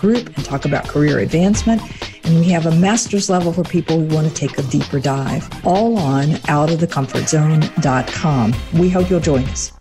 group 0.00 0.36
and 0.36 0.44
talk 0.44 0.64
about 0.64 0.88
career 0.88 1.20
advancement. 1.20 1.80
And 2.24 2.40
we 2.40 2.46
have 2.50 2.66
a 2.66 2.74
master's 2.74 3.30
level 3.30 3.52
for 3.52 3.62
people 3.64 4.00
who 4.00 4.12
want 4.14 4.26
to 4.28 4.34
take 4.34 4.58
a 4.58 4.62
deeper 4.62 4.98
dive, 4.98 5.48
all 5.64 5.96
on 5.98 6.24
outofthecomfortzone.com. 6.24 8.54
We 8.74 8.90
hope 8.90 9.10
you'll 9.10 9.20
join 9.20 9.44
us. 9.44 9.72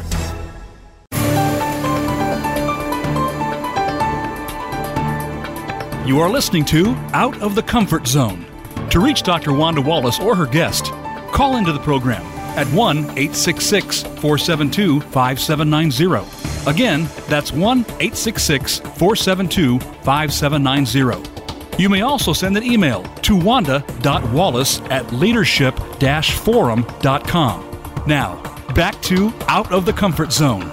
You 6.06 6.20
are 6.20 6.30
listening 6.30 6.66
to 6.66 6.96
Out 7.14 7.40
of 7.42 7.56
the 7.56 7.64
Comfort 7.64 8.08
Zone. 8.08 8.46
To 8.90 9.00
reach 9.00 9.22
Dr. 9.22 9.54
Wanda 9.54 9.82
Wallace 9.82 10.20
or 10.20 10.36
her 10.36 10.48
guest, 10.48 10.86
call 11.32 11.58
into 11.58 11.72
the 11.72 11.80
program 11.80 12.39
at 12.60 12.68
1 12.74 12.98
866 12.98 14.04
472 14.04 15.00
5790. 15.00 16.70
Again, 16.70 17.08
that's 17.30 17.54
1 17.54 17.80
866 17.80 18.80
472 18.80 19.80
5790. 19.80 21.82
You 21.82 21.88
may 21.88 22.02
also 22.02 22.34
send 22.34 22.58
an 22.58 22.64
email 22.64 23.04
to 23.22 23.38
wanda.wallace 23.38 24.82
at 24.90 25.14
leadership 25.14 25.74
forum.com. 26.02 27.66
Now, 28.06 28.42
back 28.76 29.02
to 29.04 29.34
Out 29.48 29.72
of 29.72 29.86
the 29.86 29.94
Comfort 29.94 30.34
Zone. 30.34 30.70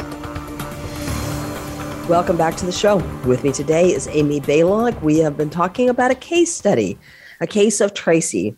Welcome 2.09 2.37
back 2.37 2.57
to 2.57 2.67
the 2.67 2.73
show. 2.73 2.97
With 3.25 3.45
me 3.45 3.53
today 3.53 3.93
is 3.93 4.09
Amy 4.09 4.41
Balog. 4.41 5.01
We 5.03 5.19
have 5.19 5.37
been 5.37 5.51
talking 5.51 5.89
about 5.89 6.11
a 6.11 6.17
case 6.17 6.53
study, 6.53 6.99
a 7.41 7.47
case 7.47 7.81
of 7.81 7.95
Tracy 7.95 8.57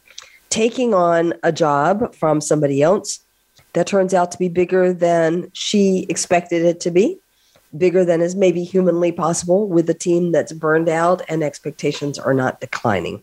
taking 0.50 0.94
on 0.94 1.34
a 1.42 1.52
job 1.52 2.14
from 2.14 2.40
somebody 2.40 2.82
else 2.82 3.20
that 3.74 3.86
turns 3.86 4.14
out 4.14 4.32
to 4.32 4.38
be 4.38 4.48
bigger 4.48 4.92
than 4.92 5.50
she 5.52 6.06
expected 6.08 6.64
it 6.64 6.80
to 6.80 6.90
be, 6.90 7.18
bigger 7.76 8.04
than 8.04 8.20
is 8.20 8.34
maybe 8.34 8.64
humanly 8.64 9.12
possible 9.12 9.68
with 9.68 9.88
a 9.90 9.94
team 9.94 10.32
that's 10.32 10.52
burned 10.52 10.88
out 10.88 11.22
and 11.28 11.42
expectations 11.42 12.18
are 12.18 12.34
not 12.34 12.60
declining. 12.60 13.22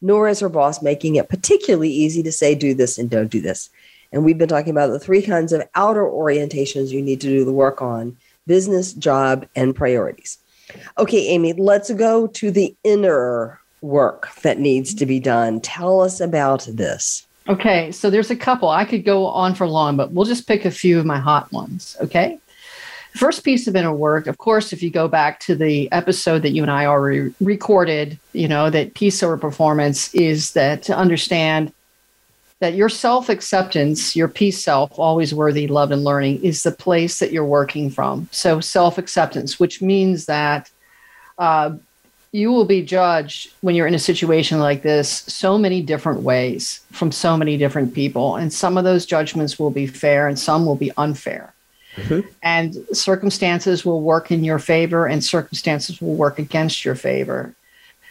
Nor 0.00 0.28
is 0.28 0.40
her 0.40 0.48
boss 0.48 0.82
making 0.82 1.16
it 1.16 1.28
particularly 1.28 1.90
easy 1.90 2.22
to 2.24 2.32
say, 2.32 2.54
do 2.54 2.74
this 2.74 2.98
and 2.98 3.08
don't 3.08 3.30
do 3.30 3.40
this. 3.40 3.70
And 4.12 4.24
we've 4.24 4.36
been 4.36 4.48
talking 4.48 4.70
about 4.72 4.88
the 4.88 4.98
three 4.98 5.22
kinds 5.22 5.52
of 5.52 5.66
outer 5.74 6.02
orientations 6.02 6.90
you 6.90 7.00
need 7.00 7.20
to 7.22 7.28
do 7.28 7.44
the 7.44 7.52
work 7.52 7.80
on 7.80 8.16
business, 8.46 8.92
job, 8.92 9.46
and 9.56 9.74
priorities. 9.74 10.38
Okay, 10.98 11.28
Amy, 11.28 11.52
let's 11.54 11.90
go 11.92 12.26
to 12.26 12.50
the 12.50 12.74
inner 12.84 13.61
work 13.82 14.34
that 14.42 14.58
needs 14.58 14.94
to 14.94 15.06
be 15.06 15.20
done. 15.20 15.60
Tell 15.60 16.00
us 16.00 16.20
about 16.20 16.66
this. 16.70 17.26
Okay, 17.48 17.90
so 17.90 18.08
there's 18.08 18.30
a 18.30 18.36
couple. 18.36 18.68
I 18.68 18.84
could 18.84 19.04
go 19.04 19.26
on 19.26 19.54
for 19.54 19.66
long, 19.66 19.96
but 19.96 20.12
we'll 20.12 20.24
just 20.24 20.46
pick 20.46 20.64
a 20.64 20.70
few 20.70 20.98
of 20.98 21.04
my 21.04 21.18
hot 21.18 21.50
ones. 21.52 21.96
Okay. 22.00 22.38
First 23.14 23.44
piece 23.44 23.66
of 23.66 23.76
inner 23.76 23.92
work, 23.92 24.26
of 24.26 24.38
course, 24.38 24.72
if 24.72 24.82
you 24.82 24.90
go 24.90 25.06
back 25.06 25.38
to 25.40 25.54
the 25.54 25.90
episode 25.92 26.40
that 26.42 26.52
you 26.52 26.62
and 26.62 26.70
I 26.70 26.86
already 26.86 27.34
recorded, 27.40 28.18
you 28.32 28.48
know, 28.48 28.70
that 28.70 28.94
peace 28.94 29.22
over 29.22 29.36
performance 29.36 30.14
is 30.14 30.52
that 30.52 30.82
to 30.84 30.96
understand 30.96 31.72
that 32.60 32.74
your 32.74 32.88
self 32.88 33.28
acceptance, 33.28 34.14
your 34.14 34.28
peace 34.28 34.62
self, 34.62 34.96
always 34.98 35.34
worthy, 35.34 35.66
loved, 35.66 35.92
and 35.92 36.04
learning, 36.04 36.42
is 36.44 36.62
the 36.62 36.70
place 36.70 37.18
that 37.18 37.32
you're 37.32 37.44
working 37.44 37.90
from. 37.90 38.28
So, 38.30 38.60
self 38.60 38.96
acceptance, 38.98 39.58
which 39.58 39.82
means 39.82 40.26
that 40.26 40.70
uh, 41.38 41.72
you 42.32 42.50
will 42.50 42.64
be 42.64 42.82
judged 42.82 43.52
when 43.60 43.74
you're 43.74 43.86
in 43.86 43.94
a 43.94 43.98
situation 43.98 44.58
like 44.58 44.82
this 44.82 45.10
so 45.10 45.58
many 45.58 45.82
different 45.82 46.22
ways 46.22 46.80
from 46.90 47.12
so 47.12 47.36
many 47.36 47.56
different 47.56 47.94
people. 47.94 48.36
And 48.36 48.52
some 48.52 48.78
of 48.78 48.84
those 48.84 49.04
judgments 49.04 49.58
will 49.58 49.70
be 49.70 49.86
fair 49.86 50.26
and 50.26 50.38
some 50.38 50.64
will 50.64 50.76
be 50.76 50.90
unfair. 50.96 51.52
Mm-hmm. 51.96 52.26
And 52.42 52.74
circumstances 52.92 53.84
will 53.84 54.00
work 54.00 54.30
in 54.30 54.44
your 54.44 54.58
favor 54.58 55.06
and 55.06 55.22
circumstances 55.22 56.00
will 56.00 56.14
work 56.14 56.38
against 56.38 56.86
your 56.86 56.94
favor. 56.94 57.54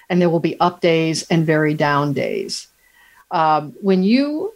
And 0.07 0.21
there 0.21 0.29
will 0.29 0.39
be 0.39 0.59
up 0.59 0.81
days 0.81 1.23
and 1.31 1.45
very 1.45 1.73
down 1.73 2.13
days 2.13 2.67
um, 3.31 3.73
when 3.81 4.03
you 4.03 4.53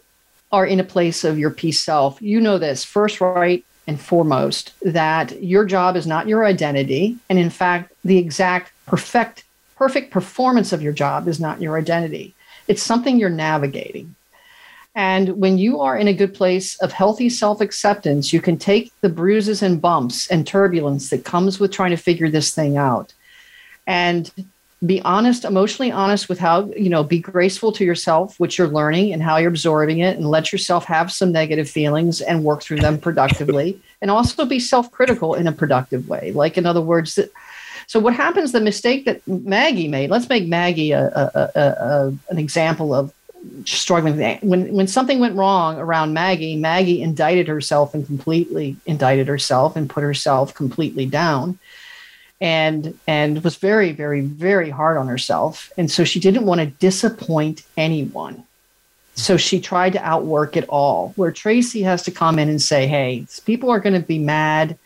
are 0.52 0.66
in 0.66 0.78
a 0.78 0.84
place 0.84 1.24
of 1.24 1.38
your 1.38 1.50
peace 1.50 1.82
self, 1.82 2.20
you 2.22 2.40
know 2.40 2.58
this 2.58 2.84
first, 2.84 3.20
right, 3.20 3.64
and 3.86 4.00
foremost 4.00 4.72
that 4.82 5.42
your 5.42 5.64
job 5.64 5.96
is 5.96 6.06
not 6.06 6.28
your 6.28 6.44
identity. 6.44 7.16
And 7.28 7.38
in 7.38 7.50
fact, 7.50 7.92
the 8.04 8.18
exact 8.18 8.72
perfect, 8.86 9.44
perfect 9.76 10.10
performance 10.10 10.72
of 10.72 10.82
your 10.82 10.92
job 10.92 11.28
is 11.28 11.40
not 11.40 11.60
your 11.60 11.78
identity. 11.78 12.34
It's 12.68 12.82
something 12.82 13.18
you're 13.18 13.30
navigating. 13.30 14.14
And 14.94 15.36
when 15.36 15.58
you 15.58 15.80
are 15.80 15.98
in 15.98 16.08
a 16.08 16.14
good 16.14 16.32
place 16.32 16.80
of 16.80 16.90
healthy 16.90 17.28
self 17.28 17.60
acceptance, 17.60 18.32
you 18.32 18.40
can 18.40 18.56
take 18.56 18.92
the 19.02 19.10
bruises 19.10 19.62
and 19.62 19.80
bumps 19.80 20.26
and 20.28 20.46
turbulence 20.46 21.10
that 21.10 21.24
comes 21.24 21.60
with 21.60 21.70
trying 21.70 21.90
to 21.90 21.96
figure 21.96 22.30
this 22.30 22.54
thing 22.54 22.78
out 22.78 23.12
and 23.86 24.30
be 24.84 25.00
honest 25.02 25.44
emotionally 25.44 25.90
honest 25.90 26.28
with 26.28 26.38
how 26.38 26.70
you 26.76 26.90
know 26.90 27.02
be 27.02 27.18
graceful 27.18 27.72
to 27.72 27.84
yourself 27.84 28.38
what 28.38 28.58
you're 28.58 28.68
learning 28.68 29.12
and 29.12 29.22
how 29.22 29.38
you're 29.38 29.48
absorbing 29.48 30.00
it 30.00 30.16
and 30.18 30.28
let 30.28 30.52
yourself 30.52 30.84
have 30.84 31.10
some 31.10 31.32
negative 31.32 31.68
feelings 31.68 32.20
and 32.20 32.44
work 32.44 32.62
through 32.62 32.76
them 32.76 32.98
productively 32.98 33.80
and 34.02 34.10
also 34.10 34.44
be 34.44 34.60
self-critical 34.60 35.34
in 35.34 35.46
a 35.46 35.52
productive 35.52 36.08
way 36.08 36.30
like 36.32 36.58
in 36.58 36.66
other 36.66 36.82
words 36.82 37.18
So 37.86 38.00
what 38.00 38.14
happens? 38.14 38.52
The 38.52 38.60
mistake 38.60 39.04
that 39.04 39.26
Maggie 39.26 39.88
made. 39.88 40.10
Let's 40.10 40.28
make 40.28 40.46
Maggie 40.46 40.92
a, 40.92 41.06
a, 41.06 41.60
a, 41.60 42.14
an 42.30 42.38
example 42.38 42.94
of 42.94 43.12
struggling. 43.64 44.38
When 44.42 44.72
when 44.72 44.88
something 44.88 45.20
went 45.20 45.36
wrong 45.36 45.78
around 45.78 46.12
Maggie, 46.12 46.56
Maggie 46.56 47.02
indicted 47.02 47.48
herself 47.48 47.94
and 47.94 48.04
completely 48.04 48.76
indicted 48.86 49.28
herself 49.28 49.76
and 49.76 49.88
put 49.88 50.02
herself 50.02 50.54
completely 50.54 51.06
down, 51.06 51.58
and 52.40 52.98
and 53.06 53.42
was 53.44 53.56
very 53.56 53.92
very 53.92 54.20
very 54.20 54.70
hard 54.70 54.96
on 54.96 55.08
herself. 55.08 55.72
And 55.76 55.90
so 55.90 56.04
she 56.04 56.20
didn't 56.20 56.46
want 56.46 56.60
to 56.60 56.66
disappoint 56.66 57.62
anyone. 57.76 58.44
So 59.14 59.36
she 59.36 59.60
tried 59.60 59.94
to 59.94 60.04
outwork 60.04 60.56
it 60.56 60.68
all. 60.68 61.12
Where 61.16 61.32
Tracy 61.32 61.82
has 61.82 62.02
to 62.02 62.10
come 62.10 62.38
in 62.38 62.48
and 62.48 62.60
say, 62.60 62.86
"Hey, 62.86 63.26
people 63.44 63.70
are 63.70 63.80
going 63.80 64.00
to 64.00 64.06
be 64.06 64.18
mad." 64.18 64.76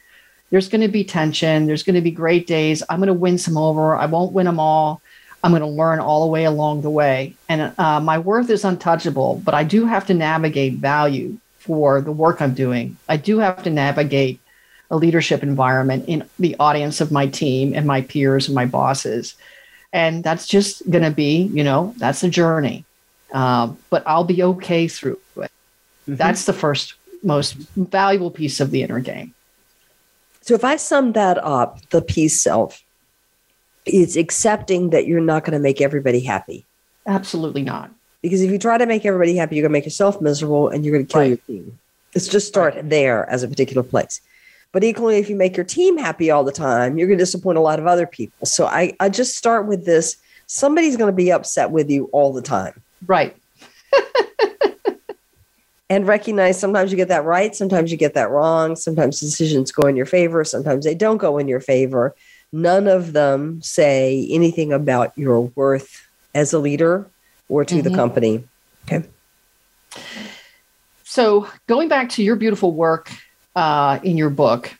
There's 0.50 0.68
going 0.68 0.80
to 0.80 0.88
be 0.88 1.04
tension. 1.04 1.66
There's 1.66 1.82
going 1.82 1.94
to 1.94 2.00
be 2.00 2.10
great 2.10 2.46
days. 2.46 2.82
I'm 2.88 2.98
going 2.98 3.06
to 3.08 3.14
win 3.14 3.38
some 3.38 3.56
over. 3.56 3.94
I 3.94 4.06
won't 4.06 4.32
win 4.32 4.46
them 4.46 4.60
all 4.60 5.00
I'm 5.42 5.52
going 5.52 5.62
to 5.62 5.66
learn 5.66 6.00
all 6.00 6.20
the 6.20 6.30
way 6.30 6.44
along 6.44 6.82
the 6.82 6.90
way. 6.90 7.34
And 7.48 7.72
uh, 7.78 8.00
my 8.00 8.18
worth 8.18 8.50
is 8.50 8.64
untouchable, 8.64 9.40
but 9.44 9.54
I 9.54 9.64
do 9.64 9.86
have 9.86 10.06
to 10.06 10.14
navigate 10.14 10.74
value 10.74 11.38
for 11.58 12.00
the 12.00 12.12
work 12.12 12.42
I'm 12.42 12.54
doing. 12.54 12.96
I 13.08 13.16
do 13.16 13.38
have 13.38 13.62
to 13.62 13.70
navigate 13.70 14.40
a 14.90 14.96
leadership 14.96 15.42
environment 15.42 16.06
in 16.08 16.28
the 16.38 16.56
audience 16.58 17.00
of 17.00 17.12
my 17.12 17.26
team 17.26 17.74
and 17.74 17.86
my 17.86 18.02
peers 18.02 18.48
and 18.48 18.54
my 18.54 18.66
bosses. 18.66 19.34
And 19.92 20.22
that's 20.22 20.46
just 20.46 20.88
going 20.90 21.04
to 21.04 21.10
be, 21.10 21.42
you 21.52 21.64
know, 21.64 21.94
that's 21.96 22.22
a 22.22 22.28
journey. 22.28 22.84
Um, 23.32 23.78
but 23.88 24.02
I'll 24.06 24.24
be 24.24 24.42
okay 24.42 24.88
through 24.88 25.20
it. 25.36 25.50
Mm-hmm. 26.06 26.16
That's 26.16 26.44
the 26.44 26.52
first 26.52 26.94
most 27.22 27.54
valuable 27.76 28.30
piece 28.30 28.60
of 28.60 28.70
the 28.70 28.82
inner 28.82 29.00
game. 29.00 29.34
So 30.50 30.56
if 30.56 30.64
I 30.64 30.74
sum 30.74 31.12
that 31.12 31.38
up, 31.44 31.78
the 31.90 32.02
peace 32.02 32.40
self, 32.40 32.82
is 33.86 34.16
accepting 34.16 34.90
that 34.90 35.06
you're 35.06 35.20
not 35.20 35.44
going 35.44 35.52
to 35.52 35.60
make 35.60 35.80
everybody 35.80 36.18
happy. 36.18 36.66
Absolutely 37.06 37.62
not. 37.62 37.92
Because 38.20 38.42
if 38.42 38.50
you 38.50 38.58
try 38.58 38.76
to 38.76 38.84
make 38.84 39.06
everybody 39.06 39.36
happy, 39.36 39.54
you're 39.54 39.62
going 39.62 39.70
to 39.70 39.78
make 39.78 39.84
yourself 39.84 40.20
miserable 40.20 40.68
and 40.68 40.84
you're 40.84 40.92
going 40.92 41.06
to 41.06 41.12
kill 41.12 41.20
right. 41.20 41.28
your 41.28 41.36
team. 41.36 41.78
Let's 42.16 42.26
just 42.26 42.48
start 42.48 42.74
right. 42.74 42.90
there 42.90 43.30
as 43.30 43.44
a 43.44 43.48
particular 43.48 43.84
place. 43.84 44.20
But 44.72 44.82
equally, 44.82 45.18
if 45.18 45.30
you 45.30 45.36
make 45.36 45.56
your 45.56 45.62
team 45.62 45.96
happy 45.96 46.32
all 46.32 46.42
the 46.42 46.50
time, 46.50 46.98
you're 46.98 47.06
going 47.06 47.18
to 47.20 47.22
disappoint 47.22 47.56
a 47.56 47.60
lot 47.60 47.78
of 47.78 47.86
other 47.86 48.08
people. 48.08 48.44
So 48.44 48.66
I, 48.66 48.96
I 48.98 49.08
just 49.08 49.36
start 49.36 49.68
with 49.68 49.86
this 49.86 50.16
somebody's 50.46 50.96
going 50.96 51.12
to 51.12 51.16
be 51.16 51.30
upset 51.30 51.70
with 51.70 51.88
you 51.88 52.06
all 52.06 52.32
the 52.32 52.42
time. 52.42 52.82
Right. 53.06 53.36
And 55.90 56.06
recognize 56.06 56.58
sometimes 56.58 56.92
you 56.92 56.96
get 56.96 57.08
that 57.08 57.24
right, 57.24 57.54
sometimes 57.54 57.90
you 57.90 57.98
get 57.98 58.14
that 58.14 58.30
wrong, 58.30 58.76
sometimes 58.76 59.18
decisions 59.18 59.72
go 59.72 59.88
in 59.88 59.96
your 59.96 60.06
favor, 60.06 60.44
sometimes 60.44 60.84
they 60.84 60.94
don't 60.94 61.18
go 61.18 61.36
in 61.36 61.48
your 61.48 61.60
favor. 61.60 62.14
None 62.52 62.86
of 62.86 63.12
them 63.12 63.60
say 63.60 64.26
anything 64.30 64.72
about 64.72 65.16
your 65.18 65.40
worth 65.40 66.08
as 66.32 66.52
a 66.52 66.60
leader 66.60 67.06
or 67.48 67.64
to 67.64 67.74
mm-hmm. 67.74 67.88
the 67.88 67.94
company. 67.94 68.44
Okay. 68.84 69.04
So, 71.04 71.48
going 71.66 71.88
back 71.88 72.08
to 72.10 72.22
your 72.22 72.36
beautiful 72.36 72.72
work 72.72 73.10
uh, 73.56 73.98
in 74.04 74.16
your 74.16 74.30
book, 74.30 74.72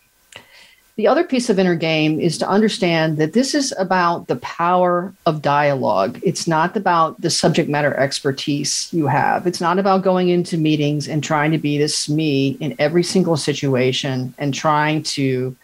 the 1.00 1.08
other 1.08 1.24
piece 1.24 1.48
of 1.48 1.58
inner 1.58 1.74
game 1.74 2.20
is 2.20 2.36
to 2.36 2.46
understand 2.46 3.16
that 3.16 3.32
this 3.32 3.54
is 3.54 3.72
about 3.78 4.26
the 4.26 4.36
power 4.36 5.14
of 5.24 5.40
dialogue. 5.40 6.20
It's 6.22 6.46
not 6.46 6.76
about 6.76 7.18
the 7.22 7.30
subject 7.30 7.70
matter 7.70 7.94
expertise 7.94 8.92
you 8.92 9.06
have. 9.06 9.46
It's 9.46 9.62
not 9.62 9.78
about 9.78 10.02
going 10.02 10.28
into 10.28 10.58
meetings 10.58 11.08
and 11.08 11.24
trying 11.24 11.52
to 11.52 11.58
be 11.58 11.78
this 11.78 12.10
me 12.10 12.58
in 12.60 12.76
every 12.78 13.02
single 13.02 13.38
situation 13.38 14.34
and 14.36 14.52
trying 14.52 15.02
to, 15.04 15.56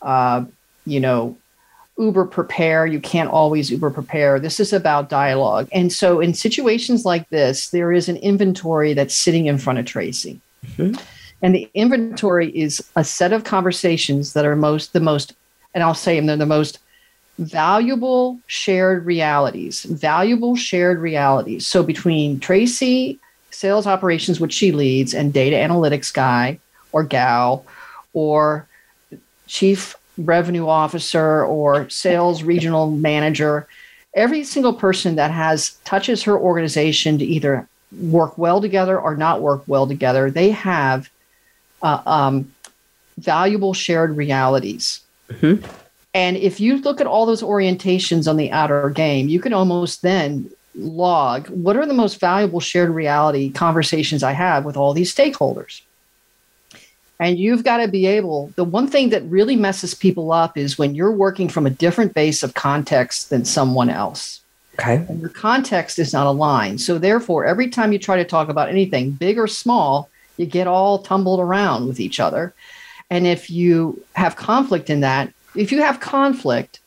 uh, 0.00 0.46
you 0.86 0.98
know, 0.98 1.36
uber 1.98 2.24
prepare. 2.24 2.86
You 2.86 3.00
can't 3.00 3.28
always 3.28 3.70
uber 3.70 3.90
prepare. 3.90 4.40
This 4.40 4.60
is 4.60 4.72
about 4.72 5.10
dialogue. 5.10 5.68
And 5.72 5.92
so 5.92 6.20
in 6.20 6.32
situations 6.32 7.04
like 7.04 7.28
this, 7.28 7.68
there 7.68 7.92
is 7.92 8.08
an 8.08 8.16
inventory 8.16 8.94
that's 8.94 9.14
sitting 9.14 9.44
in 9.44 9.58
front 9.58 9.78
of 9.78 9.84
Tracy. 9.84 10.40
Mm-hmm. 10.64 10.98
And 11.42 11.54
the 11.54 11.70
inventory 11.74 12.50
is 12.50 12.84
a 12.96 13.04
set 13.04 13.32
of 13.32 13.44
conversations 13.44 14.34
that 14.34 14.44
are 14.44 14.56
most 14.56 14.92
the 14.92 15.00
most, 15.00 15.34
and 15.74 15.82
I'll 15.82 15.94
say 15.94 16.16
them, 16.16 16.26
they're 16.26 16.36
the 16.36 16.46
most 16.46 16.78
valuable 17.38 18.38
shared 18.46 19.06
realities, 19.06 19.84
valuable 19.84 20.54
shared 20.54 20.98
realities. 20.98 21.66
So 21.66 21.82
between 21.82 22.38
Tracy, 22.40 23.18
sales 23.50 23.86
operations, 23.86 24.38
which 24.38 24.52
she 24.52 24.72
leads, 24.72 25.14
and 25.14 25.32
data 25.32 25.56
analytics 25.56 26.12
guy 26.12 26.58
or 26.92 27.02
gal, 27.02 27.64
or 28.12 28.66
chief 29.46 29.96
revenue 30.18 30.68
officer 30.68 31.44
or 31.44 31.88
sales 31.88 32.42
regional 32.42 32.90
manager, 32.90 33.66
every 34.14 34.44
single 34.44 34.74
person 34.74 35.16
that 35.16 35.30
has 35.30 35.70
touches 35.84 36.22
her 36.24 36.38
organization 36.38 37.18
to 37.18 37.24
either 37.24 37.66
work 38.02 38.36
well 38.36 38.60
together 38.60 39.00
or 39.00 39.16
not 39.16 39.40
work 39.40 39.62
well 39.66 39.86
together, 39.86 40.30
they 40.30 40.50
have 40.50 41.08
uh, 41.82 42.02
um, 42.06 42.52
valuable 43.18 43.74
shared 43.74 44.16
realities. 44.16 45.00
Mm-hmm. 45.28 45.64
And 46.12 46.36
if 46.36 46.58
you 46.58 46.78
look 46.78 47.00
at 47.00 47.06
all 47.06 47.26
those 47.26 47.42
orientations 47.42 48.28
on 48.28 48.36
the 48.36 48.50
outer 48.50 48.90
game, 48.90 49.28
you 49.28 49.40
can 49.40 49.52
almost 49.52 50.02
then 50.02 50.50
log 50.74 51.48
what 51.48 51.76
are 51.76 51.86
the 51.86 51.94
most 51.94 52.20
valuable 52.20 52.60
shared 52.60 52.90
reality 52.90 53.50
conversations 53.50 54.22
I 54.22 54.32
have 54.32 54.64
with 54.64 54.76
all 54.76 54.92
these 54.92 55.14
stakeholders. 55.14 55.82
And 57.20 57.38
you've 57.38 57.64
got 57.64 57.78
to 57.78 57.88
be 57.88 58.06
able, 58.06 58.50
the 58.56 58.64
one 58.64 58.88
thing 58.88 59.10
that 59.10 59.22
really 59.24 59.54
messes 59.54 59.94
people 59.94 60.32
up 60.32 60.56
is 60.56 60.78
when 60.78 60.94
you're 60.94 61.12
working 61.12 61.48
from 61.48 61.66
a 61.66 61.70
different 61.70 62.14
base 62.14 62.42
of 62.42 62.54
context 62.54 63.28
than 63.30 63.44
someone 63.44 63.90
else. 63.90 64.40
Okay. 64.78 65.04
And 65.08 65.20
your 65.20 65.28
context 65.28 65.98
is 65.98 66.12
not 66.12 66.26
aligned. 66.26 66.80
So 66.80 66.98
therefore, 66.98 67.44
every 67.44 67.68
time 67.68 67.92
you 67.92 67.98
try 67.98 68.16
to 68.16 68.24
talk 68.24 68.48
about 68.48 68.70
anything, 68.70 69.10
big 69.10 69.38
or 69.38 69.46
small, 69.46 70.08
you 70.40 70.46
get 70.46 70.66
all 70.66 70.98
tumbled 70.98 71.40
around 71.40 71.86
with 71.86 72.00
each 72.00 72.18
other. 72.18 72.54
And 73.10 73.26
if 73.26 73.50
you 73.50 74.02
have 74.14 74.36
conflict 74.36 74.90
in 74.90 75.00
that, 75.00 75.32
if 75.54 75.72
you 75.72 75.82
have 75.82 76.00
conflict 76.00 76.80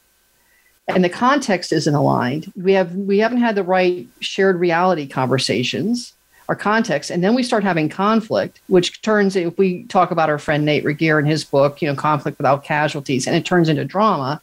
and 0.87 1.03
the 1.03 1.09
context 1.09 1.71
isn't 1.71 1.93
aligned, 1.93 2.51
we 2.55 2.73
have 2.73 2.95
we 2.95 3.19
haven't 3.19 3.39
had 3.39 3.55
the 3.55 3.63
right 3.63 4.07
shared 4.19 4.59
reality 4.59 5.07
conversations 5.07 6.13
our 6.49 6.55
context. 6.55 7.09
And 7.09 7.23
then 7.23 7.35
we 7.35 7.43
start 7.43 7.63
having 7.63 7.89
conflict, 7.89 8.59
which 8.67 9.01
turns, 9.01 9.35
if 9.35 9.57
we 9.57 9.83
talk 9.83 10.11
about 10.11 10.29
our 10.29 10.39
friend 10.39 10.65
Nate 10.65 10.83
Regier 10.83 11.19
in 11.19 11.25
his 11.25 11.43
book, 11.43 11.81
you 11.81 11.87
know, 11.87 11.95
Conflict 11.95 12.37
Without 12.37 12.63
Casualties, 12.63 13.27
and 13.27 13.35
it 13.35 13.45
turns 13.45 13.69
into 13.69 13.85
drama, 13.85 14.41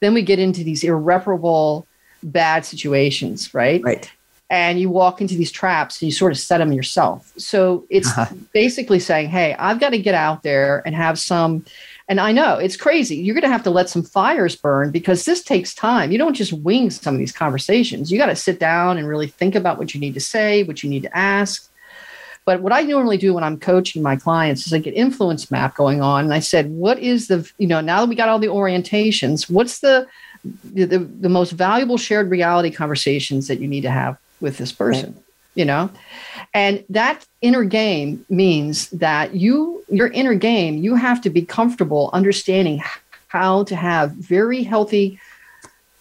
then 0.00 0.12
we 0.12 0.22
get 0.22 0.38
into 0.38 0.64
these 0.64 0.82
irreparable 0.82 1.86
bad 2.22 2.64
situations, 2.64 3.54
right? 3.54 3.82
Right. 3.82 4.10
And 4.48 4.78
you 4.78 4.90
walk 4.90 5.20
into 5.20 5.34
these 5.34 5.50
traps 5.50 6.00
and 6.00 6.06
you 6.06 6.12
sort 6.12 6.30
of 6.30 6.38
set 6.38 6.58
them 6.58 6.72
yourself. 6.72 7.32
So 7.36 7.84
it's 7.90 8.16
uh-huh. 8.16 8.32
basically 8.52 9.00
saying, 9.00 9.28
hey, 9.28 9.56
I've 9.58 9.80
got 9.80 9.90
to 9.90 9.98
get 9.98 10.14
out 10.14 10.44
there 10.44 10.82
and 10.86 10.94
have 10.94 11.18
some 11.18 11.64
and 12.08 12.20
I 12.20 12.30
know 12.30 12.56
it's 12.56 12.76
crazy. 12.76 13.16
You're 13.16 13.34
going 13.34 13.42
to 13.42 13.48
have 13.48 13.64
to 13.64 13.70
let 13.70 13.88
some 13.88 14.02
fires 14.02 14.54
burn 14.54 14.92
because 14.92 15.24
this 15.24 15.42
takes 15.42 15.74
time. 15.74 16.12
You 16.12 16.18
don't 16.18 16.34
just 16.34 16.52
wing 16.52 16.90
some 16.90 17.14
of 17.14 17.18
these 17.18 17.32
conversations. 17.32 18.12
You 18.12 18.18
got 18.18 18.26
to 18.26 18.36
sit 18.36 18.60
down 18.60 18.96
and 18.96 19.08
really 19.08 19.26
think 19.26 19.56
about 19.56 19.76
what 19.76 19.92
you 19.92 20.00
need 20.00 20.14
to 20.14 20.20
say, 20.20 20.62
what 20.62 20.84
you 20.84 20.90
need 20.90 21.02
to 21.02 21.16
ask. 21.16 21.68
But 22.44 22.62
what 22.62 22.72
I 22.72 22.82
normally 22.82 23.16
do 23.16 23.34
when 23.34 23.42
I'm 23.42 23.58
coaching 23.58 24.02
my 24.02 24.14
clients 24.14 24.68
is 24.68 24.72
I 24.72 24.78
get 24.78 24.94
influence 24.94 25.50
map 25.50 25.74
going 25.74 26.00
on. 26.00 26.24
And 26.24 26.32
I 26.32 26.38
said, 26.38 26.70
what 26.70 27.00
is 27.00 27.26
the, 27.26 27.50
you 27.58 27.66
know, 27.66 27.80
now 27.80 28.02
that 28.02 28.08
we 28.08 28.14
got 28.14 28.28
all 28.28 28.38
the 28.38 28.46
orientations, 28.46 29.50
what's 29.50 29.80
the, 29.80 30.06
the, 30.62 30.86
the 30.86 31.28
most 31.28 31.50
valuable 31.50 31.98
shared 31.98 32.30
reality 32.30 32.70
conversations 32.70 33.48
that 33.48 33.58
you 33.58 33.66
need 33.66 33.80
to 33.80 33.90
have 33.90 34.16
with 34.40 34.58
this 34.58 34.72
person? 34.72 35.14
Right 35.14 35.22
you 35.56 35.64
know? 35.64 35.90
And 36.54 36.84
that 36.90 37.26
inner 37.40 37.64
game 37.64 38.24
means 38.28 38.88
that 38.90 39.34
you 39.34 39.82
your 39.88 40.08
inner 40.08 40.34
game 40.34 40.76
you 40.76 40.94
have 40.94 41.20
to 41.22 41.30
be 41.30 41.42
comfortable 41.42 42.10
understanding 42.12 42.82
how 43.28 43.64
to 43.64 43.74
have 43.74 44.12
very 44.12 44.62
healthy 44.62 45.18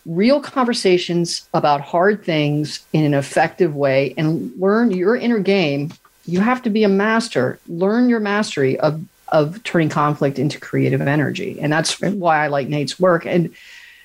real 0.06 0.40
conversations 0.40 1.48
about 1.54 1.82
hard 1.82 2.24
things 2.24 2.86
in 2.94 3.04
an 3.04 3.14
effective 3.14 3.76
way 3.76 4.14
and 4.18 4.52
learn 4.60 4.92
your 4.92 5.16
inner 5.16 5.40
game. 5.40 5.92
You 6.28 6.42
have 6.42 6.62
to 6.64 6.70
be 6.70 6.84
a 6.84 6.90
master. 6.90 7.60
Learn 7.68 8.10
your 8.10 8.20
mastery 8.20 8.80
of 8.80 9.04
of 9.30 9.64
turning 9.64 9.90
conflict 9.90 10.38
into 10.38 10.60
creative 10.60 11.02
energy. 11.02 11.60
And 11.60 11.74
that's 11.74 12.00
why 12.00 12.46
i 12.46 12.48
like 12.48 12.68
nate's 12.68 13.00
work. 13.00 13.26
And 13.26 13.56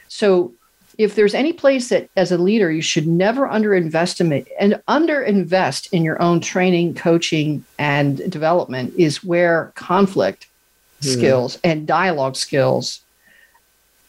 so 0.09 0.55
if 1.01 1.15
there's 1.15 1.35
any 1.35 1.53
place 1.55 1.89
that 1.89 2.11
as 2.15 2.31
a 2.31 2.37
leader 2.37 2.71
you 2.71 2.83
should 2.83 3.07
never 3.07 3.49
underinvest 3.49 4.21
and 4.61 4.83
underinvest 4.87 5.91
in 5.93 6.05
your 6.05 6.21
own 6.21 6.41
training 6.41 6.95
coaching 6.95 7.65
and 7.79 8.31
development 8.31 8.93
is 8.99 9.25
where 9.25 9.73
conflict 9.77 10.47
hmm. 11.01 11.09
skills 11.09 11.59
and 11.65 11.87
dialogue 11.87 12.37
skills 12.37 13.01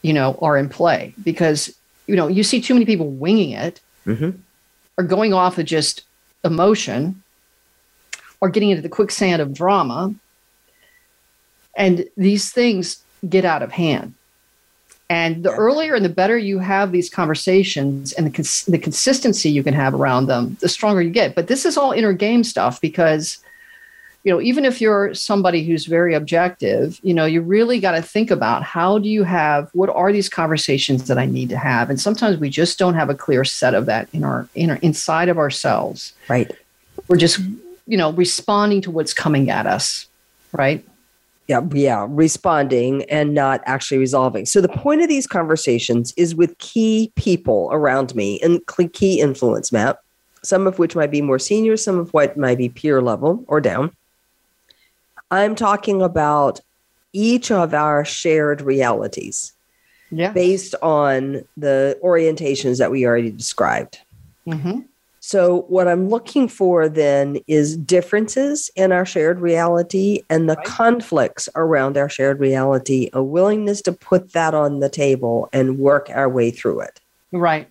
you 0.02 0.12
know 0.12 0.38
are 0.42 0.58
in 0.58 0.68
play 0.68 1.14
because 1.22 1.74
you 2.06 2.14
know 2.14 2.28
you 2.28 2.42
see 2.42 2.60
too 2.60 2.74
many 2.74 2.84
people 2.84 3.08
winging 3.08 3.52
it 3.52 3.80
mm-hmm. 4.06 4.30
or 4.98 5.04
going 5.04 5.32
off 5.32 5.56
of 5.56 5.64
just 5.64 6.02
emotion 6.44 7.22
or 8.42 8.50
getting 8.50 8.68
into 8.68 8.82
the 8.82 8.88
quicksand 8.88 9.40
of 9.40 9.54
drama 9.54 10.14
and 11.74 12.04
these 12.18 12.52
things 12.52 13.02
get 13.26 13.46
out 13.46 13.62
of 13.62 13.72
hand 13.72 14.12
And 15.12 15.42
the 15.42 15.50
yeah. 15.50 15.56
earlier 15.56 15.94
and 15.94 16.02
the 16.02 16.08
better 16.08 16.38
you 16.38 16.58
have 16.58 16.90
these 16.90 17.10
conversations 17.10 18.14
and 18.14 18.26
the, 18.26 18.30
cons- 18.30 18.64
the 18.64 18.78
consistency 18.78 19.50
you 19.50 19.62
can 19.62 19.74
have 19.74 19.92
around 19.92 20.24
them, 20.24 20.56
the 20.60 20.70
stronger 20.70 21.02
you 21.02 21.10
get. 21.10 21.34
But 21.34 21.48
this 21.48 21.66
is 21.66 21.76
all 21.76 21.92
inner 21.92 22.14
game 22.14 22.42
stuff 22.42 22.80
because, 22.80 23.36
you 24.24 24.32
know, 24.32 24.40
even 24.40 24.64
if 24.64 24.80
you're 24.80 25.12
somebody 25.12 25.66
who's 25.66 25.84
very 25.84 26.14
objective, 26.14 26.98
you 27.02 27.12
know, 27.12 27.26
you 27.26 27.42
really 27.42 27.78
got 27.78 27.92
to 27.92 28.00
think 28.00 28.30
about 28.30 28.62
how 28.62 28.96
do 28.96 29.06
you 29.06 29.22
have, 29.24 29.68
what 29.74 29.90
are 29.90 30.12
these 30.12 30.30
conversations 30.30 31.08
that 31.08 31.18
I 31.18 31.26
need 31.26 31.50
to 31.50 31.58
have? 31.58 31.90
And 31.90 32.00
sometimes 32.00 32.38
we 32.38 32.48
just 32.48 32.78
don't 32.78 32.94
have 32.94 33.10
a 33.10 33.14
clear 33.14 33.44
set 33.44 33.74
of 33.74 33.84
that 33.84 34.08
in 34.14 34.24
our, 34.24 34.48
in 34.54 34.70
our 34.70 34.76
inside 34.76 35.28
of 35.28 35.36
ourselves. 35.36 36.14
Right. 36.26 36.50
We're 37.08 37.18
just, 37.18 37.38
you 37.86 37.98
know, 37.98 38.12
responding 38.12 38.80
to 38.80 38.90
what's 38.90 39.12
coming 39.12 39.50
at 39.50 39.66
us. 39.66 40.06
Right 40.52 40.82
yeah 41.48 41.60
yeah 41.72 42.06
responding 42.08 43.04
and 43.04 43.34
not 43.34 43.60
actually 43.66 43.98
resolving 43.98 44.46
so 44.46 44.60
the 44.60 44.68
point 44.68 45.02
of 45.02 45.08
these 45.08 45.26
conversations 45.26 46.12
is 46.16 46.34
with 46.34 46.56
key 46.58 47.12
people 47.16 47.68
around 47.72 48.14
me 48.14 48.40
and 48.40 48.60
key 48.92 49.20
influence 49.20 49.72
map 49.72 49.98
some 50.42 50.66
of 50.66 50.78
which 50.78 50.96
might 50.96 51.10
be 51.10 51.22
more 51.22 51.38
senior 51.38 51.76
some 51.76 51.98
of 51.98 52.12
what 52.14 52.36
might 52.36 52.58
be 52.58 52.68
peer 52.68 53.02
level 53.02 53.44
or 53.48 53.60
down 53.60 53.90
i'm 55.30 55.54
talking 55.54 56.02
about 56.02 56.60
each 57.12 57.50
of 57.50 57.74
our 57.74 58.04
shared 58.04 58.62
realities 58.62 59.52
yeah. 60.10 60.32
based 60.32 60.74
on 60.82 61.44
the 61.56 61.98
orientations 62.02 62.78
that 62.78 62.90
we 62.90 63.04
already 63.06 63.30
described 63.30 63.98
mm-hmm. 64.46 64.80
So, 65.24 65.66
what 65.68 65.86
I'm 65.86 66.08
looking 66.08 66.48
for 66.48 66.88
then 66.88 67.38
is 67.46 67.76
differences 67.76 68.72
in 68.74 68.90
our 68.90 69.06
shared 69.06 69.38
reality 69.38 70.24
and 70.28 70.50
the 70.50 70.56
right. 70.56 70.66
conflicts 70.66 71.48
around 71.54 71.96
our 71.96 72.08
shared 72.08 72.40
reality, 72.40 73.08
a 73.12 73.22
willingness 73.22 73.82
to 73.82 73.92
put 73.92 74.32
that 74.32 74.52
on 74.52 74.80
the 74.80 74.88
table 74.88 75.48
and 75.52 75.78
work 75.78 76.10
our 76.10 76.28
way 76.28 76.50
through 76.50 76.80
it. 76.80 77.00
Right. 77.30 77.68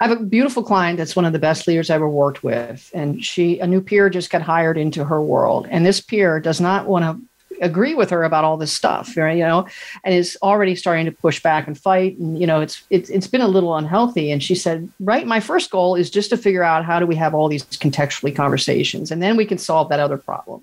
I 0.00 0.08
have 0.08 0.18
a 0.18 0.24
beautiful 0.24 0.62
client 0.62 0.96
that's 0.96 1.14
one 1.14 1.26
of 1.26 1.34
the 1.34 1.38
best 1.38 1.66
leaders 1.66 1.90
I 1.90 1.94
ever 1.94 2.08
worked 2.08 2.42
with. 2.42 2.90
And 2.94 3.22
she, 3.22 3.58
a 3.58 3.66
new 3.66 3.82
peer 3.82 4.08
just 4.08 4.30
got 4.30 4.40
hired 4.40 4.78
into 4.78 5.04
her 5.04 5.20
world. 5.20 5.66
And 5.70 5.84
this 5.84 6.00
peer 6.00 6.40
does 6.40 6.60
not 6.60 6.86
want 6.86 7.04
to 7.04 7.22
agree 7.62 7.94
with 7.94 8.10
her 8.10 8.24
about 8.24 8.44
all 8.44 8.56
this 8.56 8.72
stuff, 8.72 9.16
right? 9.16 9.36
You 9.38 9.44
know, 9.44 9.66
and 10.04 10.14
is 10.14 10.36
already 10.42 10.74
starting 10.74 11.06
to 11.06 11.12
push 11.12 11.42
back 11.42 11.66
and 11.66 11.78
fight. 11.78 12.18
And, 12.18 12.38
you 12.38 12.46
know, 12.46 12.60
it's, 12.60 12.82
it's, 12.90 13.08
it's 13.08 13.26
been 13.26 13.40
a 13.40 13.48
little 13.48 13.76
unhealthy. 13.76 14.30
And 14.30 14.42
she 14.42 14.54
said, 14.54 14.90
right, 15.00 15.26
my 15.26 15.40
first 15.40 15.70
goal 15.70 15.94
is 15.94 16.10
just 16.10 16.30
to 16.30 16.36
figure 16.36 16.62
out 16.62 16.84
how 16.84 16.98
do 16.98 17.06
we 17.06 17.14
have 17.16 17.34
all 17.34 17.48
these 17.48 17.64
contextually 17.64 18.34
conversations 18.34 19.10
and 19.10 19.22
then 19.22 19.36
we 19.36 19.46
can 19.46 19.58
solve 19.58 19.88
that 19.88 20.00
other 20.00 20.18
problem. 20.18 20.62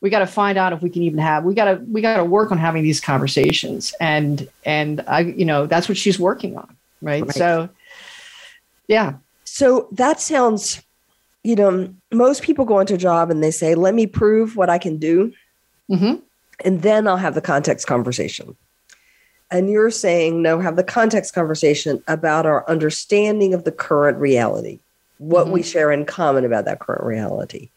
We 0.00 0.10
got 0.10 0.20
to 0.20 0.26
find 0.26 0.58
out 0.58 0.72
if 0.72 0.82
we 0.82 0.90
can 0.90 1.02
even 1.02 1.18
have, 1.18 1.44
we 1.44 1.54
got 1.54 1.66
to, 1.66 1.84
we 1.90 2.00
got 2.00 2.16
to 2.16 2.24
work 2.24 2.50
on 2.50 2.58
having 2.58 2.82
these 2.82 3.00
conversations. 3.00 3.94
And, 4.00 4.48
and 4.64 5.04
I, 5.06 5.20
you 5.20 5.44
know, 5.44 5.66
that's 5.66 5.88
what 5.88 5.98
she's 5.98 6.18
working 6.18 6.56
on. 6.56 6.76
Right. 7.02 7.22
right. 7.22 7.34
So, 7.34 7.68
yeah. 8.88 9.14
So 9.44 9.88
that 9.92 10.20
sounds, 10.20 10.82
you 11.42 11.54
know, 11.54 11.94
most 12.12 12.42
people 12.42 12.64
go 12.64 12.80
into 12.80 12.94
a 12.94 12.98
job 12.98 13.30
and 13.30 13.42
they 13.42 13.50
say, 13.50 13.74
let 13.74 13.94
me 13.94 14.06
prove 14.06 14.56
what 14.56 14.70
I 14.70 14.78
can 14.78 14.96
do. 14.96 15.32
Mm-hmm. 15.90 16.20
And 16.64 16.82
then 16.82 17.06
I'll 17.06 17.16
have 17.16 17.34
the 17.34 17.40
context 17.40 17.86
conversation. 17.86 18.56
And 19.50 19.68
you're 19.70 19.90
saying, 19.90 20.42
no, 20.42 20.60
have 20.60 20.76
the 20.76 20.84
context 20.84 21.34
conversation 21.34 22.02
about 22.06 22.46
our 22.46 22.68
understanding 22.68 23.52
of 23.52 23.64
the 23.64 23.72
current 23.72 24.18
reality, 24.18 24.78
what 25.18 25.44
mm-hmm. 25.44 25.54
we 25.54 25.62
share 25.62 25.90
in 25.90 26.04
common 26.04 26.44
about 26.44 26.66
that 26.66 26.78
current 26.78 27.02
reality. 27.02 27.70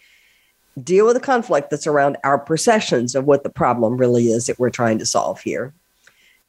Deal 0.84 1.06
with 1.06 1.16
the 1.16 1.22
conflict 1.22 1.70
that's 1.70 1.88
around 1.88 2.18
our 2.24 2.38
perceptions 2.38 3.16
of 3.16 3.26
what 3.26 3.44
the 3.44 3.50
problem 3.50 3.98
really 3.98 4.28
is 4.28 4.46
that 4.48 4.60
we're 4.60 4.70
trying 4.70 5.00
to 5.00 5.06
solve 5.06 5.42
here. 5.42 5.74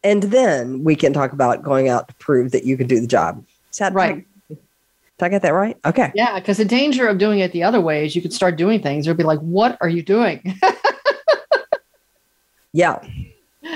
And 0.03 0.25
then 0.25 0.85
we 0.85 0.97
can 0.97 1.15
talk 1.15 1.33
about 1.33 1.63
going 1.63 1.89
out 1.89 2.09
to 2.09 2.15
prove 2.15 2.53
that 2.53 2.65
you 2.65 2.77
can 2.77 2.87
do 2.87 3.01
the 3.01 3.07
job. 3.07 3.43
Is 3.73 3.79
that 3.79 3.95
right? 3.95 4.25
Did 4.49 5.27
I 5.27 5.29
get 5.29 5.43
that 5.43 5.55
right? 5.55 5.77
Okay. 5.85 6.11
Yeah, 6.15 6.39
because 6.39 6.59
the 6.59 6.65
danger 6.65 7.07
of 7.07 7.19
doing 7.19 7.39
it 7.39 7.53
the 7.53 7.63
other 7.63 7.81
way 7.81 8.05
is 8.05 8.17
you 8.17 8.23
could 8.23 8.33
start 8.33 8.57
doing 8.57 8.83
things. 8.83 9.07
You'll 9.07 9.15
be 9.15 9.23
like, 9.23 9.39
"What 9.39 9.79
are 9.81 9.89
you 9.89 10.03
doing?" 10.03 10.59
Yeah. 12.75 12.99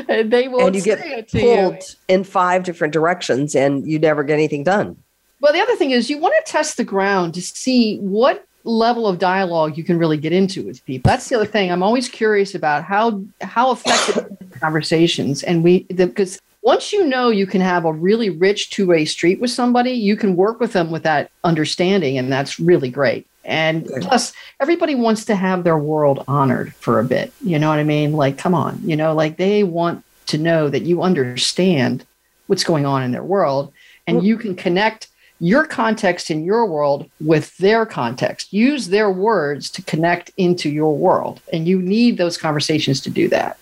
And 0.09 0.31
they 0.31 0.49
will 0.49 0.67
and 0.67 0.77
you 0.77 0.83
get 0.83 1.31
pulled 1.31 1.75
you. 1.75 1.81
in 2.09 2.25
five 2.25 2.65
different 2.65 2.93
directions 2.93 3.55
and 3.55 3.87
you 3.87 3.99
never 3.99 4.23
get 4.23 4.35
anything 4.35 4.65
done. 4.65 5.03
Well, 5.41 5.53
the 5.53 5.61
other 5.61 5.77
thing 5.77 5.93
is 5.93 6.11
you 6.11 6.19
want 6.19 6.35
to 6.45 6.53
test 6.53 6.77
the 6.77 6.85
ground 6.85 7.33
to 7.35 7.41
see 7.41 7.99
what 7.99 8.45
level 8.65 9.07
of 9.07 9.19
dialogue 9.19 9.79
you 9.79 9.85
can 9.85 9.97
really 9.97 10.17
get 10.17 10.33
into 10.33 10.65
with 10.65 10.85
people. 10.85 11.09
That's 11.09 11.29
the 11.29 11.37
other 11.37 11.47
thing. 11.47 11.71
I'm 11.71 11.83
always 11.83 12.09
curious 12.09 12.55
about 12.55 12.85
how 12.85 13.23
how 13.41 13.71
effective 13.71 14.37
conversations 14.61 15.45
and 15.45 15.63
we 15.63 15.85
because 15.85 16.41
once 16.63 16.93
you 16.93 17.07
know 17.07 17.31
you 17.31 17.47
can 17.47 17.61
have 17.61 17.85
a 17.85 17.93
really 17.93 18.31
rich 18.31 18.71
two-way 18.71 19.05
street 19.05 19.41
with 19.41 19.51
somebody, 19.51 19.93
you 19.93 20.17
can 20.17 20.35
work 20.35 20.59
with 20.59 20.73
them 20.73 20.91
with 20.91 21.05
that 21.05 21.31
understanding 21.45 22.19
and 22.19 22.33
that's 22.33 22.59
really 22.59 22.91
great. 22.91 23.28
And 23.45 23.87
plus, 24.03 24.33
everybody 24.61 24.95
wants 24.95 25.25
to 25.27 25.35
have 25.35 25.65
their 25.65 25.79
world 25.79 26.25
honored 26.29 26.75
for 26.75 26.99
a 26.99 27.05
bit. 27.05 27.33
You 27.41 27.59
know 27.59 27.69
what 27.69 27.79
I 27.79 27.85
mean? 27.85 28.13
Like, 28.13 28.37
come 28.37 28.55
on, 28.55 28.81
you 28.85 28.97
know, 28.97 29.15
like 29.15 29.39
they 29.39 29.65
want 29.65 30.05
to 30.27 30.39
know 30.39 30.69
that 30.69 30.83
you 30.83 31.03
understand 31.03 32.05
what's 32.47 32.65
going 32.65 32.85
on 32.85 33.03
in 33.03 33.13
their 33.13 33.23
world 33.25 33.73
and 34.07 34.23
you 34.23 34.37
can 34.37 34.55
connect 34.55 35.09
your 35.41 35.65
context 35.65 36.31
in 36.31 36.45
your 36.45 36.67
world 36.67 37.09
with 37.21 37.57
their 37.59 37.87
context. 37.87 38.53
Use 38.53 38.89
their 38.89 39.11
words 39.11 39.71
to 39.71 39.83
connect 39.83 40.31
into 40.37 40.69
your 40.69 40.97
world. 40.97 41.41
And 41.53 41.69
you 41.69 41.81
need 41.81 42.19
those 42.19 42.37
conversations 42.37 43.01
to 43.03 43.11
do 43.11 43.29
that. 43.29 43.59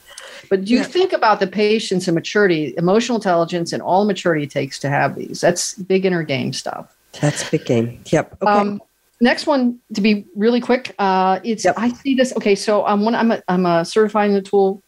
But 0.48 0.68
you 0.68 0.78
yeah. 0.78 0.84
think 0.84 1.12
about 1.12 1.40
the 1.40 1.46
patience 1.46 2.06
and 2.08 2.14
maturity, 2.14 2.74
emotional 2.78 3.16
intelligence, 3.16 3.72
and 3.72 3.82
all 3.82 4.02
the 4.02 4.06
maturity 4.06 4.44
it 4.44 4.50
takes 4.50 4.78
to 4.80 4.88
have 4.88 5.16
these. 5.16 5.40
That's 5.40 5.74
big 5.74 6.06
inner 6.06 6.22
game 6.22 6.52
stuff. 6.52 6.96
That's 7.20 7.48
big 7.50 7.64
game. 7.64 8.00
Yep. 8.06 8.36
Okay. 8.42 8.50
Um, 8.50 8.80
next 9.20 9.46
one 9.46 9.78
to 9.94 10.00
be 10.00 10.26
really 10.34 10.60
quick 10.60 10.94
uh, 10.98 11.40
it's 11.42 11.64
yep. 11.64 11.74
i 11.78 11.88
see 11.88 12.14
this 12.14 12.34
okay 12.36 12.54
so 12.54 12.84
i'm 12.84 13.02
one 13.02 13.14
i'm 13.14 13.30
a, 13.30 13.42
i'm 13.48 13.66
a 13.66 13.84
certifying 13.84 14.34
the 14.34 14.42
tool 14.42 14.82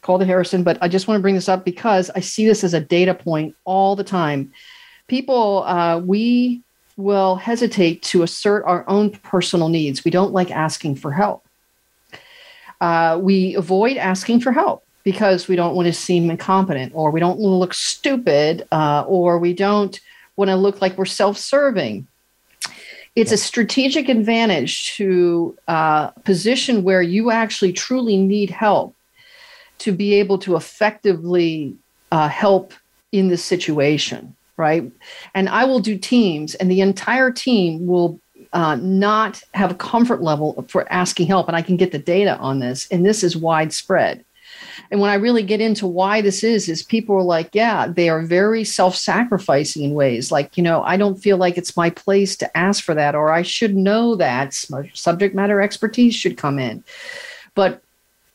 called 0.00 0.20
the 0.20 0.26
harrison 0.26 0.62
but 0.62 0.76
i 0.82 0.88
just 0.88 1.06
want 1.06 1.16
to 1.16 1.22
bring 1.22 1.36
this 1.36 1.48
up 1.48 1.64
because 1.64 2.10
i 2.16 2.20
see 2.20 2.46
this 2.46 2.64
as 2.64 2.74
a 2.74 2.80
data 2.80 3.14
point 3.14 3.54
all 3.64 3.94
the 3.96 4.04
time. 4.04 4.52
People 5.08 5.64
uh, 5.64 5.98
we 5.98 6.62
will 6.96 7.36
hesitate 7.36 8.02
to 8.02 8.22
assert 8.22 8.64
our 8.64 8.88
own 8.88 9.10
personal 9.10 9.68
needs. 9.68 10.04
We 10.04 10.10
don't 10.10 10.32
like 10.32 10.50
asking 10.50 10.96
for 10.96 11.12
help. 11.12 11.44
Uh, 12.80 13.18
we 13.20 13.54
avoid 13.54 13.96
asking 13.96 14.40
for 14.40 14.52
help 14.52 14.84
because 15.04 15.48
we 15.48 15.56
don't 15.56 15.74
want 15.74 15.86
to 15.86 15.92
seem 15.92 16.30
incompetent 16.30 16.92
or 16.94 17.10
we 17.10 17.20
don't 17.20 17.38
want 17.38 17.52
to 17.52 17.56
look 17.56 17.74
stupid 17.74 18.66
uh, 18.72 19.04
or 19.06 19.38
we 19.38 19.52
don't 19.52 20.00
want 20.36 20.48
to 20.48 20.56
look 20.56 20.80
like 20.80 20.96
we're 20.96 21.04
self-serving 21.04 22.06
it's 23.14 23.32
a 23.32 23.36
strategic 23.36 24.08
advantage 24.08 24.94
to 24.96 25.56
uh, 25.68 26.08
position 26.24 26.82
where 26.82 27.02
you 27.02 27.30
actually 27.30 27.72
truly 27.72 28.16
need 28.16 28.50
help 28.50 28.94
to 29.78 29.92
be 29.92 30.14
able 30.14 30.38
to 30.38 30.56
effectively 30.56 31.76
uh, 32.10 32.28
help 32.28 32.72
in 33.10 33.28
this 33.28 33.44
situation, 33.44 34.34
right? 34.56 34.90
And 35.34 35.48
I 35.48 35.64
will 35.64 35.80
do 35.80 35.98
teams, 35.98 36.54
and 36.54 36.70
the 36.70 36.80
entire 36.80 37.30
team 37.30 37.86
will 37.86 38.18
uh, 38.52 38.76
not 38.76 39.42
have 39.54 39.70
a 39.70 39.74
comfort 39.74 40.22
level 40.22 40.64
for 40.68 40.90
asking 40.90 41.26
help. 41.26 41.48
And 41.48 41.56
I 41.56 41.62
can 41.62 41.76
get 41.76 41.92
the 41.92 41.98
data 41.98 42.38
on 42.38 42.60
this, 42.60 42.88
and 42.90 43.04
this 43.04 43.22
is 43.22 43.36
widespread. 43.36 44.24
And 44.90 45.00
when 45.00 45.10
I 45.10 45.14
really 45.14 45.42
get 45.42 45.60
into 45.60 45.86
why 45.86 46.20
this 46.20 46.42
is, 46.42 46.68
is 46.68 46.82
people 46.82 47.16
are 47.16 47.22
like, 47.22 47.50
yeah, 47.52 47.86
they 47.86 48.08
are 48.08 48.22
very 48.22 48.64
self 48.64 48.96
sacrificing 48.96 49.82
in 49.82 49.94
ways. 49.94 50.32
Like, 50.32 50.56
you 50.56 50.62
know, 50.62 50.82
I 50.82 50.96
don't 50.96 51.16
feel 51.16 51.36
like 51.36 51.58
it's 51.58 51.76
my 51.76 51.90
place 51.90 52.36
to 52.36 52.56
ask 52.56 52.82
for 52.82 52.94
that, 52.94 53.14
or 53.14 53.30
I 53.30 53.42
should 53.42 53.76
know 53.76 54.16
that 54.16 54.54
subject 54.94 55.34
matter 55.34 55.60
expertise 55.60 56.14
should 56.14 56.36
come 56.36 56.58
in. 56.58 56.84
But 57.54 57.82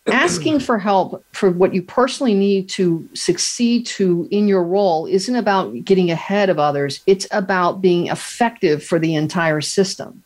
asking 0.08 0.60
for 0.60 0.78
help 0.78 1.24
for 1.34 1.52
what 1.52 1.74
you 1.74 1.82
personally 1.82 2.34
need 2.34 2.70
to 2.70 3.08
succeed 3.14 3.86
to 3.86 4.28
in 4.32 4.48
your 4.48 4.64
role 4.64 5.06
isn't 5.06 5.36
about 5.36 5.84
getting 5.84 6.12
ahead 6.12 6.50
of 6.50 6.60
others. 6.60 7.02
It's 7.08 7.28
about 7.32 7.82
being 7.82 8.08
effective 8.08 8.84
for 8.84 9.00
the 9.00 9.16
entire 9.16 9.62
system 9.62 10.24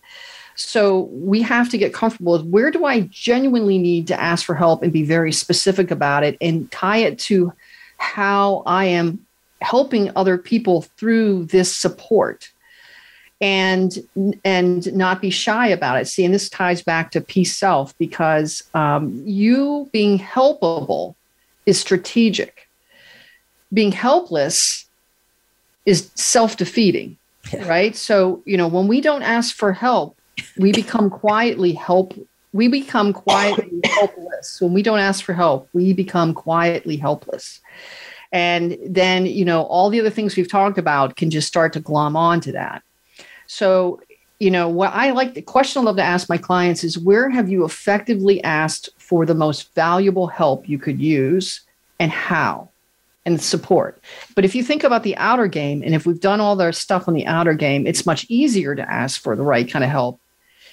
so 0.56 1.02
we 1.12 1.42
have 1.42 1.70
to 1.70 1.78
get 1.78 1.94
comfortable 1.94 2.34
with 2.34 2.46
where 2.46 2.72
do 2.72 2.86
I 2.86 3.02
genuinely 3.02 3.78
need 3.78 4.08
to 4.08 4.20
ask 4.20 4.46
for 4.46 4.56
help 4.56 4.84
and 4.84 4.92
be 4.92 5.04
very 5.04 5.32
specific 5.32 5.92
about 5.92 6.24
it 6.24 6.38
and 6.42 6.72
tie 6.72 6.98
it 6.98 7.20
to 7.20 7.54
how 7.98 8.64
I 8.66 8.86
am 8.86 9.26
helping 9.62 10.12
other 10.16 10.38
people 10.38 10.84
through 10.98 11.46
this 11.46 11.76
support 11.76 12.52
and 13.40 13.98
and 14.46 14.94
not 14.94 15.22
be 15.22 15.32
shy 15.32 15.68
about 15.68 16.00
it. 16.00 16.08
See 16.08 16.24
and 16.24 16.34
this 16.34 16.50
ties 16.50 16.82
back 16.82 17.12
to 17.12 17.22
peace 17.22 17.58
self 17.58 17.98
because 17.98 18.64
um, 18.74 19.22
you 19.26 19.90
being 19.92 20.20
helpable 20.20 21.16
is 21.66 21.80
strategic. 21.80 22.68
Being 23.74 23.92
helpless 23.92 24.86
is 25.86 26.12
self-defeating 26.14 27.18
yeah. 27.52 27.68
right? 27.68 27.96
So 27.96 28.44
you 28.46 28.58
know 28.58 28.68
when 28.68 28.88
we 28.88 29.02
don't 29.02 29.24
ask 29.24 29.56
for 29.56 29.74
help 29.74 30.18
we 30.58 30.72
become 30.72 31.10
quietly 31.10 31.74
help 31.74 32.14
we 32.54 32.68
become 32.68 33.14
quietly 33.14 33.80
helpless 33.86 34.60
when 34.60 34.74
we 34.74 34.84
don't 34.84 35.00
ask 35.00 35.24
for 35.24 35.34
help 35.34 35.70
we 35.74 35.94
become 35.94 36.34
quietly 36.34 36.98
helpless 36.98 37.62
And 38.32 38.78
then, 38.86 39.26
you 39.26 39.44
know, 39.44 39.64
all 39.64 39.90
the 39.90 40.00
other 40.00 40.10
things 40.10 40.36
we've 40.36 40.50
talked 40.50 40.78
about 40.78 41.16
can 41.16 41.30
just 41.30 41.48
start 41.48 41.74
to 41.74 41.80
glom 41.80 42.16
onto 42.16 42.54
that. 42.54 42.82
So, 43.48 44.00
you 44.40 44.50
know, 44.50 44.70
what 44.70 44.94
I 44.94 45.12
like 45.12 45.34
the 45.34 45.42
question 45.42 45.82
I 45.82 45.86
love 45.86 45.98
to 45.98 46.04
ask 46.04 46.30
my 46.30 46.38
clients 46.38 46.84
is 46.84 46.98
where 46.98 47.30
have 47.30 47.50
you 47.50 47.66
effectively 47.66 48.44
asked 48.44 48.90
for 48.98 49.26
the 49.26 49.36
most 49.36 49.74
valuable 49.76 50.28
help 50.28 50.68
you 50.68 50.80
could 50.80 51.00
use 51.00 51.62
and 52.00 52.12
how? 52.12 52.70
and 53.24 53.40
support. 53.40 54.02
But 54.34 54.46
if 54.46 54.56
you 54.56 54.64
think 54.64 54.84
about 54.84 55.04
the 55.04 55.16
outer 55.18 55.46
game, 55.46 55.84
and 55.84 55.94
if 55.94 56.08
we've 56.08 56.20
done 56.20 56.40
all 56.40 56.56
the 56.56 56.72
stuff 56.74 57.08
on 57.08 57.14
the 57.14 57.28
outer 57.28 57.54
game, 57.54 57.86
it's 57.86 58.04
much 58.04 58.26
easier 58.30 58.74
to 58.74 58.92
ask 58.92 59.22
for 59.22 59.36
the 59.36 59.44
right 59.44 59.70
kind 59.70 59.86
of 59.86 59.92
help. 59.92 60.20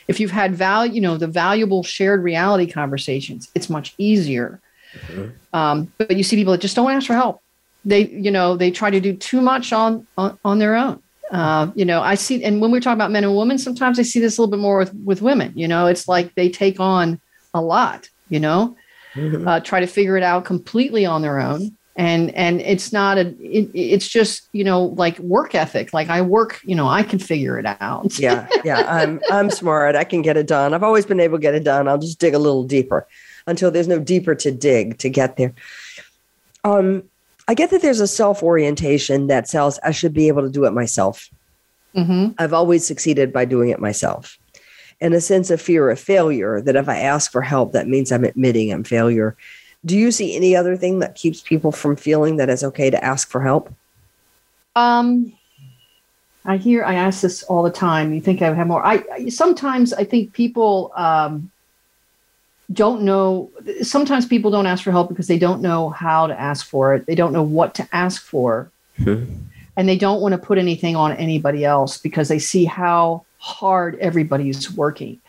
If 0.09 0.21
you've 0.21 0.31
had 0.31 0.55
value, 0.55 0.95
you 0.95 1.01
know, 1.01 1.17
the 1.17 1.27
valuable 1.27 1.83
shared 1.83 2.23
reality 2.23 2.71
conversations, 2.71 3.51
it's 3.55 3.69
much 3.69 3.95
easier. 3.99 4.61
Mm-hmm. 4.93 5.57
Um, 5.57 5.93
but 5.99 6.17
you 6.17 6.23
see 6.23 6.37
people 6.37 6.53
that 6.53 6.61
just 6.61 6.77
don't 6.77 6.91
ask 6.91 7.07
for 7.07 7.15
help. 7.15 7.43
They, 7.85 8.09
you 8.09 8.31
know, 8.31 8.57
they 8.57 8.71
try 8.71 8.91
to 8.91 9.01
do 9.01 9.15
too 9.15 9.41
much 9.41 9.73
on 9.73 10.07
on, 10.17 10.39
on 10.45 10.59
their 10.59 10.75
own. 10.75 11.03
Uh, 11.31 11.71
you 11.75 11.85
know, 11.85 12.01
I 12.01 12.15
see, 12.15 12.43
and 12.43 12.61
when 12.61 12.71
we 12.71 12.81
talk 12.81 12.95
about 12.95 13.11
men 13.11 13.23
and 13.23 13.37
women, 13.37 13.59
sometimes 13.59 13.99
I 13.99 14.03
see 14.03 14.19
this 14.19 14.39
a 14.39 14.41
little 14.41 14.51
bit 14.51 14.61
more 14.61 14.79
with 14.79 14.95
with 15.05 15.23
women. 15.23 15.53
You 15.55 15.69
know, 15.69 15.87
it's 15.87 16.09
like 16.09 16.35
they 16.35 16.49
take 16.49 16.81
on 16.81 17.21
a 17.53 17.61
lot. 17.61 18.09
You 18.31 18.41
know, 18.41 18.77
mm-hmm. 19.15 19.47
uh, 19.47 19.61
try 19.61 19.81
to 19.81 19.87
figure 19.87 20.17
it 20.17 20.23
out 20.23 20.45
completely 20.45 21.07
on 21.07 21.23
their 21.23 21.39
own 21.39 21.77
and 21.99 22.33
and 22.37 22.61
it's 22.61 22.93
not 22.93 23.19
a 23.19 23.35
it, 23.41 23.69
it's 23.75 24.09
just 24.09 24.49
you 24.53 24.63
know 24.63 24.85
like 24.85 25.19
work 25.19 25.55
ethic. 25.57 25.93
Like 25.93 26.09
i 26.09 26.23
work 26.23 26.61
you 26.65 26.77
know 26.77 26.87
i 26.87 27.03
can 27.03 27.19
figure 27.19 27.59
it 27.59 27.67
out. 27.67 28.19
Yeah 28.19 28.47
yeah 28.65 28.87
i'm 28.89 29.21
i'm 29.31 29.51
smart. 29.51 29.97
I 29.97 30.05
can 30.05 30.23
get 30.23 30.37
it 30.37 30.47
done. 30.47 30.73
I've 30.73 30.85
always 30.85 31.05
been 31.05 31.21
able 31.21 31.39
to 31.39 31.43
get 31.43 31.55
it 31.55 31.65
done. 31.65 31.89
I'll 31.89 31.99
just 31.99 32.21
dig 32.21 32.35
a 32.35 32.39
little 32.39 32.63
deeper 32.63 33.07
until 33.47 33.71
there's 33.71 33.89
no 33.89 33.99
deeper 33.99 34.35
to 34.37 34.51
dig 34.53 34.99
to 34.99 35.11
get 35.11 35.37
there. 35.37 35.53
Um 36.65 37.03
i 37.49 37.55
get 37.55 37.71
that 37.71 37.83
there's 37.83 38.01
a 38.01 38.07
self 38.07 38.43
orientation 38.43 39.27
that 39.27 39.49
says 39.49 39.81
i 39.83 39.91
should 39.91 40.15
be 40.15 40.29
able 40.29 40.43
to 40.43 40.51
do 40.51 40.65
it 40.65 40.73
myself. 40.73 41.29
Mm-hmm. 41.97 42.33
i've 42.39 42.53
always 42.53 42.87
succeeded 42.87 43.33
by 43.33 43.45
doing 43.45 43.71
it 43.71 43.81
myself. 43.81 44.39
And 45.01 45.15
a 45.15 45.21
sense 45.21 45.51
of 45.51 45.61
fear 45.61 45.91
of 45.91 45.99
failure 45.99 46.61
that 46.61 46.77
if 46.77 46.89
i 46.89 46.99
ask 46.99 47.33
for 47.33 47.43
help 47.43 47.73
that 47.73 47.89
means 47.89 48.13
i'm 48.13 48.25
admitting 48.25 48.73
i'm 48.73 48.85
failure 48.85 49.37
do 49.85 49.97
you 49.97 50.11
see 50.11 50.35
any 50.35 50.57
other 50.57 50.77
thing 50.77 50.99
that 50.99 51.15
keeps 51.15 51.41
people 51.41 51.73
from 51.73 51.97
feeling 51.97 52.37
that 52.37 52.51
it's 52.51 52.65
okay 52.65 52.91
to 52.91 53.03
ask 53.03 53.29
for 53.29 53.41
help? 53.41 53.73
Um, 54.75 55.33
I 56.45 56.57
hear 56.57 56.85
I 56.85 56.95
ask 56.95 57.21
this 57.21 57.43
all 57.45 57.63
the 57.63 57.71
time. 57.71 58.13
You 58.13 58.21
think 58.21 58.43
I 58.43 58.53
have 58.53 58.67
more? 58.67 58.85
I, 58.85 59.05
I 59.13 59.29
sometimes 59.29 59.93
I 59.93 60.05
think 60.05 60.33
people 60.33 60.93
um, 60.97 61.51
don't 62.73 63.03
know. 63.03 63.51
Sometimes 63.83 64.27
people 64.27 64.51
don't 64.51 64.67
ask 64.67 64.83
for 64.85 64.91
help 64.91 65.09
because 65.09 65.27
they 65.29 65.39
don't 65.39 65.63
know 65.63 65.91
how 65.91 66.27
to 66.27 66.39
ask 66.39 66.67
for 66.67 66.95
it. 66.95 67.07
They 67.07 67.15
don't 67.15 67.33
know 67.33 67.43
what 67.43 67.75
to 67.77 67.89
ask 67.93 68.23
for, 68.23 68.71
and 69.77 69.89
they 69.89 69.97
don't 69.97 70.21
want 70.21 70.33
to 70.33 70.39
put 70.39 70.59
anything 70.59 70.97
on 70.97 71.13
anybody 71.13 71.65
else 71.65 71.99
because 71.99 72.29
they 72.29 72.39
see 72.39 72.65
how 72.65 73.25
hard 73.39 73.97
everybody's 74.01 74.71
working. 74.73 75.21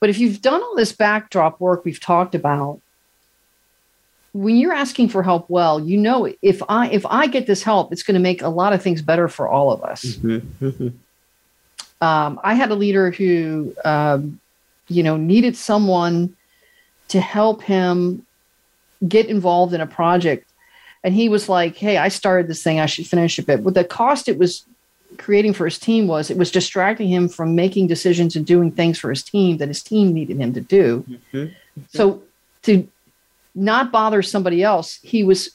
But 0.00 0.10
if 0.10 0.18
you've 0.18 0.42
done 0.42 0.60
all 0.60 0.74
this 0.74 0.92
backdrop 0.92 1.60
work 1.60 1.84
we've 1.84 2.00
talked 2.00 2.34
about, 2.34 2.80
when 4.32 4.56
you're 4.56 4.72
asking 4.72 5.08
for 5.08 5.22
help 5.22 5.48
well 5.50 5.78
you 5.80 5.96
know 5.96 6.32
if 6.40 6.62
i 6.68 6.88
if 6.88 7.04
i 7.06 7.26
get 7.26 7.46
this 7.46 7.62
help 7.62 7.92
it's 7.92 8.02
going 8.02 8.14
to 8.14 8.20
make 8.20 8.42
a 8.42 8.48
lot 8.48 8.72
of 8.72 8.82
things 8.82 9.02
better 9.02 9.28
for 9.28 9.48
all 9.48 9.70
of 9.70 9.82
us 9.82 10.04
mm-hmm. 10.04 10.64
mm-hmm. 10.64 12.04
um, 12.04 12.40
i 12.42 12.54
had 12.54 12.70
a 12.70 12.74
leader 12.74 13.10
who 13.10 13.74
um, 13.84 14.40
you 14.88 15.02
know 15.02 15.16
needed 15.16 15.56
someone 15.56 16.34
to 17.08 17.20
help 17.20 17.62
him 17.62 18.26
get 19.06 19.26
involved 19.26 19.74
in 19.74 19.80
a 19.80 19.86
project 19.86 20.48
and 21.04 21.14
he 21.14 21.28
was 21.28 21.48
like 21.48 21.76
hey 21.76 21.98
i 21.98 22.08
started 22.08 22.48
this 22.48 22.62
thing 22.62 22.80
i 22.80 22.86
should 22.86 23.06
finish 23.06 23.38
it 23.38 23.46
but 23.46 23.74
the 23.74 23.84
cost 23.84 24.28
it 24.28 24.38
was 24.38 24.64
creating 25.18 25.52
for 25.52 25.66
his 25.66 25.78
team 25.78 26.06
was 26.06 26.30
it 26.30 26.38
was 26.38 26.50
distracting 26.50 27.08
him 27.08 27.28
from 27.28 27.54
making 27.54 27.86
decisions 27.86 28.34
and 28.34 28.46
doing 28.46 28.70
things 28.70 28.98
for 28.98 29.10
his 29.10 29.22
team 29.22 29.58
that 29.58 29.68
his 29.68 29.82
team 29.82 30.14
needed 30.14 30.38
him 30.38 30.54
to 30.54 30.60
do 30.62 31.04
mm-hmm. 31.06 31.52
so 31.90 32.22
to 32.62 32.88
not 33.54 33.92
bother 33.92 34.22
somebody 34.22 34.62
else. 34.62 34.98
He 35.02 35.24
was 35.24 35.50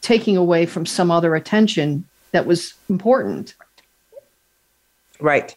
taking 0.00 0.36
away 0.36 0.66
from 0.66 0.86
some 0.86 1.10
other 1.10 1.34
attention 1.34 2.04
that 2.32 2.46
was 2.46 2.74
important. 2.88 3.54
Right. 5.20 5.56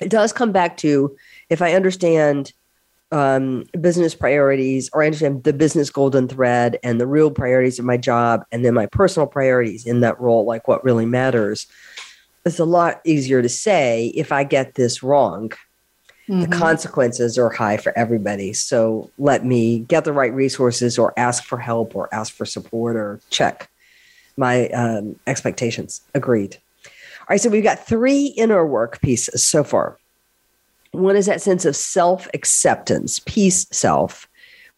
It 0.00 0.08
does 0.08 0.32
come 0.32 0.52
back 0.52 0.76
to 0.78 1.16
if 1.50 1.60
I 1.62 1.74
understand 1.74 2.52
um, 3.12 3.66
business 3.78 4.14
priorities 4.14 4.88
or 4.92 5.02
I 5.02 5.06
understand 5.06 5.44
the 5.44 5.52
business 5.52 5.90
golden 5.90 6.28
thread 6.28 6.78
and 6.82 6.98
the 6.98 7.06
real 7.06 7.30
priorities 7.30 7.78
of 7.78 7.84
my 7.84 7.98
job 7.98 8.42
and 8.50 8.64
then 8.64 8.74
my 8.74 8.86
personal 8.86 9.26
priorities 9.26 9.86
in 9.86 10.00
that 10.00 10.18
role, 10.18 10.46
like 10.46 10.66
what 10.66 10.82
really 10.82 11.04
matters. 11.04 11.66
It's 12.46 12.58
a 12.58 12.64
lot 12.64 13.00
easier 13.04 13.42
to 13.42 13.48
say 13.48 14.06
if 14.16 14.32
I 14.32 14.44
get 14.44 14.74
this 14.74 15.02
wrong 15.02 15.52
Mm-hmm. 16.28 16.42
The 16.42 16.56
consequences 16.56 17.36
are 17.36 17.50
high 17.50 17.76
for 17.76 17.96
everybody. 17.98 18.52
So 18.52 19.10
let 19.18 19.44
me 19.44 19.80
get 19.80 20.04
the 20.04 20.12
right 20.12 20.32
resources 20.32 20.98
or 20.98 21.12
ask 21.16 21.44
for 21.44 21.58
help 21.58 21.96
or 21.96 22.08
ask 22.14 22.32
for 22.32 22.44
support 22.44 22.96
or 22.96 23.20
check 23.30 23.68
my 24.36 24.68
um, 24.68 25.18
expectations. 25.26 26.00
Agreed. 26.14 26.58
All 26.86 27.26
right. 27.30 27.40
So 27.40 27.50
we've 27.50 27.62
got 27.64 27.86
three 27.86 28.26
inner 28.36 28.64
work 28.66 29.00
pieces 29.00 29.44
so 29.44 29.64
far. 29.64 29.98
One 30.92 31.16
is 31.16 31.26
that 31.26 31.40
sense 31.40 31.64
of 31.64 31.74
self 31.74 32.28
acceptance, 32.34 33.18
peace 33.20 33.66
self, 33.72 34.28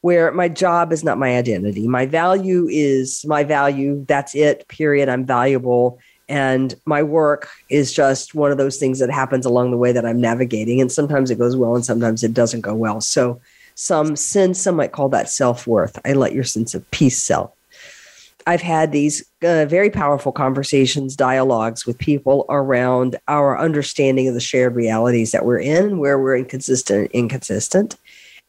where 0.01 0.31
my 0.33 0.49
job 0.49 0.93
is 0.93 1.05
not 1.05 1.19
my 1.19 1.37
identity. 1.37 1.89
My 1.89 2.07
value 2.07 2.69
is 2.71 3.25
my 3.27 3.45
value. 3.45 4.05
That's 4.07 4.35
it, 4.35 4.67
period. 4.69 5.09
I'm 5.09 5.25
valuable. 5.25 5.99
And 6.29 6.75
my 6.87 7.03
work 7.03 7.49
is 7.69 7.93
just 7.93 8.35
one 8.35 8.51
of 8.51 8.59
those 8.59 8.79
things 8.79 8.99
that 8.99 9.11
happens 9.11 9.45
along 9.45 9.71
the 9.71 9.77
way 9.77 9.93
that 9.93 10.07
I'm 10.07 10.21
navigating. 10.21 10.81
And 10.81 10.91
sometimes 10.91 11.31
it 11.31 11.39
goes 11.39 11.57
well 11.57 11.75
and 11.75 11.85
sometimes 11.85 12.25
it 12.25 12.33
doesn't 12.33 12.63
go 12.63 12.75
well. 12.75 13.01
So, 13.01 13.41
some 13.77 14.15
sense, 14.15 14.61
some 14.61 14.77
might 14.77 14.93
call 14.93 15.09
that 15.09 15.29
self 15.29 15.67
worth. 15.67 15.99
I 16.05 16.13
let 16.13 16.33
your 16.33 16.45
sense 16.45 16.75
of 16.75 16.89
peace 16.93 17.21
self. 17.21 17.53
I've 18.47 18.63
had 18.63 18.93
these 18.93 19.25
uh, 19.43 19.65
very 19.65 19.91
powerful 19.91 20.31
conversations, 20.31 21.17
dialogues 21.17 21.87
with 21.87 21.99
people 21.99 22.45
around 22.49 23.17
our 23.27 23.59
understanding 23.59 24.29
of 24.29 24.35
the 24.35 24.41
shared 24.41 24.77
realities 24.77 25.33
that 25.33 25.45
we're 25.45 25.61
in, 25.61 25.99
where 25.99 26.19
we're 26.19 26.37
inconsistent, 26.37 27.11
inconsistent. 27.13 27.97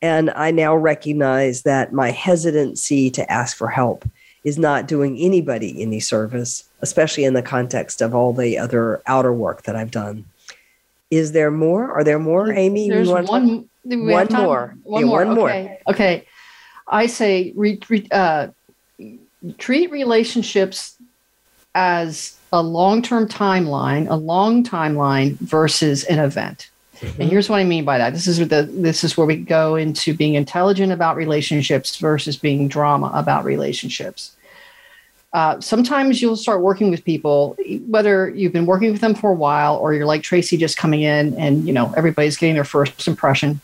And 0.01 0.29
I 0.31 0.51
now 0.51 0.75
recognize 0.75 1.63
that 1.63 1.93
my 1.93 2.11
hesitancy 2.11 3.09
to 3.11 3.31
ask 3.31 3.55
for 3.55 3.69
help 3.69 4.05
is 4.45 4.57
not 4.57 4.87
doing 4.87 5.17
anybody 5.17 5.81
any 5.81 5.99
service 5.99 6.63
especially 6.85 7.25
in 7.25 7.33
the 7.33 7.41
context 7.41 7.99
of 7.99 8.13
all 8.13 8.31
the 8.31 8.59
other 8.59 9.01
outer 9.07 9.33
work 9.33 9.63
that 9.63 9.75
I've 9.75 9.89
done. 9.89 10.25
Is 11.09 11.31
there 11.31 11.49
more? 11.49 11.91
Are 11.91 12.03
there 12.03 12.19
more, 12.19 12.51
Amy? 12.51 12.89
There's 12.89 13.09
one, 13.09 13.25
one 13.25 13.67
more. 13.83 14.75
One 14.83 15.01
yeah, 15.01 15.07
more. 15.07 15.25
One 15.25 15.39
okay. 15.39 15.79
Okay. 15.87 16.27
I 16.87 17.07
say 17.07 17.53
re, 17.55 17.79
re, 17.89 18.07
uh, 18.11 18.47
treat 19.57 19.89
relationships 19.89 20.95
as 21.73 22.37
a 22.53 22.61
long-term 22.61 23.27
timeline, 23.29 24.07
a 24.09 24.15
long 24.15 24.63
timeline 24.63 25.33
versus 25.39 26.03
an 26.03 26.19
event. 26.19 26.69
Mm-hmm. 26.97 27.21
And 27.21 27.29
here's 27.31 27.49
what 27.49 27.57
I 27.57 27.63
mean 27.63 27.83
by 27.83 27.97
that. 27.97 28.13
This 28.13 28.27
is 28.27 28.37
the 28.37 28.69
this 28.71 29.03
is 29.03 29.17
where 29.17 29.25
we 29.25 29.37
go 29.37 29.75
into 29.75 30.13
being 30.13 30.35
intelligent 30.35 30.91
about 30.91 31.15
relationships 31.17 31.97
versus 31.97 32.37
being 32.37 32.67
drama 32.67 33.11
about 33.13 33.43
relationships 33.43 34.34
uh, 35.35 35.59
sometimes 35.59 36.21
you'll 36.21 36.37
start 36.37 36.61
working 36.61 36.89
with 36.89 37.03
people, 37.03 37.57
whether 37.87 38.29
you've 38.29 38.53
been 38.53 38.65
working 38.65 38.93
with 38.93 39.01
them 39.01 39.13
for 39.13 39.31
a 39.31 39.35
while 39.35 39.75
or 39.75 39.93
you're 39.93 40.05
like 40.05 40.23
Tracy 40.23 40.55
just 40.55 40.77
coming 40.77 41.01
in 41.01 41.33
and, 41.37 41.67
you 41.67 41.73
know, 41.73 41.93
everybody's 41.97 42.37
getting 42.37 42.55
their 42.55 42.63
first 42.63 43.05
impression. 43.05 43.59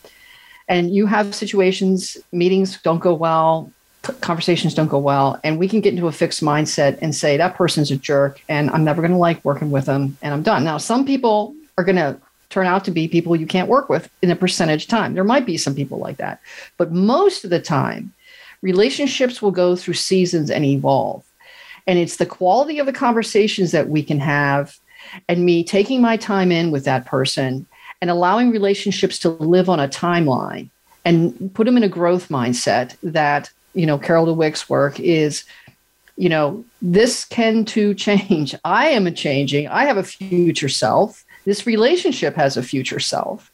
And 0.67 0.93
you 0.93 1.05
have 1.05 1.33
situations, 1.33 2.17
meetings 2.33 2.81
don't 2.81 2.99
go 2.99 3.13
well, 3.13 3.71
conversations 4.19 4.73
don't 4.73 4.89
go 4.89 4.99
well, 4.99 5.39
and 5.45 5.57
we 5.57 5.69
can 5.69 5.79
get 5.79 5.93
into 5.93 6.07
a 6.07 6.11
fixed 6.11 6.43
mindset 6.43 6.99
and 7.01 7.15
say, 7.15 7.37
that 7.37 7.55
person's 7.55 7.89
a 7.89 7.95
jerk 7.95 8.41
and 8.49 8.69
I'm 8.71 8.83
never 8.83 9.01
going 9.01 9.13
to 9.13 9.17
like 9.17 9.43
working 9.45 9.71
with 9.71 9.85
them 9.85 10.17
and 10.21 10.33
I'm 10.33 10.43
done. 10.43 10.65
Now, 10.65 10.77
some 10.77 11.05
people 11.05 11.55
are 11.77 11.85
going 11.85 11.95
to 11.95 12.19
turn 12.49 12.67
out 12.67 12.83
to 12.83 12.91
be 12.91 13.07
people 13.07 13.33
you 13.33 13.47
can't 13.47 13.69
work 13.69 13.87
with 13.87 14.09
in 14.21 14.29
a 14.29 14.35
percentage 14.35 14.87
time. 14.87 15.13
There 15.13 15.23
might 15.23 15.45
be 15.45 15.55
some 15.55 15.73
people 15.73 15.99
like 15.99 16.17
that. 16.17 16.41
But 16.75 16.91
most 16.91 17.45
of 17.45 17.49
the 17.49 17.61
time, 17.61 18.11
relationships 18.61 19.41
will 19.41 19.51
go 19.51 19.77
through 19.77 19.93
seasons 19.93 20.51
and 20.51 20.65
evolve. 20.65 21.23
And 21.87 21.97
it's 21.97 22.17
the 22.17 22.25
quality 22.25 22.79
of 22.79 22.85
the 22.85 22.93
conversations 22.93 23.71
that 23.71 23.89
we 23.89 24.03
can 24.03 24.19
have 24.19 24.77
and 25.27 25.45
me 25.45 25.63
taking 25.63 26.01
my 26.01 26.17
time 26.17 26.51
in 26.51 26.71
with 26.71 26.85
that 26.85 27.05
person 27.05 27.65
and 28.01 28.09
allowing 28.09 28.51
relationships 28.51 29.19
to 29.19 29.29
live 29.29 29.69
on 29.69 29.79
a 29.79 29.87
timeline 29.87 30.69
and 31.05 31.53
put 31.53 31.65
them 31.65 31.77
in 31.77 31.83
a 31.83 31.89
growth 31.89 32.29
mindset 32.29 32.95
that, 33.03 33.49
you 33.73 33.85
know, 33.85 33.97
Carol 33.97 34.35
Dweck's 34.35 34.69
work 34.69 34.99
is, 34.99 35.43
you 36.15 36.29
know, 36.29 36.63
this 36.81 37.25
can 37.25 37.65
to 37.65 37.93
change. 37.95 38.55
I 38.63 38.89
am 38.89 39.07
a 39.07 39.11
changing. 39.11 39.67
I 39.67 39.85
have 39.85 39.97
a 39.97 40.03
future 40.03 40.69
self. 40.69 41.25
This 41.45 41.65
relationship 41.65 42.35
has 42.35 42.57
a 42.57 42.63
future 42.63 42.99
self. 42.99 43.51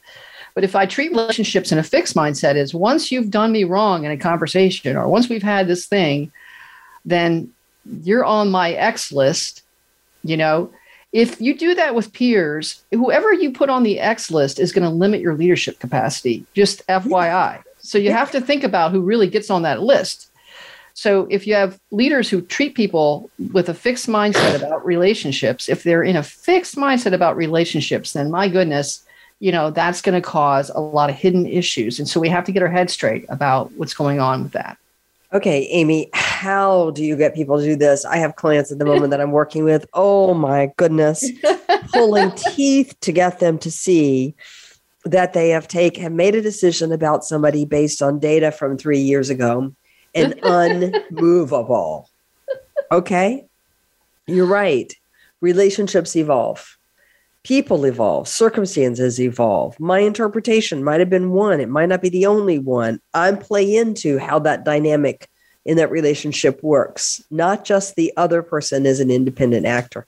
But 0.54 0.64
if 0.64 0.74
I 0.74 0.86
treat 0.86 1.10
relationships 1.10 1.72
in 1.72 1.78
a 1.78 1.84
fixed 1.84 2.16
mindset 2.16 2.56
is 2.56 2.74
once 2.74 3.12
you've 3.12 3.30
done 3.30 3.52
me 3.52 3.64
wrong 3.64 4.04
in 4.04 4.10
a 4.10 4.16
conversation 4.16 4.96
or 4.96 5.08
once 5.08 5.28
we've 5.28 5.42
had 5.42 5.68
this 5.68 5.86
thing, 5.86 6.32
then 7.04 7.52
you're 8.02 8.24
on 8.24 8.50
my 8.50 8.72
X 8.72 9.12
list, 9.12 9.62
you 10.24 10.36
know, 10.36 10.70
if 11.12 11.40
you 11.40 11.56
do 11.56 11.74
that 11.74 11.94
with 11.94 12.12
peers, 12.12 12.82
whoever 12.92 13.32
you 13.32 13.50
put 13.50 13.70
on 13.70 13.82
the 13.82 13.98
X 13.98 14.30
list 14.30 14.60
is 14.60 14.72
going 14.72 14.84
to 14.84 14.94
limit 14.94 15.20
your 15.20 15.34
leadership 15.34 15.78
capacity, 15.78 16.44
just 16.54 16.86
FYI. 16.86 17.62
So 17.78 17.96
you 17.96 18.12
have 18.12 18.30
to 18.32 18.40
think 18.40 18.64
about 18.64 18.92
who 18.92 19.00
really 19.00 19.28
gets 19.28 19.48
on 19.48 19.62
that 19.62 19.82
list. 19.82 20.30
So 20.92 21.26
if 21.30 21.46
you 21.46 21.54
have 21.54 21.78
leaders 21.90 22.28
who 22.28 22.42
treat 22.42 22.74
people 22.74 23.30
with 23.52 23.68
a 23.68 23.74
fixed 23.74 24.08
mindset 24.08 24.56
about 24.56 24.84
relationships, 24.84 25.68
if 25.68 25.84
they're 25.84 26.02
in 26.02 26.16
a 26.16 26.22
fixed 26.22 26.76
mindset 26.76 27.12
about 27.12 27.36
relationships, 27.36 28.12
then 28.12 28.30
my 28.30 28.48
goodness, 28.48 29.06
you 29.38 29.52
know, 29.52 29.70
that's 29.70 30.02
going 30.02 30.20
to 30.20 30.28
cause 30.28 30.70
a 30.70 30.80
lot 30.80 31.08
of 31.08 31.16
hidden 31.16 31.46
issues. 31.46 31.98
And 31.98 32.08
so 32.08 32.18
we 32.20 32.28
have 32.28 32.44
to 32.44 32.52
get 32.52 32.62
our 32.62 32.68
head 32.68 32.90
straight 32.90 33.24
about 33.28 33.70
what's 33.72 33.94
going 33.94 34.18
on 34.18 34.42
with 34.42 34.52
that. 34.52 34.76
Okay, 35.32 35.64
Amy, 35.70 36.08
how 36.14 36.90
do 36.92 37.04
you 37.04 37.14
get 37.14 37.34
people 37.34 37.58
to 37.58 37.64
do 37.64 37.76
this? 37.76 38.06
I 38.06 38.16
have 38.16 38.36
clients 38.36 38.72
at 38.72 38.78
the 38.78 38.86
moment 38.86 39.10
that 39.10 39.20
I'm 39.20 39.30
working 39.30 39.62
with. 39.64 39.84
Oh 39.92 40.32
my 40.32 40.72
goodness, 40.78 41.22
pulling 41.92 42.30
teeth 42.54 42.98
to 43.02 43.12
get 43.12 43.38
them 43.38 43.58
to 43.58 43.70
see 43.70 44.34
that 45.04 45.34
they 45.34 45.50
have 45.50 45.68
take 45.68 45.98
have 45.98 46.12
made 46.12 46.34
a 46.34 46.40
decision 46.40 46.92
about 46.92 47.24
somebody 47.24 47.66
based 47.66 48.00
on 48.00 48.18
data 48.18 48.50
from 48.50 48.78
3 48.78 48.98
years 48.98 49.28
ago 49.28 49.74
and 50.14 50.34
unmovable. 50.42 52.08
Okay? 52.90 53.46
You're 54.26 54.46
right. 54.46 54.94
Relationships 55.42 56.16
evolve 56.16 56.77
people 57.48 57.86
evolve, 57.86 58.28
circumstances 58.28 59.18
evolve. 59.18 59.80
My 59.80 60.00
interpretation 60.00 60.84
might 60.84 61.00
have 61.00 61.08
been 61.08 61.30
one, 61.30 61.60
it 61.60 61.70
might 61.70 61.88
not 61.88 62.02
be 62.02 62.10
the 62.10 62.26
only 62.26 62.58
one. 62.58 63.00
I 63.14 63.32
play 63.32 63.74
into 63.74 64.18
how 64.18 64.38
that 64.40 64.66
dynamic 64.66 65.30
in 65.64 65.78
that 65.78 65.90
relationship 65.90 66.62
works, 66.62 67.24
not 67.30 67.64
just 67.64 67.96
the 67.96 68.12
other 68.18 68.42
person 68.42 68.84
as 68.84 69.00
an 69.00 69.10
independent 69.10 69.64
actor. 69.64 70.06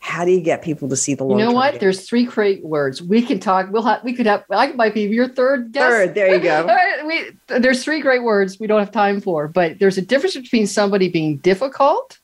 How 0.00 0.24
do 0.24 0.30
you 0.30 0.40
get 0.40 0.62
people 0.62 0.88
to 0.88 0.96
see 0.96 1.14
the? 1.14 1.26
You 1.26 1.36
know 1.36 1.52
what? 1.52 1.72
Game? 1.72 1.80
There's 1.80 2.08
three 2.08 2.24
great 2.24 2.64
words. 2.64 3.02
We 3.02 3.20
can 3.20 3.40
talk. 3.40 3.70
We'll 3.70 3.82
have. 3.82 4.02
We 4.02 4.14
could 4.14 4.26
have. 4.26 4.44
I 4.50 4.72
might 4.72 4.94
be 4.94 5.02
your 5.02 5.28
third 5.28 5.72
guest. 5.72 5.90
Third. 5.90 6.14
There 6.14 6.34
you 6.34 6.40
go. 6.40 6.76
we, 7.06 7.30
there's 7.46 7.84
three 7.84 8.00
great 8.00 8.22
words 8.22 8.58
we 8.58 8.66
don't 8.66 8.80
have 8.80 8.90
time 8.90 9.20
for, 9.20 9.48
but 9.48 9.78
there's 9.78 9.98
a 9.98 10.02
difference 10.02 10.36
between 10.36 10.66
somebody 10.66 11.08
being 11.08 11.38
difficult, 11.38 12.18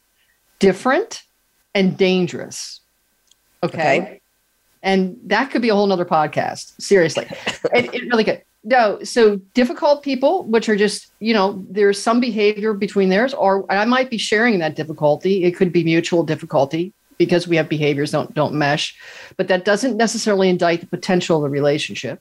different, 0.59 1.23
and 1.75 1.97
dangerous. 1.97 2.81
okay. 3.63 4.01
okay 4.01 4.20
and 4.83 5.19
that 5.25 5.51
could 5.51 5.63
be 5.63 5.69
a 5.69 5.75
whole 5.75 5.87
nother 5.87 6.05
podcast 6.05 6.81
seriously. 6.81 7.27
It, 7.75 7.95
it, 7.95 8.03
really 8.11 8.25
could. 8.25 8.43
No 8.65 9.03
so 9.05 9.37
difficult 9.55 10.03
people 10.03 10.45
which 10.45 10.69
are 10.69 10.77
just 10.77 11.13
you 11.21 11.35
know 11.35 11.65
there's 11.71 12.01
some 12.01 12.21
behavior 12.21 12.73
between 12.75 13.09
theirs 13.09 13.33
or 13.33 13.65
i 13.73 13.85
might 13.85 14.11
be 14.11 14.19
sharing 14.19 14.59
that 14.59 14.77
difficulty. 14.77 15.45
It 15.45 15.53
could 15.53 15.73
be 15.73 15.85
mutual 15.85 16.25
difficulty 16.25 16.93
because 17.17 17.47
we 17.47 17.57
have 17.57 17.69
behaviors 17.69 18.11
don't 18.11 18.35
don't 18.35 18.55
mesh. 18.55 18.97
But 19.37 19.49
that 19.49 19.65
doesn't 19.65 19.97
necessarily 19.97 20.49
indict 20.49 20.81
the 20.81 20.87
potential 20.87 21.37
of 21.37 21.43
the 21.43 21.51
relationship 21.51 22.21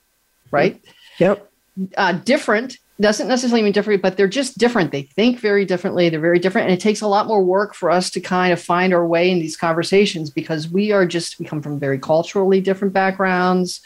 right? 0.51 0.81
Yep. 1.17 1.51
Uh, 1.95 2.13
different 2.13 2.77
doesn't 3.01 3.27
necessarily 3.29 3.63
mean 3.63 3.71
different, 3.71 4.01
but 4.01 4.17
they're 4.17 4.27
just 4.27 4.57
different. 4.57 4.91
They 4.91 5.03
think 5.03 5.39
very 5.39 5.63
differently. 5.63 6.09
They're 6.09 6.19
very 6.19 6.39
different. 6.39 6.69
And 6.69 6.73
it 6.77 6.81
takes 6.81 7.01
a 7.01 7.07
lot 7.07 7.27
more 7.27 7.41
work 7.41 7.73
for 7.73 7.89
us 7.89 8.09
to 8.11 8.19
kind 8.19 8.51
of 8.51 8.61
find 8.61 8.93
our 8.93 9.07
way 9.07 9.31
in 9.31 9.39
these 9.39 9.55
conversations 9.55 10.29
because 10.29 10.69
we 10.69 10.91
are 10.91 11.05
just, 11.05 11.39
we 11.39 11.45
come 11.45 11.61
from 11.61 11.79
very 11.79 11.97
culturally 11.97 12.59
different 12.59 12.93
backgrounds, 12.93 13.81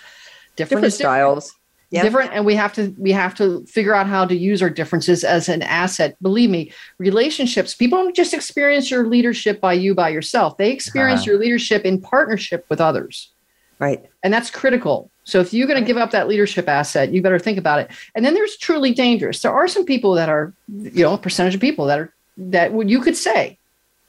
different, 0.56 0.82
different 0.82 0.94
styles. 0.94 1.56
Yep. 1.92 2.04
Different, 2.06 2.34
and 2.34 2.44
we 2.44 2.56
have 2.56 2.74
to 2.74 2.96
we 2.98 3.12
have 3.12 3.36
to 3.36 3.64
figure 3.68 3.94
out 3.94 4.08
how 4.08 4.26
to 4.26 4.36
use 4.36 4.64
our 4.64 4.70
differences 4.72 5.24
as 5.24 5.48
an 5.48 5.62
asset. 5.62 6.18
Believe 6.24 6.50
me, 6.50 6.72
relationships. 6.98 7.76
People 7.76 8.00
don't 8.00 8.16
just 8.16 8.34
experience 8.34 8.90
your 8.90 9.06
leadership 9.06 9.62
by 9.62 9.74
you 9.74 9.94
by 9.94 10.10
yourself. 10.10 10.58
They 10.58 10.72
experience 10.72 11.22
uh-huh. 11.22 11.34
your 11.34 11.40
leadership 11.40 11.86
in 11.86 12.02
partnership 12.02 12.66
with 12.68 12.82
others. 12.82 13.32
Right, 13.78 14.04
and 14.24 14.34
that's 14.34 14.50
critical 14.50 15.12
so 15.24 15.40
if 15.40 15.54
you're 15.54 15.68
going 15.68 15.80
to 15.80 15.86
give 15.86 15.98
up 15.98 16.12
that 16.12 16.28
leadership 16.28 16.68
asset, 16.68 17.14
you 17.14 17.22
better 17.22 17.40
think 17.40 17.58
about 17.58 17.80
it. 17.80 17.90
And 18.16 18.26
then 18.26 18.34
there's 18.34 18.58
truly 18.58 18.94
dangerous. 18.94 19.42
There 19.42 19.54
are 19.54 19.68
some 19.68 19.86
people 19.86 20.14
that 20.14 20.30
are, 20.30 20.54
you 20.68 21.04
know, 21.04 21.14
a 21.14 21.18
percentage 21.18 21.56
of 21.56 21.62
people 21.62 21.86
that 21.86 22.00
are 22.00 22.14
that 22.38 22.72
you 22.90 23.00
could 23.00 23.16
say, 23.16 23.58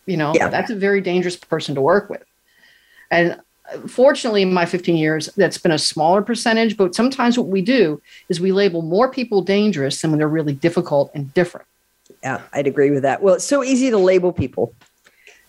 you 0.07 0.17
know, 0.17 0.33
yeah. 0.35 0.49
that's 0.49 0.71
a 0.71 0.75
very 0.75 1.01
dangerous 1.01 1.37
person 1.37 1.75
to 1.75 1.81
work 1.81 2.11
with. 2.11 2.25
And 3.11 3.41
fortunately, 3.89 4.43
in 4.43 4.53
my 4.53 4.67
15 4.67 4.97
years, 4.97 5.27
that's 5.37 5.59
been 5.59 5.73
a 5.73 5.79
smaller 5.79 6.23
percentage. 6.23 6.77
But 6.77 6.95
sometimes 6.95 7.39
what 7.39 7.49
we 7.49 7.63
do 7.63 8.01
is 8.29 8.41
we 8.41 8.53
label 8.53 8.83
more 8.83 9.11
people 9.11 9.43
dangerous 9.43 10.01
than 10.01 10.11
when 10.11 10.19
they're 10.19 10.29
really 10.29 10.55
difficult 10.55 11.11
and 11.15 11.33
different. 11.35 11.67
Yeah, 12.23 12.43
I'd 12.53 12.67
agree 12.67 12.91
with 12.91 13.03
that. 13.03 13.23
Well, 13.23 13.35
it's 13.35 13.45
so 13.45 13.63
easy 13.63 13.91
to 13.91 13.99
label 13.99 14.33
people. 14.33 14.75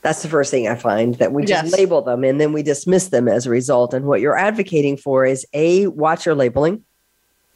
That's 0.05 0.21
the 0.21 0.29
first 0.29 0.51
thing 0.51 0.67
I 0.67 0.75
find 0.75 1.15
that 1.15 1.31
we 1.31 1.45
just 1.45 1.63
yes. 1.63 1.73
label 1.73 2.03
them 2.03 2.23
and 2.23 2.39
then 2.39 2.53
we 2.53 2.61
dismiss 2.61 3.07
them 3.07 3.27
as 3.27 3.47
a 3.47 3.49
result. 3.49 3.91
And 3.91 4.05
what 4.05 4.21
you're 4.21 4.37
advocating 4.37 4.97
for 4.97 5.25
is 5.25 5.47
A, 5.53 5.87
watch 5.87 6.27
your 6.27 6.35
labeling, 6.35 6.83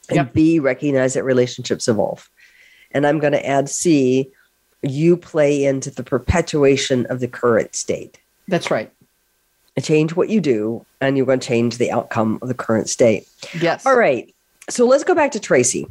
and 0.10 0.16
yep. 0.16 0.34
B, 0.34 0.58
recognize 0.58 1.14
that 1.14 1.24
relationships 1.24 1.88
evolve. 1.88 2.28
And 2.90 3.06
I'm 3.06 3.20
going 3.20 3.34
to 3.34 3.46
add 3.46 3.70
C, 3.70 4.32
you 4.82 5.16
play 5.16 5.64
into 5.64 5.92
the 5.92 6.02
perpetuation 6.02 7.06
of 7.06 7.20
the 7.20 7.28
current 7.28 7.76
state. 7.76 8.20
That's 8.48 8.72
right. 8.72 8.92
Change 9.80 10.16
what 10.16 10.30
you 10.30 10.42
do, 10.42 10.84
and 11.00 11.18
you're 11.18 11.28
going 11.28 11.40
to 11.40 11.48
change 11.48 11.78
the 11.78 11.92
outcome 11.92 12.40
of 12.42 12.48
the 12.48 12.56
current 12.56 12.90
state. 12.90 13.30
Yes. 13.62 13.86
All 13.86 13.96
right. 13.96 14.34
So 14.72 14.88
let's 14.88 15.04
go 15.04 15.14
back 15.14 15.34
to 15.34 15.40
Tracy. 15.40 15.86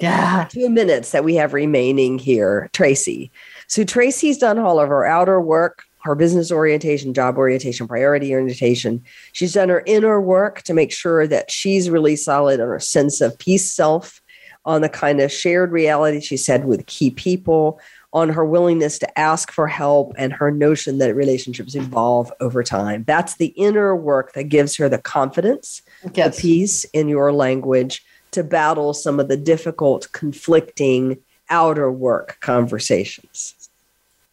Yeah. 0.00 0.46
Two 0.50 0.68
minutes 0.68 1.12
that 1.12 1.24
we 1.24 1.36
have 1.36 1.54
remaining 1.54 2.18
here. 2.18 2.68
Tracy. 2.74 3.30
So 3.68 3.84
Tracy's 3.84 4.38
done 4.38 4.58
all 4.58 4.80
of 4.80 4.88
her 4.88 5.04
outer 5.04 5.40
work, 5.40 5.84
her 6.02 6.14
business 6.14 6.50
orientation, 6.50 7.12
job 7.12 7.36
orientation, 7.36 7.86
priority 7.86 8.32
orientation. 8.34 9.04
She's 9.32 9.52
done 9.52 9.68
her 9.68 9.82
inner 9.86 10.20
work 10.20 10.62
to 10.62 10.74
make 10.74 10.90
sure 10.90 11.26
that 11.26 11.50
she's 11.50 11.90
really 11.90 12.16
solid 12.16 12.60
on 12.60 12.68
her 12.68 12.80
sense 12.80 13.20
of 13.20 13.38
peace 13.38 13.70
self, 13.70 14.22
on 14.64 14.80
the 14.80 14.88
kind 14.88 15.20
of 15.20 15.30
shared 15.30 15.70
reality 15.70 16.20
she 16.20 16.36
said 16.36 16.64
with 16.64 16.86
key 16.86 17.10
people, 17.10 17.78
on 18.14 18.30
her 18.30 18.44
willingness 18.44 18.98
to 18.98 19.18
ask 19.18 19.52
for 19.52 19.66
help, 19.66 20.14
and 20.16 20.32
her 20.32 20.50
notion 20.50 20.96
that 20.98 21.14
relationships 21.14 21.74
evolve 21.74 22.32
over 22.40 22.62
time. 22.62 23.04
That's 23.06 23.36
the 23.36 23.48
inner 23.48 23.94
work 23.94 24.32
that 24.32 24.44
gives 24.44 24.76
her 24.76 24.88
the 24.88 24.98
confidence, 24.98 25.82
yes. 26.14 26.36
the 26.36 26.40
peace 26.40 26.84
in 26.94 27.08
your 27.08 27.32
language 27.32 28.02
to 28.30 28.42
battle 28.42 28.94
some 28.94 29.20
of 29.20 29.28
the 29.28 29.36
difficult, 29.36 30.10
conflicting 30.12 31.18
outer 31.50 31.90
work 31.90 32.38
conversations. 32.40 33.54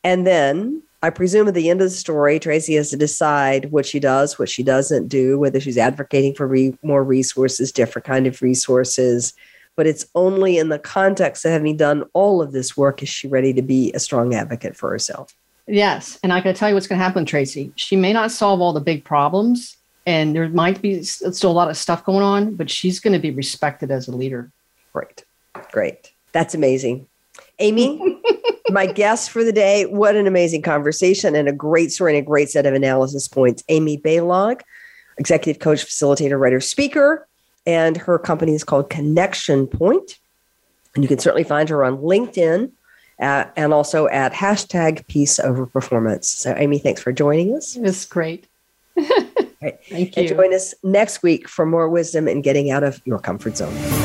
And 0.05 0.25
then 0.25 0.83
I 1.01 1.09
presume 1.09 1.47
at 1.47 1.55
the 1.55 1.69
end 1.69 1.81
of 1.81 1.85
the 1.85 1.95
story, 1.95 2.39
Tracy 2.39 2.75
has 2.75 2.91
to 2.91 2.95
decide 2.95 3.71
what 3.71 3.87
she 3.87 3.99
does, 3.99 4.37
what 4.37 4.49
she 4.49 4.61
doesn't 4.61 5.07
do, 5.07 5.39
whether 5.39 5.59
she's 5.59 5.79
advocating 5.79 6.35
for 6.35 6.47
re- 6.47 6.77
more 6.83 7.03
resources, 7.03 7.71
different 7.71 8.05
kind 8.05 8.27
of 8.27 8.39
resources. 8.43 9.33
But 9.75 9.87
it's 9.87 10.05
only 10.13 10.59
in 10.59 10.69
the 10.69 10.77
context 10.77 11.43
of 11.43 11.51
having 11.51 11.75
done 11.75 12.03
all 12.13 12.39
of 12.39 12.51
this 12.51 12.77
work 12.77 13.01
is 13.01 13.09
she 13.09 13.27
ready 13.27 13.51
to 13.53 13.63
be 13.63 13.91
a 13.93 13.99
strong 13.99 14.35
advocate 14.35 14.77
for 14.77 14.91
herself. 14.91 15.33
Yes, 15.67 16.19
and 16.21 16.31
I 16.31 16.39
can 16.39 16.53
tell 16.53 16.69
you 16.69 16.75
what's 16.75 16.87
going 16.87 16.99
to 16.99 17.03
happen, 17.03 17.25
Tracy. 17.25 17.73
She 17.75 17.95
may 17.95 18.13
not 18.13 18.29
solve 18.29 18.61
all 18.61 18.73
the 18.73 18.79
big 18.79 19.03
problems, 19.03 19.75
and 20.05 20.35
there 20.35 20.47
might 20.49 20.83
be 20.83 21.01
still 21.01 21.49
a 21.49 21.51
lot 21.51 21.71
of 21.71 21.77
stuff 21.77 22.05
going 22.05 22.21
on, 22.21 22.53
but 22.53 22.69
she's 22.69 22.99
going 22.99 23.13
to 23.13 23.19
be 23.19 23.31
respected 23.31 23.89
as 23.89 24.07
a 24.07 24.15
leader. 24.15 24.51
Great, 24.93 25.25
great. 25.71 26.11
That's 26.31 26.53
amazing. 26.53 27.07
Amy, 27.59 28.19
my 28.69 28.85
guest 28.85 29.29
for 29.29 29.43
the 29.43 29.53
day. 29.53 29.85
What 29.85 30.15
an 30.15 30.27
amazing 30.27 30.61
conversation 30.61 31.35
and 31.35 31.47
a 31.47 31.53
great 31.53 31.91
story 31.91 32.17
and 32.17 32.25
a 32.25 32.27
great 32.27 32.49
set 32.49 32.65
of 32.65 32.73
analysis 32.73 33.27
points. 33.27 33.63
Amy 33.69 33.97
Balog, 33.97 34.61
executive 35.17 35.61
coach, 35.61 35.85
facilitator, 35.85 36.39
writer, 36.39 36.59
speaker, 36.59 37.27
and 37.65 37.97
her 37.97 38.19
company 38.19 38.53
is 38.53 38.63
called 38.63 38.89
Connection 38.89 39.67
Point. 39.67 40.19
And 40.93 41.03
you 41.03 41.07
can 41.07 41.19
certainly 41.19 41.43
find 41.43 41.67
her 41.69 41.83
on 41.83 41.97
LinkedIn 41.97 42.71
at, 43.19 43.53
and 43.55 43.73
also 43.73 44.07
at 44.07 44.33
hashtag 44.33 45.05
peace 45.07 45.39
over 45.39 45.65
performance. 45.65 46.27
So, 46.27 46.53
Amy, 46.57 46.79
thanks 46.79 47.01
for 47.01 47.11
joining 47.11 47.55
us. 47.55 47.75
It 47.75 47.81
was 47.81 48.05
great. 48.05 48.47
right. 48.95 49.79
Thank 49.89 50.15
you. 50.15 50.23
And 50.23 50.27
join 50.27 50.53
us 50.53 50.73
next 50.83 51.23
week 51.23 51.49
for 51.49 51.65
more 51.65 51.89
wisdom 51.89 52.27
in 52.27 52.41
getting 52.41 52.71
out 52.71 52.83
of 52.83 53.01
your 53.05 53.19
comfort 53.19 53.57
zone. 53.57 54.04